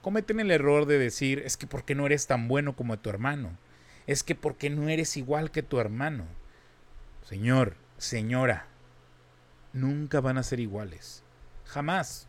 cometen 0.05 0.39
el 0.39 0.51
error 0.51 0.85
de 0.85 0.99
decir, 0.99 1.43
es 1.47 1.57
que 1.57 1.67
¿por 1.67 1.87
qué 1.87 1.95
no 1.95 2.05
eres 2.05 2.27
tan 2.27 2.47
bueno 2.47 2.77
como 2.77 2.99
tu 2.99 3.09
hermano? 3.09 3.57
Es 4.07 4.23
que 4.23 4.35
¿por 4.35 4.57
qué 4.57 4.69
no 4.69 4.91
eres 4.91 5.17
igual 5.17 5.51
que 5.51 5.63
tu 5.63 5.81
hermano? 5.81 6.27
Señor, 7.23 7.75
señora, 7.97 8.67
nunca 9.73 10.21
van 10.21 10.37
a 10.37 10.43
ser 10.43 10.61
iguales. 10.61 11.25
Jamás 11.65 12.29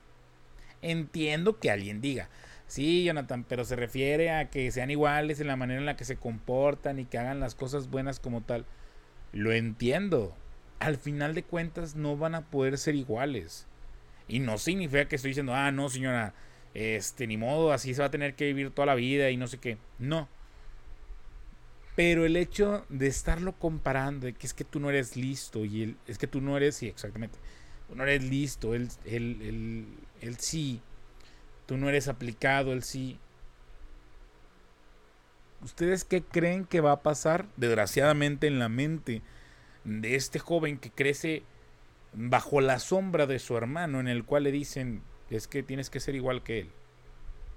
entiendo 0.82 1.60
que 1.60 1.70
alguien 1.70 2.00
diga, 2.00 2.30
sí, 2.66 3.04
Jonathan, 3.04 3.44
pero 3.44 3.66
se 3.66 3.76
refiere 3.76 4.32
a 4.32 4.50
que 4.50 4.72
sean 4.72 4.90
iguales 4.90 5.42
en 5.42 5.48
la 5.48 5.58
manera 5.58 5.82
en 5.82 5.86
la 5.86 5.98
que 5.98 6.06
se 6.06 6.16
comportan 6.16 6.98
y 6.98 7.06
que 7.06 7.18
hagan 7.18 7.42
las 7.42 7.56
cosas 7.56 7.90
buenas 7.90 8.22
como 8.22 8.40
tal. 8.40 8.66
Lo 9.34 9.52
entiendo. 9.52 10.34
Al 10.80 10.96
final 10.96 11.36
de 11.36 11.44
cuentas 11.44 11.98
no 11.98 12.16
van 12.16 12.36
a 12.36 12.46
poder 12.46 12.78
ser 12.78 12.96
iguales. 12.96 13.68
Y 14.30 14.40
no 14.40 14.58
significa 14.60 15.10
que 15.10 15.18
estoy 15.18 15.32
diciendo, 15.32 15.54
ah, 15.54 15.74
no, 15.74 15.90
señora, 15.90 16.34
este, 16.76 17.26
ni 17.26 17.38
modo, 17.38 17.72
así 17.72 17.94
se 17.94 18.02
va 18.02 18.08
a 18.08 18.12
tener 18.12 18.36
que 18.36 18.46
vivir 18.46 18.70
toda 18.70 18.86
la 18.86 18.96
vida 18.96 19.32
y 19.32 19.38
no 19.38 19.48
sé 19.48 19.58
qué. 19.58 19.78
No. 19.98 20.28
Pero 21.96 22.26
el 22.26 22.36
hecho 22.36 22.86
de 22.90 23.08
estarlo 23.08 23.54
comparando, 23.54 24.26
de 24.26 24.34
que 24.34 24.46
es 24.46 24.54
que 24.54 24.66
tú 24.66 24.82
no 24.82 24.90
eres 24.90 25.16
listo 25.16 25.64
y 25.64 25.84
el, 25.84 25.98
es 26.06 26.18
que 26.18 26.28
tú 26.28 26.42
no 26.42 26.58
eres, 26.58 26.76
sí, 26.76 26.88
exactamente, 26.88 27.40
tú 27.88 27.96
no 27.96 28.04
eres 28.04 28.24
listo, 28.24 28.76
él, 28.76 28.90
él, 29.06 29.88
él, 30.20 30.36
sí, 30.38 30.82
tú 31.66 31.78
no 31.78 31.88
eres 31.88 32.10
aplicado, 32.10 32.74
él 32.74 32.84
sí. 32.84 33.18
¿Ustedes 35.64 36.04
qué 36.04 36.22
creen 36.22 36.66
que 36.66 36.82
va 36.82 36.92
a 36.92 37.02
pasar? 37.02 37.48
Desgraciadamente 37.56 38.48
en 38.48 38.60
la 38.60 38.68
mente 38.68 39.22
de 39.86 40.16
este 40.16 40.40
joven 40.40 40.78
que 40.78 40.92
crece 40.92 41.44
bajo 42.12 42.60
la 42.60 42.80
sombra 42.80 43.28
de 43.28 43.40
su 43.40 43.56
hermano, 43.56 44.02
en 44.02 44.10
el 44.10 44.26
cual 44.26 44.44
le 44.44 44.52
dicen, 44.52 45.02
es 45.30 45.48
que 45.48 45.64
tienes 45.64 45.90
que 45.90 46.00
ser 46.00 46.16
igual 46.16 46.44
que 46.44 46.60
él. 46.60 46.70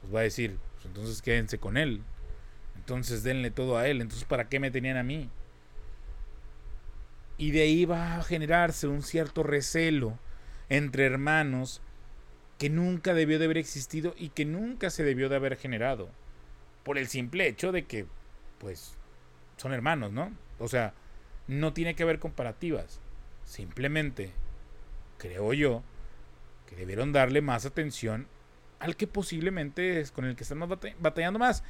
Pues 0.01 0.15
va 0.15 0.21
a 0.21 0.25
decir, 0.25 0.59
pues 0.75 0.87
entonces 0.87 1.23
quédense 1.23 1.59
con 1.59 1.77
él. 1.77 2.03
Entonces 2.77 3.23
denle 3.23 3.51
todo 3.51 3.77
a 3.77 3.89
él. 3.89 4.01
Entonces, 4.01 4.27
¿para 4.27 4.49
qué 4.49 4.61
me 4.61 4.71
tenían 4.71 4.97
a 4.97 5.03
mí? 5.03 5.29
Y 7.37 7.51
de 7.51 7.63
ahí 7.63 7.85
va 7.85 8.17
a 8.17 8.23
generarse 8.23 8.89
un 8.89 9.03
cierto 9.03 9.43
recelo 9.43 10.19
entre 10.69 11.07
hermanos 11.07 11.81
que 12.59 12.71
nunca 12.71 13.15
debió 13.15 13.39
de 13.39 13.45
haber 13.45 13.59
existido 13.59 14.15
y 14.17 14.31
que 14.31 14.45
nunca 14.45 14.91
se 14.91 15.05
debió 15.05 15.29
de 15.29 15.37
haber 15.37 15.57
generado. 15.57 16.09
Por 16.83 16.99
el 16.99 17.07
simple 17.07 17.47
hecho 17.47 17.71
de 17.71 17.85
que, 17.85 18.07
pues, 18.59 18.97
son 19.57 19.73
hermanos, 19.73 20.13
¿no? 20.13 20.33
O 20.59 20.67
sea, 20.67 20.95
no 21.47 21.73
tiene 21.73 21.95
que 21.95 22.03
haber 22.03 22.19
comparativas. 22.19 23.01
Simplemente, 23.45 24.33
creo 25.19 25.53
yo, 25.53 25.83
que 26.69 26.77
debieron 26.77 27.13
darle 27.13 27.41
más 27.41 27.65
atención 27.65 28.27
al 28.79 28.95
que 28.95 29.07
posiblemente 29.07 30.01
es 30.01 30.13
con 30.13 30.27
el 30.27 30.37
que 30.37 30.43
estamos 30.43 30.69
batallando 31.01 31.39
más. 31.39 31.65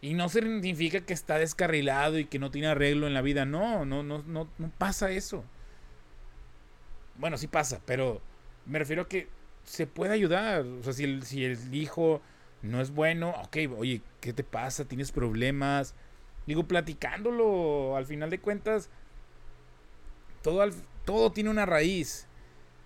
Y 0.00 0.14
no 0.14 0.28
significa 0.28 1.00
que 1.00 1.12
está 1.12 1.38
descarrilado 1.38 2.18
y 2.18 2.24
que 2.24 2.38
no 2.38 2.50
tiene 2.50 2.68
arreglo 2.68 3.06
en 3.06 3.14
la 3.14 3.22
vida. 3.22 3.44
No, 3.44 3.84
no, 3.84 4.02
no, 4.02 4.22
no, 4.22 4.48
no 4.58 4.72
pasa 4.78 5.10
eso. 5.10 5.44
Bueno, 7.16 7.36
sí 7.36 7.46
pasa, 7.46 7.80
pero 7.84 8.20
me 8.66 8.78
refiero 8.78 9.02
a 9.02 9.08
que 9.08 9.28
se 9.64 9.86
puede 9.86 10.12
ayudar. 10.12 10.62
O 10.62 10.82
sea, 10.82 10.92
si 10.92 11.04
el, 11.04 11.24
si 11.24 11.44
el 11.44 11.74
hijo 11.74 12.20
no 12.62 12.80
es 12.80 12.90
bueno, 12.90 13.30
ok, 13.30 13.56
oye, 13.76 14.02
¿qué 14.20 14.32
te 14.32 14.44
pasa? 14.44 14.84
¿Tienes 14.84 15.10
problemas? 15.10 15.94
Digo, 16.46 16.64
platicándolo, 16.64 17.96
al 17.96 18.06
final 18.06 18.30
de 18.30 18.38
cuentas, 18.38 18.90
todo, 20.42 20.64
todo 21.04 21.32
tiene 21.32 21.50
una 21.50 21.66
raíz. 21.66 22.27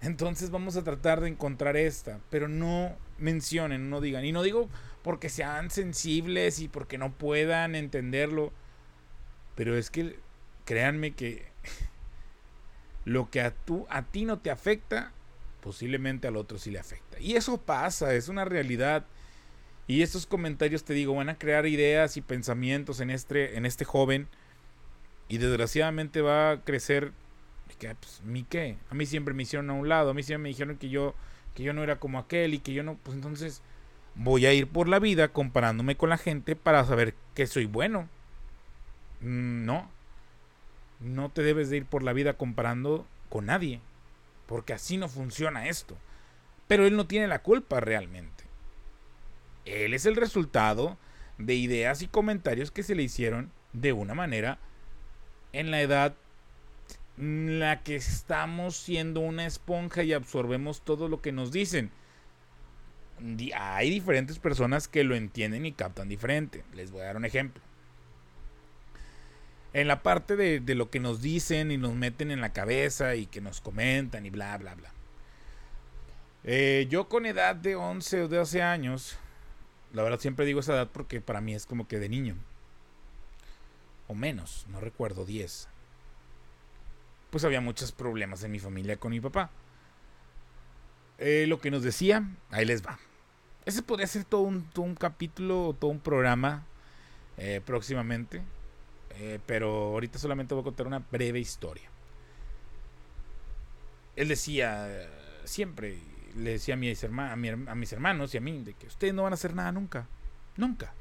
Entonces 0.03 0.51
vamos 0.51 0.77
a 0.77 0.83
tratar 0.83 1.21
de 1.21 1.29
encontrar 1.29 1.77
esta, 1.77 2.19
pero 2.29 2.49
no 2.49 2.97
mencionen, 3.19 3.89
no 3.89 4.01
digan. 4.01 4.25
Y 4.25 4.33
no 4.33 4.43
digo 4.43 4.69
porque 5.03 5.29
sean 5.29 5.71
sensibles 5.71 6.59
y 6.61 6.69
porque 6.69 6.99
no 6.99 7.13
puedan 7.13 7.75
entenderlo, 7.77 8.53
pero 9.55 9.77
es 9.77 9.91
que 9.91 10.19
créanme 10.65 11.13
que 11.13 11.47
lo 13.05 13.31
que 13.31 13.41
a, 13.41 13.53
tú, 13.53 13.87
a 13.91 14.03
ti 14.03 14.25
no 14.25 14.41
te 14.41 14.51
afecta, 14.51 15.13
posiblemente 15.61 16.27
al 16.27 16.37
otro 16.37 16.59
sí 16.59 16.73
le 16.73 16.81
afecta. 16.81 17.21
Y 17.21 17.37
eso 17.37 17.61
pasa, 17.61 18.15
es 18.15 18.29
una 18.29 18.45
realidad. 18.45 19.07
Y 19.87 20.03
estos 20.03 20.27
comentarios, 20.27 20.85
te 20.85 20.95
digo, 20.95 21.15
van 21.15 21.29
a 21.29 21.39
crear 21.39 21.67
ideas 21.67 22.17
y 22.17 22.23
pensamientos 22.23 23.01
en 23.01 23.11
este, 23.11 23.57
en 23.57 23.67
este 23.67 23.85
joven. 23.85 24.29
Y 25.29 25.39
desgraciadamente 25.39 26.21
va 26.21 26.51
a 26.51 26.61
crecer. 26.65 27.13
Que, 27.89 27.95
pues, 27.97 28.23
¿Mi 28.25 28.45
qué? 28.45 28.77
A 28.91 28.95
mí 28.95 29.07
siempre 29.07 29.35
me 29.35 29.43
hicieron 29.43 29.69
a 29.71 29.73
un 29.73 29.89
lado. 29.89 30.11
A 30.11 30.15
mí 30.15 30.23
siempre 30.23 30.45
me 30.45 30.49
dijeron 30.51 30.77
que 30.77 30.89
yo, 30.89 31.15
que 31.55 31.65
yo 31.65 31.73
no 31.73 31.83
era 31.83 31.99
como 31.99 32.19
aquel 32.21 32.55
y 32.55 32.61
que 32.61 32.73
yo 32.73 32.85
no. 32.85 32.97
Pues 33.03 33.17
entonces 33.17 33.61
voy 34.15 34.47
a 34.47 34.53
ir 34.53 34.69
por 34.69 34.89
la 34.89 34.99
vida 35.01 35.29
comparándome 35.29 35.97
con 35.97 36.11
la 36.11 36.19
gente 36.19 36.55
para 36.55 36.85
saber 36.85 37.15
que 37.35 37.47
soy 37.47 37.67
bueno. 37.67 38.09
Mm, 39.21 39.65
no. 39.65 39.91
No 41.01 41.31
te 41.31 41.43
debes 41.43 41.71
de 41.71 41.79
ir 41.79 41.87
por 41.87 42.05
la 42.05 42.13
vida 42.13 42.35
comparando 42.35 43.05
con 43.29 43.47
nadie 43.47 43.81
porque 44.53 44.75
así 44.75 44.99
no 44.99 45.09
funciona 45.09 45.67
esto. 45.67 45.97
Pero 46.69 46.87
él 46.87 46.95
no 46.95 47.07
tiene 47.07 47.27
la 47.27 47.41
culpa 47.41 47.81
realmente. 47.81 48.45
Él 49.65 49.95
es 49.95 50.05
el 50.05 50.15
resultado 50.15 50.99
de 51.39 51.55
ideas 51.55 52.03
y 52.03 52.07
comentarios 52.07 52.71
que 52.71 52.83
se 52.83 52.95
le 52.95 53.03
hicieron 53.03 53.51
de 53.73 53.95
una 53.95 54.13
manera 54.13 54.59
en 55.55 55.71
la 55.71 55.81
edad 55.81 56.15
la 57.23 57.83
que 57.83 57.97
estamos 57.97 58.77
siendo 58.77 59.21
una 59.21 59.47
esponja 59.47 60.03
y 60.03 60.13
absorbemos 60.13 60.83
todo 60.83 61.09
lo 61.09 61.21
que 61.21 61.33
nos 61.33 61.53
dicen. 61.53 61.91
Hay 63.55 63.91
diferentes 63.91 64.39
personas 64.39 64.89
que 64.89 65.05
lo 65.05 65.15
entienden 65.15 65.65
y 65.65 65.73
captan 65.73 66.09
diferente. 66.09 66.65
Les 66.75 66.91
voy 66.91 67.03
a 67.03 67.07
dar 67.07 67.17
un 67.17 67.25
ejemplo 67.25 67.63
en 69.73 69.89
la 69.89 70.03
parte 70.03 70.37
de, 70.37 70.75
lo 70.75 70.91
que 70.91 71.01
nos 71.01 71.23
dicen 71.23 71.71
y 71.71 71.79
nos 71.79 71.95
meten 71.95 72.31
en 72.31 72.41
la 72.41 72.53
cabeza 72.53 73.15
y 73.15 73.27
que 73.27 73.41
nos 73.41 73.61
comentan 73.61 74.27
y 74.27 74.31
bla, 74.31 74.57
bla, 74.59 74.75
bla. 74.75 74.93
Eh, 76.45 76.87
yo 76.91 77.09
con 77.09 77.25
edad 77.25 77.57
de 77.57 77.77
11 77.77 78.23
o 78.23 78.29
12 78.29 78.63
años, 78.63 79.17
la 79.93 80.03
verdad 80.03 80.21
siempre 80.21 80.45
digo 80.45 80.61
esa 80.61 80.75
edad 80.75 80.91
porque 80.93 81.21
para 81.21 81.41
mí 81.41 81.55
es 81.55 81.67
como 81.67 81.89
que 81.89 81.99
de 81.99 82.09
niño. 82.09 82.37
O 84.09 84.15
menos, 84.15 84.67
no 84.69 84.81
recuerdo, 84.81 85.25
10. 85.25 85.69
Pues 87.33 87.45
había 87.45 87.63
muchos 87.63 87.93
problemas 87.93 88.45
en 88.45 88.53
mi 88.53 88.59
familia 88.59 88.99
con 88.99 89.11
mi 89.11 89.19
papá. 89.19 89.49
Eh, 91.17 91.47
lo 91.49 91.63
que 91.63 91.71
nos 91.71 91.83
decía, 91.83 92.29
ahí 92.51 92.67
les 92.67 92.85
va. 92.85 92.99
Ese 93.65 93.81
podría 93.83 94.07
ser 94.07 94.25
todo 94.25 94.43
un, 94.43 94.69
todo 94.69 94.85
un 94.85 94.95
capítulo, 94.95 95.75
todo 95.81 95.91
un 95.91 96.01
programa 96.01 96.67
eh, 97.39 97.63
próximamente. 97.65 98.43
Eh, 99.19 99.39
pero 99.47 99.71
ahorita 99.71 100.19
solamente 100.19 100.53
voy 100.53 100.61
a 100.61 100.65
contar 100.65 100.87
una 100.87 100.99
breve 100.99 101.41
historia. 101.41 101.89
Él 104.15 104.29
decía, 104.29 105.09
siempre, 105.45 106.01
le 106.37 106.51
decía 106.51 106.75
a 106.75 106.77
mis, 106.77 107.03
a, 107.03 107.75
mis 107.75 107.93
hermanos 107.95 108.35
y 108.35 108.37
a 108.37 108.43
mí, 108.43 108.63
de 108.63 108.75
que 108.75 108.89
ustedes 108.89 109.15
no 109.15 109.23
van 109.23 109.33
a 109.33 109.37
hacer 109.37 109.55
nada 109.55 109.73
nunca. 109.73 110.07
Nunca. 110.59 110.93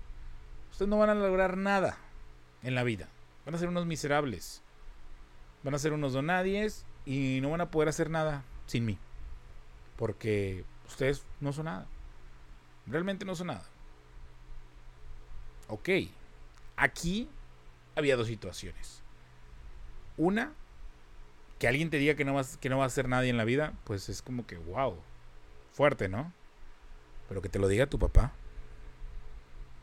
Ustedes 0.71 0.87
no 0.87 0.97
van 0.97 1.09
a 1.09 1.15
lograr 1.15 1.57
nada 1.57 1.97
en 2.63 2.73
la 2.73 2.85
vida. 2.85 3.09
Van 3.45 3.53
a 3.53 3.57
ser 3.57 3.67
unos 3.67 3.85
miserables. 3.85 4.60
Van 5.63 5.73
a 5.73 5.79
ser 5.79 5.93
unos 5.93 6.13
donadies 6.13 6.85
y 7.05 7.39
no 7.41 7.51
van 7.51 7.61
a 7.61 7.71
poder 7.71 7.89
hacer 7.89 8.09
nada 8.09 8.43
sin 8.65 8.85
mí. 8.85 8.97
Porque 9.97 10.65
ustedes 10.87 11.23
no 11.39 11.53
son 11.53 11.65
nada. 11.65 11.87
Realmente 12.87 13.25
no 13.25 13.35
son 13.35 13.47
nada. 13.47 13.63
Ok. 15.67 15.89
Aquí 16.75 17.29
había 17.95 18.17
dos 18.17 18.27
situaciones. 18.27 19.01
Una, 20.17 20.53
que 21.59 21.67
alguien 21.67 21.89
te 21.89 21.97
diga 21.97 22.15
que 22.15 22.25
no, 22.25 22.33
vas, 22.33 22.57
que 22.57 22.69
no 22.69 22.79
va 22.79 22.85
a 22.85 22.89
ser 22.89 23.07
nadie 23.07 23.29
en 23.29 23.37
la 23.37 23.45
vida, 23.45 23.73
pues 23.83 24.09
es 24.09 24.21
como 24.21 24.45
que, 24.47 24.57
wow, 24.57 24.97
fuerte, 25.73 26.09
¿no? 26.09 26.33
Pero 27.29 27.41
que 27.41 27.49
te 27.49 27.59
lo 27.59 27.67
diga 27.67 27.85
tu 27.85 27.99
papá. 27.99 28.33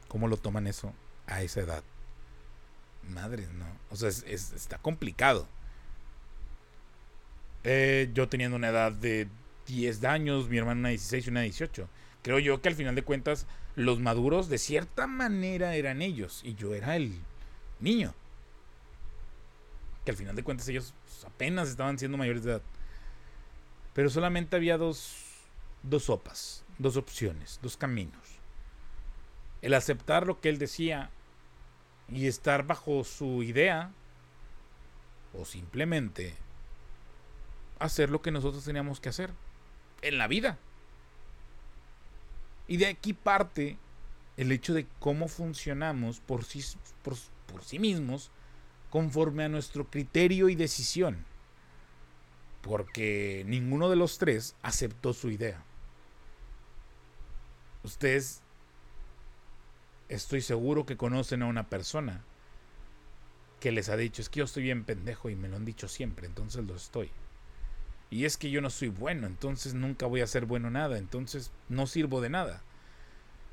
¿Cómo 0.09 0.27
lo 0.27 0.37
toman 0.37 0.67
eso 0.67 0.93
a 1.27 1.43
esa 1.43 1.61
edad? 1.61 1.85
Madre, 3.09 3.47
¿no? 3.55 3.67
O 3.91 3.97
sea, 3.97 4.09
está 4.09 4.79
complicado. 4.79 5.47
Eh, 7.65 8.11
yo 8.15 8.29
teniendo 8.29 8.57
una 8.57 8.69
edad 8.69 8.93
de 8.93 9.29
10 9.67 10.05
años, 10.05 10.49
mi 10.49 10.59
hermana 10.59 10.81
una 10.81 10.89
16 10.91 11.27
y 11.27 11.31
una 11.31 11.43
18. 11.43 11.89
Creo 12.23 12.39
yo 12.39 12.61
que 12.61 12.69
al 12.69 12.75
final 12.75 12.95
de 12.95 13.03
cuentas 13.03 13.47
los 13.75 14.01
maduros 14.01 14.49
de 14.49 14.59
cierta 14.59 15.07
manera 15.07 15.75
eran 15.75 16.03
ellos 16.03 16.41
y 16.45 16.55
yo 16.55 16.75
era 16.75 16.97
el 16.97 17.13
niño. 17.81 18.15
Que 20.05 20.11
al 20.11 20.17
final 20.17 20.35
de 20.37 20.43
cuentas 20.43 20.69
ellos 20.69 20.95
pues, 21.05 21.25
apenas 21.25 21.69
estaban 21.69 21.99
siendo 21.99 22.19
mayores 22.19 22.45
de 22.45 22.53
edad. 22.53 22.63
Pero 23.95 24.11
solamente 24.11 24.57
había 24.57 24.79
dos, 24.79 25.25
dos 25.83 26.05
sopas, 26.05 26.65
dos 26.79 26.97
opciones, 26.97 27.59
dos 27.63 27.77
caminos. 27.77 28.39
El 29.63 29.75
aceptar 29.75 30.27
lo 30.27 30.41
que 30.41 30.49
él 30.49 30.59
decía 30.59 31.11
y 32.09 32.27
estar 32.27 32.67
bajo 32.67 33.05
su 33.05 33.43
idea 33.43 33.91
o 35.35 35.45
simplemente 35.45 36.35
hacer 37.79 38.11
lo 38.11 38.23
que 38.23 38.31
nosotros 38.31 38.65
teníamos 38.65 39.01
que 39.01 39.09
hacer 39.09 39.31
en 40.03 40.19
la 40.19 40.29
vida. 40.29 40.59
Y 42.67 42.77
de 42.77 42.87
aquí 42.87 43.13
parte 43.13 43.79
el 44.37 44.53
hecho 44.53 44.75
de 44.75 44.87
cómo 45.01 45.29
funcionamos 45.29 46.21
por 46.21 46.45
sí, 46.45 46.63
por, 47.03 47.15
por 47.51 47.65
sí 47.65 47.79
mismos 47.79 48.31
conforme 48.91 49.45
a 49.45 49.49
nuestro 49.49 49.89
criterio 49.91 50.49
y 50.49 50.55
decisión. 50.55 51.25
Porque 52.63 53.45
ninguno 53.47 53.89
de 53.89 53.97
los 53.97 54.19
tres 54.19 54.55
aceptó 54.63 55.13
su 55.13 55.31
idea. 55.31 55.63
Ustedes, 57.83 58.43
estoy 60.09 60.41
seguro 60.41 60.85
que 60.85 60.97
conocen 60.97 61.43
a 61.43 61.47
una 61.47 61.69
persona 61.69 62.25
que 63.61 63.73
les 63.73 63.89
ha 63.89 63.97
dicho, 63.97 64.23
es 64.23 64.29
que 64.29 64.39
yo 64.39 64.45
estoy 64.45 64.63
bien 64.65 64.85
pendejo 64.85 65.31
y 65.31 65.37
me 65.37 65.49
lo 65.49 65.57
han 65.57 65.65
dicho 65.65 65.89
siempre, 65.89 66.27
entonces 66.27 66.65
lo 66.65 66.77
estoy. 66.77 67.11
Y 68.11 68.25
es 68.25 68.37
que 68.37 68.51
yo 68.51 68.61
no 68.61 68.71
soy 68.71 68.89
bueno, 68.89 69.27
entonces 69.27 69.75
nunca 69.75 70.07
voy 70.07 70.23
a 70.23 70.27
ser 70.27 70.47
bueno 70.47 70.71
nada, 70.71 70.99
entonces 70.99 71.53
no 71.69 71.87
sirvo 71.87 72.21
de 72.21 72.31
nada. 72.31 72.63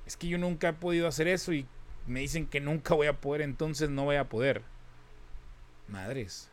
Es 0.06 0.16
que 0.16 0.28
yo 0.28 0.38
nunca 0.38 0.70
he 0.70 0.74
podido 0.74 1.08
hacer 1.08 1.28
eso 1.28 1.51
y 1.51 1.68
me 2.08 2.22
dicen 2.22 2.47
que 2.47 2.62
nunca 2.62 2.93
voy 2.93 3.08
a 3.08 3.20
poder, 3.20 3.41
entonces 3.41 3.89
no 3.89 4.06
voy 4.06 4.16
a 4.16 4.30
poder. 4.30 4.62
Madres. 5.88 6.49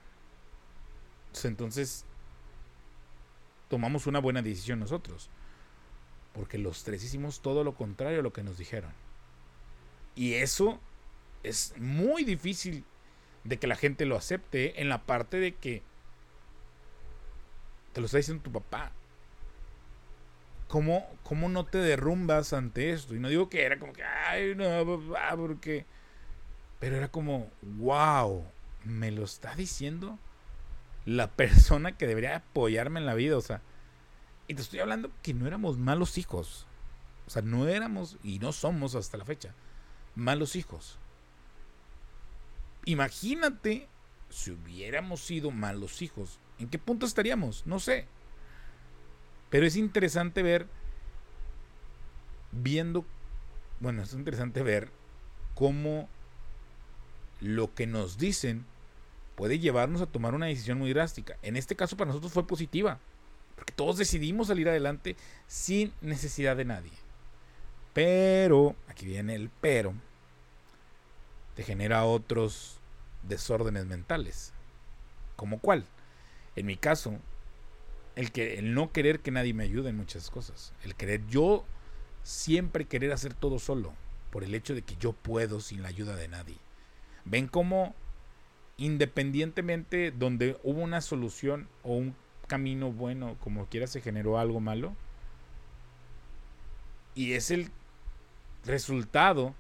Pues 1.30 1.44
entonces 1.44 2.04
tomamos 3.68 4.06
una 4.06 4.18
buena 4.18 4.42
decisión 4.42 4.80
nosotros. 4.80 5.30
Porque 6.32 6.58
los 6.58 6.82
tres 6.84 7.04
hicimos 7.04 7.40
todo 7.40 7.62
lo 7.62 7.74
contrario 7.74 8.20
a 8.20 8.22
lo 8.22 8.32
que 8.32 8.42
nos 8.42 8.58
dijeron. 8.58 8.92
Y 10.14 10.34
eso 10.34 10.80
es 11.42 11.74
muy 11.78 12.24
difícil 12.24 12.84
de 13.44 13.58
que 13.58 13.66
la 13.66 13.76
gente 13.76 14.06
lo 14.06 14.16
acepte 14.16 14.80
en 14.80 14.88
la 14.88 15.04
parte 15.04 15.38
de 15.38 15.54
que 15.54 15.82
te 17.92 18.00
lo 18.00 18.06
está 18.06 18.18
diciendo 18.18 18.42
tu 18.42 18.52
papá. 18.52 18.92
¿cómo, 20.68 21.06
¿cómo 21.22 21.50
no 21.50 21.66
te 21.66 21.76
derrumbas 21.76 22.54
ante 22.54 22.92
esto? 22.92 23.14
Y 23.14 23.20
no 23.20 23.28
digo 23.28 23.50
que 23.50 23.62
era 23.62 23.78
como 23.78 23.92
que, 23.92 24.02
ay, 24.02 24.54
no, 24.54 24.64
papá, 24.86 25.36
porque... 25.36 25.84
Pero 26.80 26.96
era 26.96 27.08
como, 27.08 27.50
wow, 27.62 28.44
me 28.84 29.10
lo 29.10 29.22
está 29.22 29.54
diciendo 29.54 30.18
la 31.04 31.30
persona 31.30 31.96
que 31.96 32.06
debería 32.06 32.36
apoyarme 32.36 33.00
en 33.00 33.06
la 33.06 33.14
vida. 33.14 33.36
O 33.36 33.42
sea, 33.42 33.60
Y 34.48 34.54
te 34.54 34.62
estoy 34.62 34.80
hablando 34.80 35.10
que 35.22 35.34
no 35.34 35.46
éramos 35.46 35.76
malos 35.76 36.16
hijos. 36.16 36.66
O 37.26 37.30
sea, 37.30 37.42
no 37.42 37.68
éramos 37.68 38.16
y 38.22 38.38
no 38.38 38.52
somos 38.52 38.94
hasta 38.94 39.18
la 39.18 39.24
fecha 39.24 39.54
malos 40.14 40.56
hijos. 40.56 40.98
Imagínate 42.84 43.88
si 44.30 44.50
hubiéramos 44.50 45.20
sido 45.20 45.50
malos 45.50 46.02
hijos. 46.02 46.38
¿En 46.62 46.68
qué 46.68 46.78
punto 46.78 47.06
estaríamos? 47.06 47.66
No 47.66 47.80
sé. 47.80 48.06
Pero 49.50 49.66
es 49.66 49.76
interesante 49.76 50.42
ver, 50.42 50.68
viendo, 52.52 53.04
bueno, 53.80 54.02
es 54.02 54.12
interesante 54.12 54.62
ver 54.62 54.90
cómo 55.54 56.08
lo 57.40 57.74
que 57.74 57.88
nos 57.88 58.16
dicen 58.16 58.64
puede 59.34 59.58
llevarnos 59.58 60.00
a 60.00 60.06
tomar 60.06 60.34
una 60.34 60.46
decisión 60.46 60.78
muy 60.78 60.92
drástica. 60.92 61.36
En 61.42 61.56
este 61.56 61.74
caso 61.74 61.96
para 61.96 62.08
nosotros 62.08 62.32
fue 62.32 62.46
positiva, 62.46 63.00
porque 63.56 63.72
todos 63.72 63.98
decidimos 63.98 64.46
salir 64.46 64.68
adelante 64.68 65.16
sin 65.48 65.92
necesidad 66.00 66.56
de 66.56 66.64
nadie. 66.64 66.92
Pero, 67.92 68.76
aquí 68.86 69.04
viene 69.04 69.34
el 69.34 69.50
pero, 69.60 69.94
te 71.56 71.64
genera 71.64 72.04
otros 72.04 72.78
desórdenes 73.24 73.84
mentales. 73.84 74.52
¿Como 75.34 75.58
cuál? 75.58 75.86
En 76.56 76.66
mi 76.66 76.76
caso, 76.76 77.18
el, 78.16 78.32
que, 78.32 78.58
el 78.58 78.74
no 78.74 78.92
querer 78.92 79.20
que 79.20 79.30
nadie 79.30 79.54
me 79.54 79.64
ayude 79.64 79.90
en 79.90 79.96
muchas 79.96 80.30
cosas. 80.30 80.72
El 80.84 80.94
querer 80.94 81.26
yo 81.28 81.64
siempre 82.22 82.84
querer 82.84 83.12
hacer 83.12 83.34
todo 83.34 83.58
solo. 83.58 83.94
Por 84.30 84.44
el 84.44 84.54
hecho 84.54 84.74
de 84.74 84.82
que 84.82 84.96
yo 84.96 85.12
puedo 85.12 85.60
sin 85.60 85.82
la 85.82 85.88
ayuda 85.88 86.16
de 86.16 86.28
nadie. 86.28 86.56
Ven 87.24 87.48
cómo 87.48 87.94
independientemente 88.78 90.10
donde 90.10 90.58
hubo 90.62 90.80
una 90.80 91.00
solución 91.00 91.68
o 91.82 91.94
un 91.94 92.16
camino 92.46 92.90
bueno, 92.90 93.36
como 93.40 93.66
quiera 93.66 93.86
se 93.86 94.00
generó 94.00 94.38
algo 94.38 94.60
malo. 94.60 94.94
Y 97.14 97.34
es 97.34 97.50
el 97.50 97.70
resultado 98.64 99.54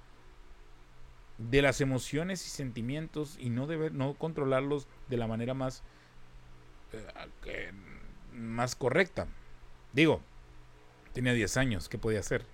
de 1.38 1.62
las 1.62 1.80
emociones 1.80 2.46
y 2.46 2.50
sentimientos 2.50 3.36
y 3.38 3.50
no 3.50 3.66
deber, 3.66 3.92
no 3.92 4.14
controlarlos 4.14 4.86
de 5.08 5.16
la 5.16 5.26
manera 5.26 5.54
más 5.54 5.82
eh, 7.46 7.72
más 8.32 8.76
correcta. 8.76 9.26
Digo, 9.92 10.22
tenía 11.12 11.32
10 11.32 11.56
años, 11.56 11.88
¿qué 11.88 11.98
podía 11.98 12.20
hacer? 12.20 12.44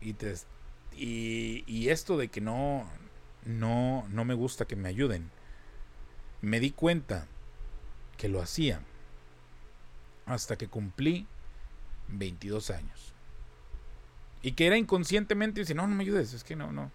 Y, 0.00 0.14
y, 0.92 1.64
y, 1.66 1.88
esto 1.88 2.16
de 2.16 2.28
que 2.28 2.40
no, 2.40 2.88
no, 3.44 4.06
no 4.10 4.24
me 4.24 4.34
gusta 4.34 4.66
que 4.66 4.76
me 4.76 4.88
ayuden, 4.88 5.30
me 6.40 6.60
di 6.60 6.70
cuenta 6.70 7.26
que 8.16 8.28
lo 8.28 8.40
hacía 8.40 8.80
hasta 10.26 10.56
que 10.56 10.68
cumplí 10.68 11.26
22 12.08 12.70
años. 12.70 13.14
Y 14.42 14.52
que 14.52 14.66
era 14.66 14.76
inconscientemente, 14.76 15.60
dice, 15.60 15.74
no, 15.74 15.86
no 15.86 15.94
me 15.94 16.04
ayudes, 16.04 16.32
es 16.32 16.44
que 16.44 16.54
no, 16.54 16.72
no. 16.72 16.92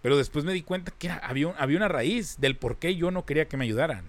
Pero 0.00 0.16
después 0.16 0.44
me 0.44 0.52
di 0.52 0.62
cuenta 0.62 0.92
que 0.92 1.10
había, 1.10 1.50
había 1.58 1.76
una 1.76 1.88
raíz 1.88 2.40
del 2.40 2.56
por 2.56 2.76
qué 2.78 2.94
yo 2.94 3.10
no 3.10 3.24
quería 3.24 3.48
que 3.48 3.56
me 3.56 3.64
ayudaran. 3.64 4.04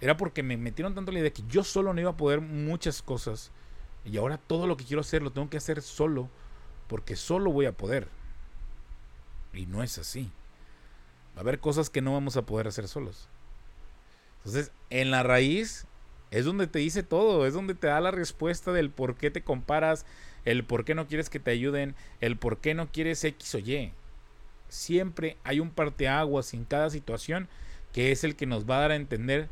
Era 0.00 0.16
porque 0.16 0.42
me 0.42 0.56
metieron 0.56 0.94
tanto 0.94 1.12
la 1.12 1.18
idea 1.18 1.32
que 1.32 1.42
yo 1.48 1.64
solo 1.64 1.92
no 1.92 2.00
iba 2.00 2.10
a 2.10 2.16
poder 2.16 2.40
muchas 2.40 3.02
cosas. 3.02 3.50
Y 4.04 4.16
ahora 4.16 4.38
todo 4.38 4.66
lo 4.66 4.76
que 4.76 4.84
quiero 4.84 5.00
hacer 5.00 5.22
lo 5.22 5.32
tengo 5.32 5.50
que 5.50 5.56
hacer 5.56 5.82
solo. 5.82 6.28
Porque 6.86 7.16
solo 7.16 7.50
voy 7.50 7.66
a 7.66 7.72
poder. 7.72 8.08
Y 9.52 9.66
no 9.66 9.82
es 9.82 9.98
así. 9.98 10.30
Va 11.36 11.38
a 11.38 11.40
haber 11.40 11.58
cosas 11.58 11.90
que 11.90 12.00
no 12.00 12.12
vamos 12.12 12.36
a 12.36 12.42
poder 12.42 12.68
hacer 12.68 12.86
solos. 12.86 13.28
Entonces, 14.38 14.70
en 14.90 15.10
la 15.10 15.22
raíz 15.22 15.86
es 16.30 16.44
donde 16.44 16.68
te 16.68 16.78
dice 16.78 17.02
todo. 17.02 17.44
Es 17.44 17.54
donde 17.54 17.74
te 17.74 17.88
da 17.88 18.00
la 18.00 18.12
respuesta 18.12 18.72
del 18.72 18.90
por 18.90 19.16
qué 19.16 19.30
te 19.30 19.42
comparas. 19.42 20.06
El 20.44 20.64
por 20.64 20.84
qué 20.84 20.94
no 20.94 21.08
quieres 21.08 21.28
que 21.28 21.40
te 21.40 21.50
ayuden. 21.50 21.96
El 22.20 22.36
por 22.36 22.58
qué 22.58 22.74
no 22.74 22.88
quieres 22.88 23.24
X 23.24 23.56
o 23.56 23.58
Y. 23.58 23.92
Siempre 24.68 25.36
hay 25.42 25.60
un 25.60 25.70
parteaguas 25.70 26.54
en 26.54 26.64
cada 26.64 26.88
situación 26.90 27.48
que 27.92 28.12
es 28.12 28.22
el 28.22 28.36
que 28.36 28.46
nos 28.46 28.68
va 28.68 28.76
a 28.76 28.80
dar 28.80 28.90
a 28.92 28.96
entender 28.96 29.48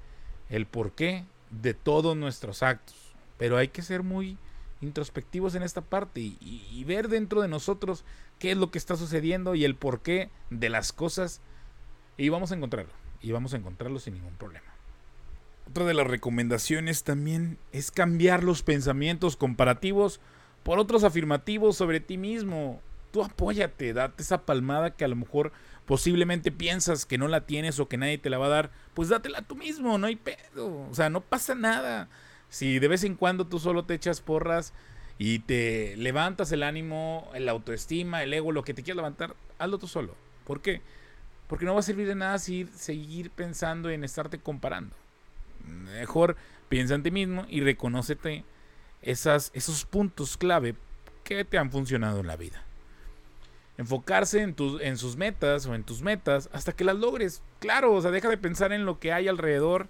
el 0.49 0.67
porqué 0.67 1.25
de 1.51 1.75
todos 1.75 2.17
nuestros 2.17 2.63
actos. 2.63 2.97
Pero 3.39 3.57
hay 3.57 3.69
que 3.69 3.83
ser 3.83 4.03
muy 4.03 4.39
introspectivos 4.81 5.55
en 5.55 5.63
esta 5.63 5.81
parte 5.81 6.21
y, 6.21 6.85
ver 6.85 7.09
dentro 7.09 7.41
de 7.41 7.49
nosotros 7.49 8.05
qué 8.39 8.53
es 8.53 8.57
lo 8.57 8.71
que 8.71 8.79
está 8.79 8.97
sucediendo 8.97 9.55
y 9.55 9.65
el 9.65 9.75
porqué 9.75 10.31
de 10.51 10.69
las 10.69 10.93
cosas. 10.93 11.41
Y 12.17 12.29
vamos 12.29 12.53
a 12.53 12.55
encontrarlo. 12.55 12.93
Y 13.21 13.33
vamos 13.33 13.55
a 13.55 13.57
encontrarlo 13.57 13.99
sin 13.99 14.15
ningún 14.15 14.35
problema. 14.35 14.67
Otra 15.69 15.85
de 15.85 15.95
las 15.95 16.07
recomendaciones 16.07 17.03
también 17.03 17.59
es 17.73 17.91
cambiar 17.91 18.45
los 18.45 18.63
pensamientos 18.63 19.37
comparativos 19.37 20.21
por 20.63 20.79
otros 20.79 21.03
afirmativos 21.03 21.77
sobre 21.77 22.01
ti 22.01 22.19
mismo. 22.19 22.81
Tú 23.11 23.25
apóyate, 23.25 23.93
date 23.93 24.23
esa 24.23 24.43
palmada 24.43 24.91
que 24.91 25.05
a 25.05 25.09
lo 25.09 25.17
mejor 25.17 25.53
posiblemente 25.87 26.51
piensas 26.51 27.07
que 27.07 27.17
no 27.17 27.29
la 27.29 27.47
tienes 27.47 27.79
o 27.79 27.89
que 27.89 27.97
nadie 27.97 28.19
te 28.19 28.29
la 28.29 28.39
va 28.39 28.47
a 28.47 28.51
dar, 28.51 28.71
pues 28.95 29.09
dátela 29.09 29.43
tú 29.43 29.55
mismo, 29.55 29.99
no 29.99 30.09
hay 30.09 30.17
pedo. 30.17 30.87
O 30.91 30.95
sea, 30.95 31.09
no 31.09 31.21
pasa 31.21 31.55
nada. 31.55 32.09
Si 32.49 32.79
de 32.79 32.89
vez 32.89 33.05
en 33.05 33.15
cuando 33.15 33.47
tú 33.47 33.59
solo 33.59 33.85
te 33.85 33.95
echas 33.95 34.21
porras 34.21 34.73
y 35.19 35.39
te 35.41 35.97
levantas 35.97 36.53
el 36.53 36.63
ánimo, 36.63 37.31
la 37.39 37.53
autoestima, 37.53 38.23
el 38.23 38.35
ego, 38.35 38.53
lo 38.53 38.65
que 38.65 38.75
te 38.75 38.83
quieras 38.83 38.97
levantar, 38.97 39.37
hazlo 39.59 39.79
tú 39.79 39.87
solo. 39.87 40.17
¿Por 40.45 40.61
qué? 40.61 40.83
Porque 41.47 41.65
no 41.65 41.75
va 41.75 41.81
a 41.81 41.85
servir 41.85 42.09
de 42.09 42.17
nada 42.17 42.39
seguir 42.39 43.31
pensando 43.31 43.89
en 43.89 44.03
estarte 44.03 44.39
comparando. 44.39 44.95
Mejor 45.65 46.37
piensa 46.69 46.95
en 46.95 47.05
ti 47.05 47.13
mismo 47.13 47.47
y 47.49 47.61
reconócete 47.61 48.45
esas, 49.03 49.53
esos 49.55 49.85
puntos 49.85 50.37
clave 50.37 50.75
que 51.23 51.45
te 51.45 51.59
han 51.59 51.71
funcionado 51.71 52.21
en 52.21 52.27
la 52.27 52.37
vida 52.37 52.67
enfocarse 53.79 54.41
en, 54.43 54.55
tus, 54.55 54.81
en 54.81 54.97
sus 54.97 55.17
metas 55.17 55.67
o 55.67 55.75
en 55.75 55.85
tus 55.85 56.03
metas 56.03 56.49
hasta 56.53 56.73
que 56.73 56.85
las 56.85 56.97
logres. 56.97 57.43
Claro, 57.59 57.93
o 57.93 58.01
sea, 58.01 58.11
deja 58.11 58.29
de 58.29 58.39
pensar 58.39 58.73
en 58.73 58.87
lo 58.87 58.99
que 58.99 59.13
hay 59.13 59.29
alrededor, 59.29 59.89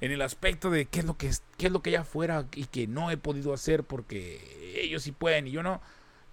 en 0.00 0.12
el 0.12 0.22
aspecto 0.22 0.70
de 0.70 0.86
qué 0.86 1.00
es 1.00 1.04
lo 1.04 1.16
que, 1.16 1.28
es, 1.28 1.42
qué 1.56 1.66
es 1.66 1.72
lo 1.72 1.82
que 1.82 1.90
hay 1.90 1.96
afuera 1.96 2.46
y 2.54 2.66
que 2.66 2.86
no 2.86 3.10
he 3.10 3.16
podido 3.16 3.52
hacer 3.52 3.84
porque 3.84 4.74
ellos 4.80 5.02
sí 5.02 5.12
pueden 5.12 5.46
y 5.48 5.50
yo 5.50 5.62
no. 5.62 5.80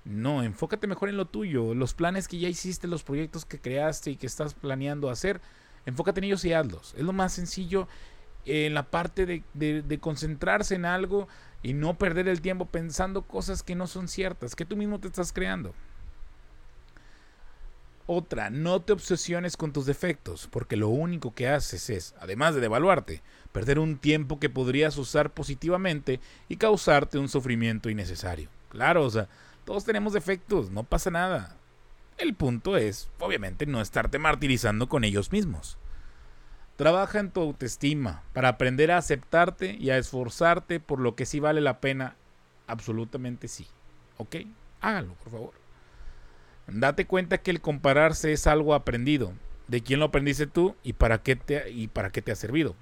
No, 0.04 0.42
enfócate 0.42 0.88
mejor 0.88 1.10
en 1.10 1.18
lo 1.18 1.28
tuyo, 1.28 1.76
los 1.76 1.94
planes 1.94 2.28
que 2.28 2.40
ya 2.40 2.50
hiciste, 2.50 2.88
los 2.88 3.04
proyectos 3.04 3.46
que 3.46 3.60
creaste 3.60 4.10
y 4.10 4.16
que 4.16 4.26
estás 4.26 4.56
planeando 4.56 5.12
hacer, 5.12 5.42
enfócate 5.86 6.22
en 6.22 6.24
ellos 6.24 6.44
y 6.44 6.54
hazlos. 6.54 6.96
Es 6.98 7.04
lo 7.04 7.14
más 7.14 7.34
sencillo 7.34 7.88
en 8.46 8.74
la 8.74 8.90
parte 8.90 9.28
de, 9.28 9.44
de 9.84 10.00
concentrarse 10.00 10.74
en 10.74 10.86
algo 10.86 11.28
y 11.62 11.74
no 11.74 12.00
perder 12.00 12.28
el 12.28 12.42
tiempo 12.42 12.66
pensando 12.66 13.22
cosas 13.22 13.62
que 13.62 13.76
no 13.76 13.86
son 13.86 14.08
ciertas, 14.08 14.56
que 14.56 14.66
tú 14.66 14.76
mismo 14.76 15.00
te 15.00 15.08
estás 15.08 15.32
creando. 15.32 15.76
Otra, 18.14 18.50
no 18.50 18.82
te 18.82 18.92
obsesiones 18.92 19.56
con 19.56 19.72
tus 19.72 19.86
defectos, 19.86 20.50
porque 20.52 20.76
lo 20.76 20.90
único 20.90 21.34
que 21.34 21.48
haces 21.48 21.90
es, 21.90 22.14
además 22.20 22.54
de 22.54 22.60
devaluarte, 22.60 23.22
perder 23.54 23.80
un 23.80 23.98
tiempo 23.98 24.38
que 24.38 24.50
podrías 24.50 24.98
usar 24.98 25.30
positivamente 25.30 26.20
y 26.50 26.58
causarte 26.58 27.20
un 27.20 27.30
sufrimiento 27.30 27.90
innecesario. 27.90 28.50
Claro, 28.68 29.06
o 29.06 29.10
sea, 29.10 29.30
todos 29.64 29.86
tenemos 29.86 30.12
defectos, 30.12 30.72
no 30.72 30.84
pasa 30.84 31.10
nada. 31.10 31.56
El 32.18 32.34
punto 32.34 32.76
es, 32.76 33.10
obviamente, 33.18 33.66
no 33.66 33.80
estarte 33.80 34.20
martirizando 34.20 34.90
con 34.90 35.06
ellos 35.06 35.32
mismos. 35.32 35.78
Trabaja 36.76 37.18
en 37.20 37.32
tu 37.32 37.40
autoestima 37.40 38.24
para 38.34 38.50
aprender 38.50 38.92
a 38.92 38.98
aceptarte 38.98 39.78
y 39.80 39.90
a 39.90 39.98
esforzarte 39.98 40.82
por 40.82 41.00
lo 41.00 41.16
que 41.16 41.26
sí 41.26 41.40
vale 41.40 41.62
la 41.62 41.80
pena. 41.80 42.18
Absolutamente 42.68 43.48
sí. 43.48 43.68
¿Ok? 44.18 44.36
Háganlo, 44.82 45.14
por 45.14 45.32
favor. 45.32 45.61
Date 46.74 47.06
cuenta 47.06 47.40
que 47.40 47.52
el 47.52 47.60
compararse 47.60 48.32
es 48.32 48.48
algo 48.48 48.74
aprendido. 48.74 49.34
¿De 49.68 49.82
quién 49.82 50.00
lo 50.00 50.06
aprendiste 50.06 50.48
tú 50.48 50.76
y 50.84 50.94
para 50.94 51.22
qué 51.22 51.36
te, 51.36 51.70
y 51.70 51.88
para 51.88 52.12
qué 52.12 52.22
te 52.22 52.32
ha 52.32 52.36
servido? 52.36 52.76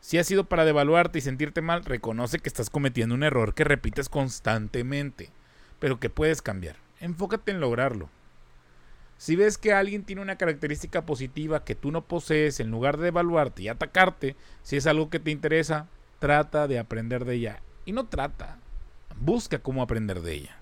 Si 0.00 0.18
ha 0.18 0.24
sido 0.24 0.44
para 0.44 0.64
devaluarte 0.64 1.18
y 1.18 1.22
sentirte 1.22 1.60
mal, 1.60 1.84
reconoce 1.84 2.38
que 2.38 2.48
estás 2.48 2.70
cometiendo 2.70 3.14
un 3.14 3.22
error 3.22 3.54
que 3.54 3.64
repites 3.64 4.08
constantemente, 4.08 5.30
pero 5.78 6.00
que 6.00 6.10
puedes 6.10 6.42
cambiar. 6.42 6.76
Enfócate 7.00 7.52
en 7.52 7.60
lograrlo. 7.60 8.10
Si 9.16 9.34
ves 9.36 9.58
que 9.58 9.72
alguien 9.72 10.04
tiene 10.04 10.22
una 10.22 10.36
característica 10.36 11.04
positiva 11.04 11.64
que 11.64 11.74
tú 11.74 11.90
no 11.90 12.02
posees, 12.02 12.60
en 12.60 12.70
lugar 12.70 12.96
de 12.96 13.08
evaluarte 13.08 13.62
y 13.62 13.68
atacarte, 13.68 14.36
si 14.62 14.76
es 14.76 14.86
algo 14.86 15.10
que 15.10 15.18
te 15.18 15.32
interesa, 15.32 15.88
trata 16.18 16.68
de 16.68 16.78
aprender 16.78 17.24
de 17.24 17.34
ella. 17.34 17.62
Y 17.84 17.92
no 17.92 18.06
trata, 18.06 18.58
busca 19.20 19.58
cómo 19.58 19.82
aprender 19.82 20.20
de 20.20 20.34
ella. 20.34 20.57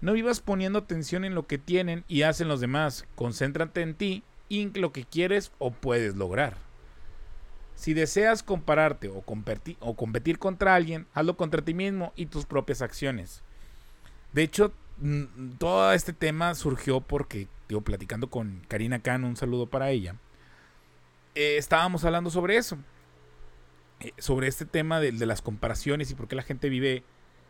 No 0.00 0.12
vivas 0.12 0.40
poniendo 0.40 0.78
atención 0.78 1.24
en 1.24 1.34
lo 1.34 1.46
que 1.46 1.58
tienen 1.58 2.04
y 2.08 2.22
hacen 2.22 2.48
los 2.48 2.60
demás. 2.60 3.06
Concéntrate 3.14 3.80
en 3.82 3.94
ti 3.94 4.22
y 4.48 4.62
en 4.62 4.72
lo 4.74 4.92
que 4.92 5.04
quieres 5.04 5.52
o 5.58 5.70
puedes 5.70 6.16
lograr. 6.16 6.56
Si 7.74 7.92
deseas 7.92 8.42
compararte 8.42 9.08
o 9.08 9.20
competir, 9.22 10.38
contra 10.38 10.74
alguien, 10.74 11.06
hazlo 11.12 11.36
contra 11.36 11.62
ti 11.62 11.74
mismo 11.74 12.12
y 12.16 12.26
tus 12.26 12.46
propias 12.46 12.80
acciones. 12.80 13.42
De 14.32 14.42
hecho, 14.42 14.72
todo 15.58 15.92
este 15.92 16.14
tema 16.14 16.54
surgió 16.54 17.00
porque, 17.00 17.48
digo, 17.68 17.82
platicando 17.82 18.30
con 18.30 18.62
Karina 18.68 19.00
Khan, 19.00 19.24
un 19.24 19.36
saludo 19.36 19.66
para 19.66 19.90
ella, 19.90 20.16
eh, 21.34 21.58
estábamos 21.58 22.04
hablando 22.04 22.30
sobre 22.30 22.56
eso. 22.56 22.78
eh, 24.00 24.12
sobre 24.18 24.48
este 24.48 24.66
tema 24.66 25.00
de, 25.00 25.12
las 25.26 25.40
comparaciones 25.40 26.10
y 26.10 26.14
por 26.14 26.28
qué 26.28 26.36
la 26.36 26.42
gente 26.42 26.68
vive 26.68 27.02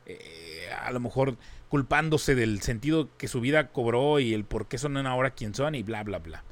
eh, 0.06 0.68
a 0.82 0.90
lo 0.92 1.00
mejor 1.00 1.36
culpándose 1.68 2.34
del 2.34 2.62
sentido 2.62 3.08
que 3.18 3.28
su 3.28 3.40
vida 3.40 3.68
cobró 3.68 4.20
y 4.20 4.34
el 4.34 4.44
por 4.44 4.66
qué 4.68 4.78
son 4.78 4.96
ahora 5.06 5.30
quien 5.30 5.54
son 5.54 5.74
y 5.74 5.82
bla, 5.82 6.02
bla, 6.04 6.18
bla. 6.18 6.44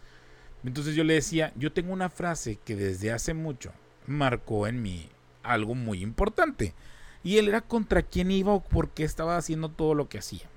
Entonces 0.64 0.94
yo 0.94 1.04
le 1.04 1.14
decía, 1.14 1.52
yo 1.56 1.72
tengo 1.72 1.92
una 1.92 2.08
frase 2.08 2.58
que 2.64 2.74
desde 2.74 3.12
hace 3.12 3.34
mucho 3.34 3.72
marcó 4.06 4.66
en 4.66 4.82
mí 4.82 5.08
algo 5.42 5.74
muy 5.74 6.02
importante. 6.02 6.74
Y 7.22 7.38
él 7.38 7.48
era 7.48 7.60
contra 7.60 8.02
quién 8.02 8.30
iba 8.30 8.52
o 8.52 8.62
por 8.62 8.90
qué 8.90 9.04
estaba 9.04 9.36
haciendo 9.36 9.68
todo 9.70 9.94
lo 9.94 10.08
que 10.08 10.18
hacía. 10.18 10.48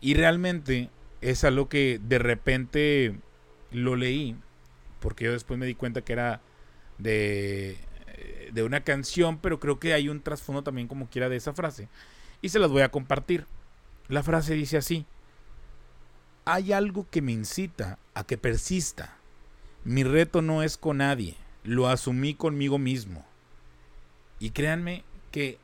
Y 0.00 0.14
realmente 0.14 0.90
es 1.20 1.44
algo 1.44 1.68
que 1.68 2.00
de 2.02 2.18
repente 2.18 3.14
lo 3.70 3.96
leí, 3.96 4.36
porque 5.00 5.24
yo 5.24 5.32
después 5.32 5.58
me 5.58 5.66
di 5.66 5.74
cuenta 5.74 6.02
que 6.02 6.12
era 6.12 6.40
de, 6.98 7.76
de 8.52 8.62
una 8.62 8.80
canción, 8.80 9.38
pero 9.38 9.60
creo 9.60 9.78
que 9.78 9.94
hay 9.94 10.08
un 10.08 10.20
trasfondo 10.20 10.62
también 10.62 10.88
como 10.88 11.08
quiera 11.08 11.28
de 11.28 11.36
esa 11.36 11.52
frase. 11.52 11.88
Y 12.42 12.48
se 12.48 12.58
las 12.58 12.70
voy 12.70 12.82
a 12.82 12.90
compartir. 12.90 13.46
La 14.08 14.22
frase 14.22 14.54
dice 14.54 14.76
así. 14.76 15.06
Hay 16.44 16.72
algo 16.72 17.06
que 17.10 17.22
me 17.22 17.32
incita 17.32 17.98
a 18.14 18.24
que 18.24 18.38
persista. 18.38 19.16
Mi 19.84 20.04
reto 20.04 20.42
no 20.42 20.62
es 20.62 20.76
con 20.76 20.98
nadie, 20.98 21.36
lo 21.64 21.88
asumí 21.88 22.34
conmigo 22.34 22.78
mismo. 22.78 23.24
Y 24.38 24.50
créanme 24.50 25.04
que 25.30 25.58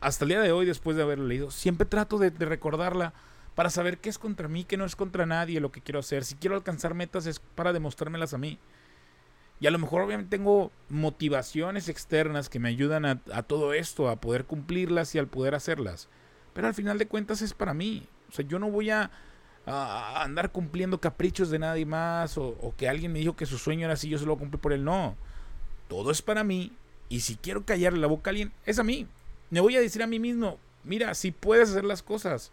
hasta 0.00 0.24
el 0.24 0.30
día 0.30 0.40
de 0.40 0.52
hoy, 0.52 0.66
después 0.66 0.96
de 0.96 1.02
haberlo 1.02 1.26
leído, 1.26 1.50
siempre 1.50 1.86
trato 1.86 2.18
de, 2.18 2.30
de 2.30 2.46
recordarla 2.46 3.12
para 3.54 3.70
saber 3.70 3.98
qué 3.98 4.08
es 4.08 4.18
contra 4.18 4.46
mí, 4.46 4.64
qué 4.64 4.76
no 4.76 4.84
es 4.84 4.94
contra 4.94 5.26
nadie 5.26 5.60
lo 5.60 5.72
que 5.72 5.80
quiero 5.80 5.98
hacer. 5.98 6.24
Si 6.24 6.36
quiero 6.36 6.54
alcanzar 6.54 6.94
metas 6.94 7.26
es 7.26 7.40
para 7.40 7.72
demostrármelas 7.72 8.32
a 8.32 8.38
mí. 8.38 8.58
Y 9.60 9.66
a 9.66 9.70
lo 9.70 9.78
mejor 9.78 10.02
obviamente 10.02 10.36
tengo 10.36 10.70
motivaciones 10.88 11.88
externas 11.88 12.48
que 12.48 12.60
me 12.60 12.68
ayudan 12.68 13.04
a, 13.04 13.42
todo 13.42 13.72
esto, 13.72 14.08
a 14.08 14.20
poder 14.20 14.44
cumplirlas 14.44 15.14
y 15.14 15.18
al 15.18 15.26
poder 15.26 15.54
hacerlas. 15.54 16.08
Pero 16.54 16.68
al 16.68 16.74
final 16.74 16.98
de 16.98 17.08
cuentas 17.08 17.42
es 17.42 17.54
para 17.54 17.74
mí. 17.74 18.06
O 18.28 18.32
sea, 18.32 18.46
yo 18.46 18.58
no 18.58 18.70
voy 18.70 18.90
a, 18.90 19.10
andar 19.66 20.52
cumpliendo 20.52 21.00
caprichos 21.00 21.50
de 21.50 21.58
nadie 21.58 21.84
más 21.84 22.38
o, 22.38 22.56
o, 22.62 22.74
que 22.76 22.88
alguien 22.88 23.12
me 23.12 23.18
dijo 23.18 23.36
que 23.36 23.44
su 23.44 23.58
sueño 23.58 23.84
era 23.84 23.94
así, 23.94 24.08
yo 24.08 24.18
se 24.18 24.24
lo 24.24 24.38
cumplí 24.38 24.58
por 24.58 24.72
él. 24.72 24.84
No. 24.84 25.16
Todo 25.88 26.10
es 26.10 26.22
para 26.22 26.44
mí. 26.44 26.72
Y 27.08 27.20
si 27.20 27.36
quiero 27.36 27.64
callarle 27.64 27.98
la 27.98 28.06
boca 28.06 28.30
a 28.30 28.32
alguien, 28.32 28.52
es 28.64 28.78
a 28.78 28.84
mí. 28.84 29.06
Me 29.50 29.60
voy 29.60 29.76
a 29.76 29.80
decir 29.80 30.02
a 30.02 30.06
mí 30.06 30.18
mismo, 30.18 30.58
mira, 30.84 31.14
si 31.14 31.32
puedes 31.32 31.70
hacer 31.70 31.84
las 31.84 32.02
cosas 32.02 32.52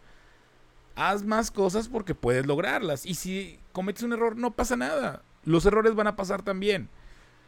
haz 0.96 1.22
más 1.22 1.50
cosas 1.50 1.88
porque 1.88 2.14
puedes 2.14 2.46
lograrlas. 2.46 3.06
Y 3.06 3.14
si 3.14 3.60
cometes 3.72 4.02
un 4.02 4.14
error, 4.14 4.36
no 4.36 4.52
pasa 4.52 4.76
nada. 4.76 5.22
Los 5.44 5.64
errores 5.66 5.94
van 5.94 6.08
a 6.08 6.16
pasar 6.16 6.42
también. 6.42 6.88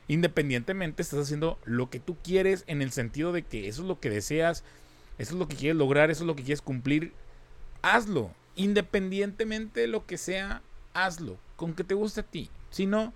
Independientemente, 0.08 1.02
estás 1.02 1.20
haciendo 1.20 1.58
lo 1.64 1.90
que 1.90 2.00
tú 2.00 2.16
quieres 2.24 2.64
en 2.66 2.80
el 2.80 2.92
sentido 2.92 3.32
de 3.32 3.42
que 3.42 3.68
eso 3.68 3.82
es 3.82 3.88
lo 3.88 4.00
que 4.00 4.08
deseas, 4.08 4.64
eso 5.18 5.34
es 5.34 5.38
lo 5.38 5.48
que 5.48 5.56
quieres 5.56 5.76
lograr, 5.76 6.10
eso 6.10 6.24
es 6.24 6.26
lo 6.26 6.34
que 6.34 6.42
quieres 6.42 6.62
cumplir. 6.62 7.12
Hazlo. 7.82 8.32
Independientemente 8.56 9.80
de 9.80 9.86
lo 9.86 10.06
que 10.06 10.16
sea, 10.16 10.62
hazlo. 10.94 11.36
Con 11.56 11.74
que 11.74 11.84
te 11.84 11.94
guste 11.94 12.20
a 12.22 12.24
ti. 12.24 12.50
Si 12.70 12.86
no, 12.86 13.12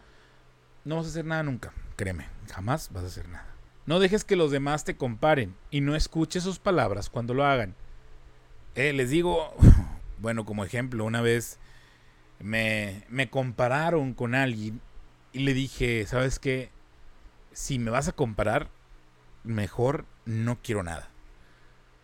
no 0.85 0.97
vas 0.97 1.07
a 1.07 1.09
hacer 1.09 1.25
nada 1.25 1.43
nunca. 1.43 1.73
Créeme, 1.97 2.29
jamás 2.53 2.91
vas 2.93 3.05
a 3.05 3.07
hacer 3.07 3.29
nada. 3.29 3.47
No 3.87 3.99
dejes 3.99 4.25
que 4.25 4.37
los 4.37 4.51
demás 4.51 4.85
te 4.85 4.97
comparen 4.97 5.55
y 5.71 5.81
no 5.81 5.97
escuches 5.97 6.43
sus 6.43 6.59
palabras 6.59 7.09
cuando 7.09 7.35
lo 7.35 7.45
hagan. 7.45 7.75
Eh, 8.75 8.93
les 8.93 9.11
digo, 9.11 9.55
bueno, 10.19 10.45
como 10.45 10.65
ejemplo, 10.65 11.05
una 11.05 11.23
vez 11.23 11.59
me, 12.39 13.05
me 13.09 13.31
compararon 13.31 14.15
con 14.15 14.35
alguien 14.35 14.81
y 15.33 15.41
le 15.41 15.55
dije, 15.55 16.07
¿sabes 16.07 16.39
qué? 16.39 16.71
Si 17.53 17.79
me 17.79 17.91
vas 17.91 18.09
a 18.09 18.13
comparar, 18.13 18.69
mejor 19.45 20.05
no 20.25 20.59
quiero 20.63 20.83
nada. 20.83 21.09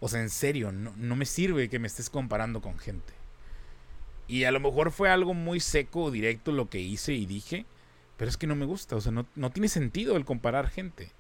O 0.00 0.08
sea, 0.08 0.20
en 0.20 0.30
serio, 0.30 0.72
no, 0.72 0.92
no, 0.96 1.16
me 1.16 1.26
sirve 1.26 1.68
que 1.68 1.78
me 1.78 1.88
estés 1.88 2.10
comparando 2.10 2.60
con 2.60 2.78
gente. 2.78 3.12
Y 4.28 4.44
a 4.44 4.50
lo 4.50 4.60
mejor 4.60 4.92
fue 4.92 5.10
algo 5.10 5.34
muy 5.34 5.60
seco 5.60 6.04
o 6.04 6.10
directo 6.10 6.52
lo 6.52 6.68
que 6.68 6.80
hice 6.80 7.14
y 7.14 7.26
dije, 7.26 7.66
pero 8.16 8.28
es 8.28 8.36
que 8.36 8.46
no 8.46 8.54
me 8.54 8.66
gusta, 8.66 8.96
o 8.96 9.00
sea, 9.00 9.10
no, 9.10 9.26
no 9.34 9.50
tiene 9.50 9.68
sentido 9.68 10.16
el 10.16 10.24
comparar 10.24 10.68
gente. 10.68 11.12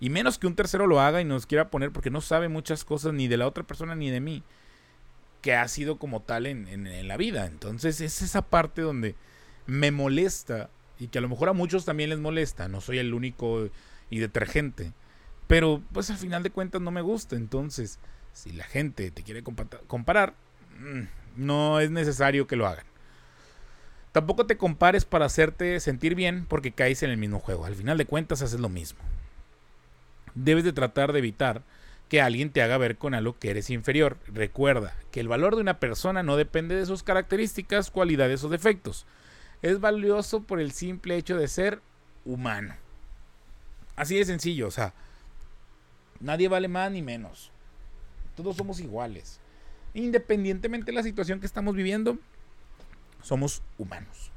Y 0.00 0.10
menos 0.10 0.38
que 0.38 0.46
un 0.46 0.56
tercero 0.56 0.86
lo 0.86 1.00
haga 1.00 1.20
y 1.20 1.24
nos 1.24 1.46
quiera 1.46 1.70
poner 1.70 1.92
porque 1.92 2.10
no 2.10 2.20
sabe 2.20 2.48
muchas 2.48 2.84
cosas 2.84 3.14
ni 3.14 3.28
de 3.28 3.36
la 3.36 3.46
otra 3.46 3.64
persona 3.64 3.94
ni 3.94 4.10
de 4.10 4.20
mí 4.20 4.42
que 5.46 5.54
ha 5.54 5.68
sido 5.68 5.96
como 5.96 6.22
tal 6.22 6.44
en, 6.46 7.06
la 7.06 7.16
vida. 7.16 7.46
Entonces 7.46 8.00
es 8.00 8.20
esa 8.20 8.42
parte 8.42 8.82
donde 8.82 9.14
me 9.66 9.92
molesta 9.92 10.70
y 10.98 11.08
que 11.08 11.18
a 11.18 11.20
lo 11.20 11.28
mejor 11.28 11.48
a 11.48 11.52
muchos 11.52 11.84
también 11.84 12.10
les 12.10 12.18
molesta. 12.18 12.68
No 12.68 12.80
soy 12.80 12.98
el 12.98 13.14
único 13.14 13.68
y 14.10 14.18
detergente. 14.18 14.92
Pero 15.46 15.82
pues 15.92 16.10
al 16.10 16.16
final 16.16 16.42
de 16.42 16.50
cuentas 16.50 16.80
no 16.80 16.90
me 16.90 17.02
gusta. 17.02 17.36
Entonces, 17.36 17.98
si 18.32 18.52
la 18.52 18.64
gente 18.64 19.10
te 19.10 19.22
quiere 19.22 19.42
comparar, 19.42 20.34
mm, 20.78 21.02
no 21.36 21.80
es 21.80 21.90
necesario 21.90 22.46
que 22.46 22.56
lo 22.56 22.66
hagan. 22.66 22.86
Tampoco 24.12 24.46
te 24.46 24.56
compares 24.56 25.04
para 25.04 25.26
hacerte 25.26 25.78
sentir 25.80 26.14
bien 26.14 26.46
porque 26.46 26.72
caes 26.72 27.02
en 27.02 27.10
el 27.10 27.18
mismo 27.18 27.38
juego. 27.38 27.66
Al 27.66 27.74
final 27.74 27.98
de 27.98 28.06
cuentas 28.06 28.40
haces 28.42 28.60
lo 28.60 28.70
mismo. 28.70 28.98
Debes 30.34 30.64
de 30.64 30.72
tratar 30.72 31.12
de 31.12 31.18
evitar 31.18 31.62
que 32.08 32.20
alguien 32.20 32.50
te 32.50 32.62
haga 32.62 32.78
ver 32.78 32.96
con 32.96 33.14
algo 33.14 33.38
que 33.38 33.50
eres 33.50 33.68
inferior. 33.70 34.16
Recuerda 34.26 34.94
que 35.10 35.20
el 35.20 35.28
valor 35.28 35.54
de 35.54 35.62
una 35.62 35.80
persona 35.80 36.22
no 36.22 36.36
depende 36.36 36.74
de 36.76 36.86
sus 36.86 37.02
características, 37.02 37.90
cualidades 37.90 38.42
o 38.44 38.48
defectos. 38.48 39.06
Es 39.66 39.80
valioso 39.80 40.44
por 40.44 40.60
el 40.60 40.70
simple 40.70 41.16
hecho 41.16 41.36
de 41.36 41.48
ser 41.48 41.80
humano. 42.24 42.76
Así 43.96 44.14
de 44.14 44.24
sencillo, 44.24 44.68
o 44.68 44.70
sea, 44.70 44.94
nadie 46.20 46.46
vale 46.46 46.68
más 46.68 46.92
ni 46.92 47.02
menos. 47.02 47.50
Todos 48.36 48.56
somos 48.56 48.78
iguales. 48.78 49.40
Independientemente 49.92 50.92
de 50.92 50.92
la 50.92 51.02
situación 51.02 51.40
que 51.40 51.46
estamos 51.46 51.74
viviendo, 51.74 52.16
somos 53.24 53.60
humanos. 53.76 54.30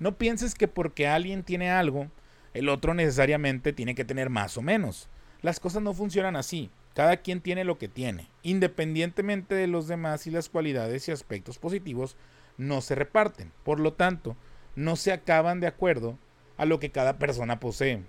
No 0.00 0.18
pienses 0.18 0.56
que 0.56 0.66
porque 0.66 1.06
alguien 1.06 1.44
tiene 1.44 1.70
algo, 1.70 2.08
el 2.54 2.68
otro 2.68 2.94
necesariamente 2.94 3.72
tiene 3.72 3.94
que 3.94 4.04
tener 4.04 4.28
más 4.28 4.58
o 4.58 4.62
menos. 4.62 5.08
Las 5.40 5.60
cosas 5.60 5.84
no 5.84 5.94
funcionan 5.94 6.34
así. 6.34 6.68
Cada 6.94 7.18
quien 7.18 7.40
tiene 7.40 7.62
lo 7.62 7.78
que 7.78 7.86
tiene. 7.86 8.28
Independientemente 8.42 9.54
de 9.54 9.68
los 9.68 9.86
demás 9.86 10.26
y 10.26 10.32
las 10.32 10.48
cualidades 10.48 11.06
y 11.06 11.12
aspectos 11.12 11.60
positivos, 11.60 12.16
no 12.58 12.80
se 12.80 12.94
reparten. 12.94 13.52
Por 13.64 13.80
lo 13.80 13.92
tanto, 13.92 14.36
no 14.76 14.96
se 14.96 15.12
acaban 15.12 15.60
de 15.60 15.66
acuerdo 15.66 16.18
a 16.56 16.64
lo 16.64 16.80
que 16.80 16.90
cada 16.90 17.18
persona 17.18 17.60
posee. 17.60 18.02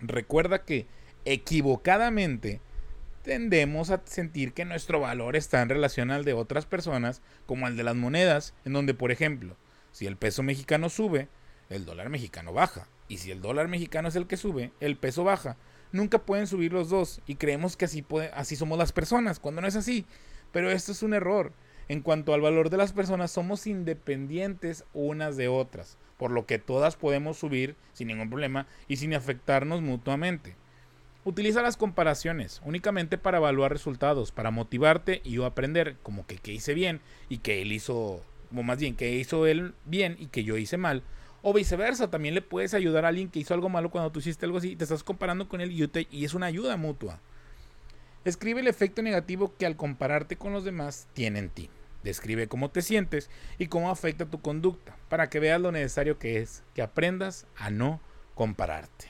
Recuerda 0.00 0.64
que 0.64 0.86
equivocadamente 1.24 2.60
tendemos 3.22 3.90
a 3.90 4.02
sentir 4.04 4.52
que 4.52 4.64
nuestro 4.64 5.00
valor 5.00 5.36
está 5.36 5.62
en 5.62 5.70
relación 5.70 6.10
al 6.10 6.24
de 6.24 6.34
otras 6.34 6.66
personas, 6.66 7.22
como 7.46 7.66
el 7.66 7.76
de 7.76 7.84
las 7.84 7.96
monedas, 7.96 8.54
en 8.64 8.74
donde, 8.74 8.92
por 8.94 9.10
ejemplo, 9.10 9.56
si 9.92 10.06
el 10.06 10.16
peso 10.16 10.42
mexicano 10.42 10.90
sube, 10.90 11.28
el 11.70 11.86
dólar 11.86 12.10
mexicano 12.10 12.52
baja. 12.52 12.86
Y 13.08 13.18
si 13.18 13.30
el 13.30 13.40
dólar 13.40 13.68
mexicano 13.68 14.08
es 14.08 14.16
el 14.16 14.26
que 14.26 14.36
sube, 14.36 14.72
el 14.80 14.96
peso 14.96 15.24
baja 15.24 15.56
nunca 15.94 16.18
pueden 16.18 16.48
subir 16.48 16.72
los 16.72 16.90
dos 16.90 17.20
y 17.24 17.36
creemos 17.36 17.76
que 17.76 17.84
así, 17.84 18.02
puede, 18.02 18.30
así 18.34 18.56
somos 18.56 18.76
las 18.76 18.92
personas, 18.92 19.38
cuando 19.38 19.62
no 19.62 19.68
es 19.68 19.76
así. 19.76 20.04
Pero 20.52 20.70
esto 20.70 20.92
es 20.92 21.02
un 21.02 21.14
error. 21.14 21.52
En 21.88 22.00
cuanto 22.00 22.32
al 22.32 22.40
valor 22.40 22.70
de 22.70 22.78
las 22.78 22.92
personas, 22.92 23.30
somos 23.30 23.66
independientes 23.66 24.84
unas 24.94 25.36
de 25.36 25.48
otras, 25.48 25.98
por 26.16 26.30
lo 26.30 26.46
que 26.46 26.58
todas 26.58 26.96
podemos 26.96 27.36
subir 27.36 27.76
sin 27.92 28.08
ningún 28.08 28.30
problema 28.30 28.66
y 28.88 28.96
sin 28.96 29.12
afectarnos 29.12 29.82
mutuamente. 29.82 30.56
Utiliza 31.26 31.62
las 31.62 31.76
comparaciones 31.76 32.60
únicamente 32.64 33.18
para 33.18 33.38
evaluar 33.38 33.72
resultados, 33.72 34.32
para 34.32 34.50
motivarte 34.50 35.20
y 35.24 35.38
o 35.38 35.46
aprender 35.46 35.96
como 36.02 36.26
que, 36.26 36.36
que 36.36 36.52
hice 36.52 36.74
bien 36.74 37.00
y 37.28 37.38
que 37.38 37.62
él 37.62 37.72
hizo, 37.72 38.22
o 38.54 38.62
más 38.62 38.78
bien 38.78 38.94
que 38.96 39.14
hizo 39.14 39.46
él 39.46 39.74
bien 39.84 40.16
y 40.18 40.26
que 40.26 40.44
yo 40.44 40.56
hice 40.56 40.76
mal, 40.76 41.02
o 41.42 41.52
viceversa, 41.52 42.10
también 42.10 42.34
le 42.34 42.40
puedes 42.40 42.72
ayudar 42.72 43.04
a 43.04 43.08
alguien 43.08 43.28
que 43.28 43.40
hizo 43.40 43.52
algo 43.52 43.68
malo 43.68 43.90
cuando 43.90 44.10
tú 44.10 44.20
hiciste 44.20 44.46
algo 44.46 44.58
así 44.58 44.72
y 44.72 44.76
te 44.76 44.84
estás 44.84 45.04
comparando 45.04 45.48
con 45.48 45.60
él 45.60 45.72
y 46.10 46.24
es 46.24 46.32
una 46.32 46.46
ayuda 46.46 46.78
mutua. 46.78 47.20
Escribe 48.24 48.60
el 48.60 48.68
efecto 48.68 49.02
negativo 49.02 49.54
que 49.56 49.66
al 49.66 49.76
compararte 49.76 50.36
con 50.36 50.52
los 50.52 50.64
demás 50.64 51.08
tiene 51.12 51.40
en 51.40 51.50
ti. 51.50 51.70
Describe 52.02 52.48
cómo 52.48 52.70
te 52.70 52.82
sientes 52.82 53.30
y 53.58 53.66
cómo 53.66 53.90
afecta 53.90 54.26
tu 54.26 54.40
conducta 54.40 54.96
para 55.08 55.28
que 55.28 55.40
veas 55.40 55.60
lo 55.60 55.72
necesario 55.72 56.18
que 56.18 56.38
es 56.38 56.62
que 56.74 56.82
aprendas 56.82 57.46
a 57.56 57.70
no 57.70 58.00
compararte. 58.34 59.08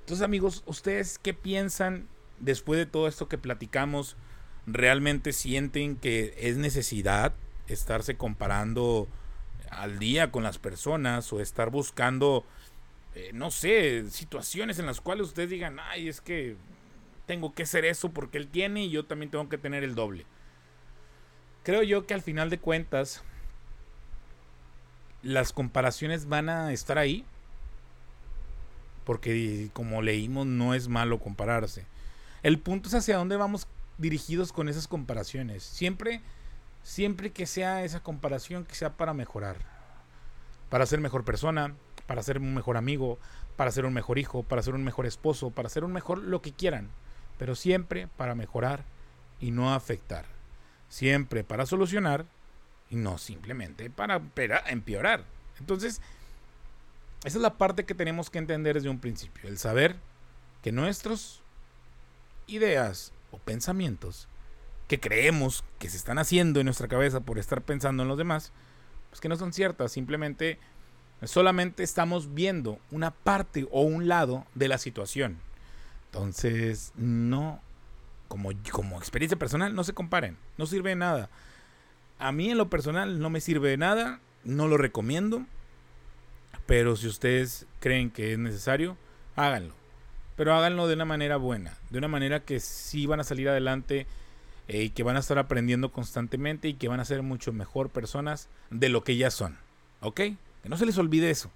Entonces 0.00 0.24
amigos, 0.24 0.62
¿ustedes 0.66 1.18
qué 1.18 1.34
piensan 1.34 2.08
después 2.38 2.78
de 2.78 2.86
todo 2.86 3.08
esto 3.08 3.28
que 3.28 3.38
platicamos? 3.38 4.16
¿Realmente 4.66 5.32
sienten 5.32 5.96
que 5.96 6.34
es 6.38 6.56
necesidad 6.56 7.34
estarse 7.68 8.16
comparando 8.16 9.08
al 9.70 9.98
día 9.98 10.30
con 10.30 10.42
las 10.42 10.58
personas 10.58 11.32
o 11.32 11.40
estar 11.40 11.70
buscando, 11.70 12.44
eh, 13.14 13.30
no 13.32 13.50
sé, 13.50 14.10
situaciones 14.10 14.78
en 14.78 14.86
las 14.86 15.00
cuales 15.00 15.28
ustedes 15.28 15.50
digan, 15.50 15.78
ay, 15.78 16.08
es 16.08 16.20
que 16.20 16.56
tengo 17.30 17.52
que 17.54 17.62
hacer 17.62 17.84
eso 17.84 18.10
porque 18.10 18.38
él 18.38 18.48
tiene 18.48 18.82
y 18.86 18.90
yo 18.90 19.04
también 19.04 19.30
tengo 19.30 19.48
que 19.48 19.56
tener 19.56 19.84
el 19.84 19.94
doble. 19.94 20.26
Creo 21.62 21.84
yo 21.84 22.04
que 22.04 22.12
al 22.12 22.22
final 22.22 22.50
de 22.50 22.58
cuentas, 22.58 23.22
las 25.22 25.52
comparaciones 25.52 26.26
van 26.26 26.48
a 26.48 26.72
estar 26.72 26.98
ahí. 26.98 27.24
porque 29.04 29.70
como 29.74 30.02
leímos 30.02 30.44
no 30.46 30.74
es 30.74 30.88
malo 30.88 31.20
compararse. 31.20 31.86
El 32.42 32.58
punto 32.58 32.88
es 32.88 32.94
hacia 32.94 33.16
dónde 33.16 33.36
vamos 33.36 33.68
dirigidos 33.98 34.52
con 34.52 34.68
esas 34.68 34.88
comparaciones. 34.88 35.62
Siempre, 35.62 36.22
siempre 36.82 37.30
que 37.30 37.46
sea 37.46 37.84
esa 37.84 38.00
comparación 38.02 38.64
que 38.64 38.74
sea 38.74 38.96
para 38.96 39.14
mejorar, 39.14 39.56
para 40.68 40.84
ser 40.84 41.00
mejor 41.00 41.24
persona, 41.24 41.76
para 42.08 42.24
ser 42.24 42.38
un 42.38 42.54
mejor 42.54 42.76
amigo, 42.76 43.20
para 43.56 43.70
ser 43.70 43.84
un 43.84 43.94
mejor 43.94 44.18
hijo, 44.18 44.42
para 44.42 44.62
ser 44.64 44.74
un 44.74 44.82
mejor 44.82 45.06
esposo, 45.06 45.50
para 45.50 45.68
ser 45.68 45.84
un 45.84 45.92
mejor 45.92 46.18
lo 46.18 46.42
que 46.42 46.52
quieran, 46.52 46.90
pero 47.40 47.54
siempre 47.54 48.06
para 48.18 48.34
mejorar 48.34 48.84
y 49.40 49.50
no 49.50 49.72
afectar. 49.72 50.26
Siempre 50.90 51.42
para 51.42 51.64
solucionar 51.64 52.26
y 52.90 52.96
no 52.96 53.16
simplemente 53.16 53.88
para 53.88 54.20
empeorar. 54.66 55.24
Entonces, 55.58 56.02
esa 57.24 57.38
es 57.38 57.42
la 57.42 57.56
parte 57.56 57.86
que 57.86 57.94
tenemos 57.94 58.28
que 58.28 58.36
entender 58.36 58.74
desde 58.74 58.90
un 58.90 58.98
principio, 58.98 59.48
el 59.48 59.56
saber 59.56 59.96
que 60.62 60.70
nuestras 60.70 61.40
ideas 62.46 63.14
o 63.30 63.38
pensamientos 63.38 64.28
que 64.86 65.00
creemos 65.00 65.64
que 65.78 65.88
se 65.88 65.96
están 65.96 66.18
haciendo 66.18 66.60
en 66.60 66.66
nuestra 66.66 66.88
cabeza 66.88 67.20
por 67.20 67.38
estar 67.38 67.62
pensando 67.62 68.02
en 68.02 68.10
los 68.10 68.18
demás, 68.18 68.52
pues 69.08 69.22
que 69.22 69.30
no 69.30 69.36
son 69.36 69.54
ciertas, 69.54 69.92
simplemente 69.92 70.58
solamente 71.22 71.84
estamos 71.84 72.34
viendo 72.34 72.78
una 72.90 73.12
parte 73.12 73.66
o 73.70 73.80
un 73.80 74.08
lado 74.08 74.44
de 74.54 74.68
la 74.68 74.76
situación. 74.76 75.38
Entonces, 76.12 76.92
no, 76.96 77.60
como, 78.26 78.50
como 78.72 78.98
experiencia 78.98 79.38
personal, 79.38 79.76
no 79.76 79.84
se 79.84 79.92
comparen, 79.92 80.36
no 80.58 80.66
sirve 80.66 80.90
de 80.90 80.96
nada. 80.96 81.30
A 82.18 82.32
mí 82.32 82.50
en 82.50 82.58
lo 82.58 82.68
personal 82.68 83.20
no 83.20 83.30
me 83.30 83.40
sirve 83.40 83.70
de 83.70 83.76
nada, 83.76 84.20
no 84.42 84.66
lo 84.66 84.76
recomiendo, 84.76 85.46
pero 86.66 86.96
si 86.96 87.06
ustedes 87.06 87.66
creen 87.78 88.10
que 88.10 88.32
es 88.32 88.38
necesario, 88.40 88.96
háganlo. 89.36 89.72
Pero 90.34 90.52
háganlo 90.54 90.88
de 90.88 90.94
una 90.94 91.04
manera 91.04 91.36
buena, 91.36 91.78
de 91.90 91.98
una 91.98 92.08
manera 92.08 92.40
que 92.40 92.58
sí 92.58 93.06
van 93.06 93.20
a 93.20 93.24
salir 93.24 93.48
adelante 93.48 94.08
eh, 94.66 94.82
y 94.84 94.90
que 94.90 95.04
van 95.04 95.16
a 95.16 95.20
estar 95.20 95.38
aprendiendo 95.38 95.92
constantemente 95.92 96.66
y 96.66 96.74
que 96.74 96.88
van 96.88 96.98
a 96.98 97.04
ser 97.04 97.22
mucho 97.22 97.52
mejor 97.52 97.88
personas 97.88 98.48
de 98.70 98.88
lo 98.88 99.04
que 99.04 99.16
ya 99.16 99.30
son. 99.30 99.58
¿Ok? 100.00 100.16
Que 100.16 100.68
no 100.68 100.76
se 100.76 100.86
les 100.86 100.98
olvide 100.98 101.30
eso. 101.30 101.52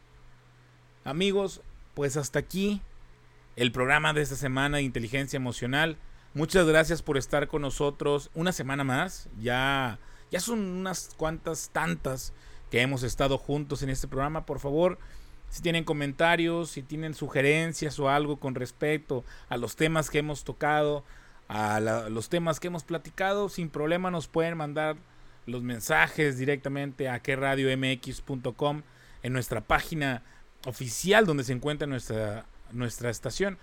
Amigos, 1.05 1.61
pues 1.95 2.17
hasta 2.17 2.39
aquí 2.39 2.81
el 3.57 3.73
programa 3.73 4.13
de 4.13 4.23
esta 4.23 4.37
semana 4.37 4.79
de 4.79 4.83
inteligencia 4.83 5.37
emocional. 5.37 5.97
Muchas 6.35 6.67
gracias 6.67 7.03
por 7.03 7.17
estar 7.17 7.49
con 7.49 7.63
nosotros 7.63 8.31
una 8.35 8.53
semana 8.53 8.85
más. 8.85 9.29
Ya, 9.41 9.99
ya 10.31 10.41
son 10.41 10.59
unas 10.59 11.15
cuantas 11.17 11.71
tantas 11.73 12.33
que 12.71 12.81
hemos 12.81 13.03
estado 13.03 13.39
juntos 13.39 13.83
en 13.83 13.91
este 13.91 14.09
programa. 14.09 14.47
Por 14.47 14.59
favor, 14.59 14.99
si 15.49 15.63
tienen 15.63 15.85
comentarios, 15.85 16.71
si 16.71 16.83
tienen 16.83 17.15
sugerencias 17.15 17.99
o 18.01 18.09
algo 18.09 18.39
con 18.39 18.57
respecto 18.57 19.25
a 19.49 19.57
los 19.57 19.77
temas 19.77 20.11
que 20.11 20.19
hemos 20.19 20.43
tocado, 20.43 21.05
a 21.47 21.79
los 22.11 22.29
temas 22.29 22.59
que 22.59 22.67
hemos 22.67 22.83
platicado, 22.83 23.49
sin 23.49 23.69
problema 23.69 24.11
nos 24.11 24.27
pueden 24.27 24.57
mandar 24.57 24.97
los 25.47 25.63
mensajes 25.63 26.39
directamente 26.39 27.09
a 27.09 27.21
queradiomx.com 27.21 28.83
en 29.23 29.33
nuestra 29.33 29.61
página 29.61 30.23
oficial 30.67 31.27
donde 31.27 31.45
se 31.45 31.53
encuentra 31.53 31.87
nuestra, 31.87 32.47
nuestra 32.75 33.11
estación. 33.11 33.59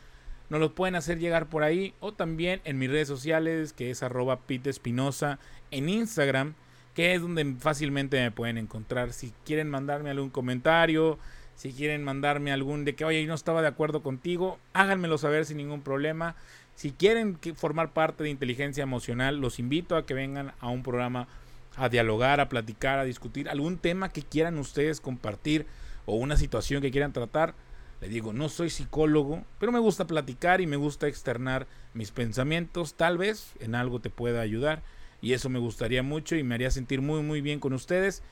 Nos 0.49 0.59
los 0.59 0.71
pueden 0.71 0.95
hacer 0.95 1.19
llegar 1.19 1.47
por 1.47 1.63
ahí 1.63 1.93
o 1.99 2.13
también 2.13 2.61
en 2.65 2.77
mis 2.77 2.89
redes 2.89 3.07
sociales 3.07 3.73
que 3.73 3.89
es 3.91 4.03
arroba 4.03 4.39
Espinosa 4.47 5.39
en 5.71 5.87
Instagram 5.87 6.55
que 6.93 7.13
es 7.13 7.21
donde 7.21 7.55
fácilmente 7.59 8.19
me 8.19 8.31
pueden 8.31 8.57
encontrar. 8.57 9.13
Si 9.13 9.33
quieren 9.45 9.69
mandarme 9.69 10.09
algún 10.09 10.29
comentario, 10.29 11.17
si 11.55 11.71
quieren 11.71 12.03
mandarme 12.03 12.51
algún 12.51 12.85
de 12.85 12.95
que, 12.95 13.05
oye, 13.05 13.25
no 13.25 13.33
estaba 13.33 13.61
de 13.61 13.67
acuerdo 13.67 14.01
contigo, 14.01 14.59
háganmelo 14.73 15.17
saber 15.17 15.45
sin 15.45 15.57
ningún 15.57 15.81
problema. 15.81 16.35
Si 16.75 16.91
quieren 16.91 17.37
formar 17.55 17.93
parte 17.93 18.23
de 18.23 18.29
inteligencia 18.29 18.83
emocional, 18.83 19.37
los 19.37 19.59
invito 19.59 19.95
a 19.95 20.05
que 20.05 20.13
vengan 20.13 20.53
a 20.59 20.69
un 20.69 20.83
programa 20.83 21.27
a 21.77 21.87
dialogar, 21.87 22.39
a 22.39 22.49
platicar, 22.49 22.99
a 22.99 23.05
discutir 23.05 23.49
algún 23.49 23.77
tema 23.77 24.09
que 24.09 24.23
quieran 24.23 24.57
ustedes 24.57 24.99
compartir 24.99 25.65
o 26.05 26.15
una 26.15 26.35
situación 26.35 26.81
que 26.81 26.91
quieran 26.91 27.13
tratar. 27.13 27.53
Les 28.01 28.09
digo, 28.09 28.33
no 28.33 28.49
soy 28.49 28.69
psicólogo, 28.69 29.43
pero 29.59 29.71
me 29.71 29.79
gusta 29.79 30.07
platicar 30.07 30.59
y 30.59 30.67
me 30.67 30.75
gusta 30.75 31.07
externar 31.07 31.67
mis 31.93 32.11
pensamientos. 32.11 32.95
Tal 32.95 33.17
vez 33.17 33.53
en 33.59 33.75
algo 33.75 33.99
te 33.99 34.09
pueda 34.09 34.41
ayudar 34.41 34.81
y 35.21 35.33
eso 35.33 35.49
me 35.49 35.59
gustaría 35.59 36.01
mucho 36.01 36.35
y 36.35 36.43
me 36.43 36.55
haría 36.55 36.71
sentir 36.71 37.01
muy 37.01 37.21
muy 37.21 37.41
bien 37.41 37.59
con 37.59 37.73
ustedes. 37.73 38.23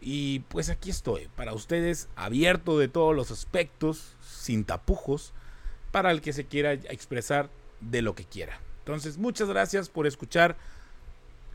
Y 0.00 0.40
pues 0.40 0.68
aquí 0.68 0.90
estoy, 0.90 1.28
para 1.36 1.54
ustedes, 1.54 2.08
abierto 2.16 2.78
de 2.78 2.88
todos 2.88 3.14
los 3.14 3.30
aspectos, 3.30 4.16
sin 4.20 4.64
tapujos, 4.64 5.32
para 5.92 6.10
el 6.10 6.20
que 6.20 6.32
se 6.32 6.44
quiera 6.46 6.72
expresar 6.72 7.48
de 7.80 8.02
lo 8.02 8.14
que 8.14 8.24
quiera. 8.24 8.60
Entonces, 8.80 9.16
muchas 9.16 9.48
gracias 9.48 9.88
por 9.88 10.06
escuchar 10.06 10.56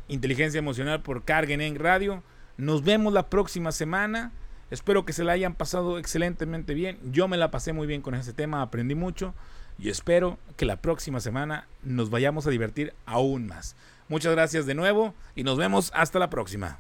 Inteligencia 0.08 0.58
Emocional 0.58 1.02
por 1.02 1.24
Carguen 1.24 1.62
en 1.62 1.76
Radio. 1.76 2.24
Nos 2.58 2.84
vemos 2.84 3.14
la 3.14 3.30
próxima 3.30 3.72
semana. 3.72 4.32
Espero 4.72 5.06
que 5.06 5.14
se 5.14 5.24
la 5.24 5.34
hayan 5.34 5.56
pasado 5.56 5.98
excelentemente 5.98 6.74
bien. 6.74 7.00
Yo 7.12 7.28
me 7.28 7.38
la 7.38 7.52
pasé 7.52 7.74
muy 7.74 7.88
bien 7.88 8.02
con 8.02 8.16
ese 8.16 8.34
tema, 8.34 8.62
aprendí 8.62 8.96
mucho 8.96 9.34
y 9.78 9.90
espero 9.90 10.38
que 10.58 10.66
la 10.66 10.82
próxima 10.82 11.20
semana 11.20 11.68
nos 11.84 12.10
vayamos 12.10 12.46
a 12.46 12.52
divertir 12.52 12.94
aún 13.06 13.48
más. 13.48 13.76
Muchas 14.08 14.34
gracias 14.34 14.66
de 14.66 14.76
nuevo 14.76 15.14
y 15.36 15.44
nos 15.44 15.58
vemos 15.58 15.92
hasta 15.96 16.20
la 16.20 16.30
próxima. 16.30 16.78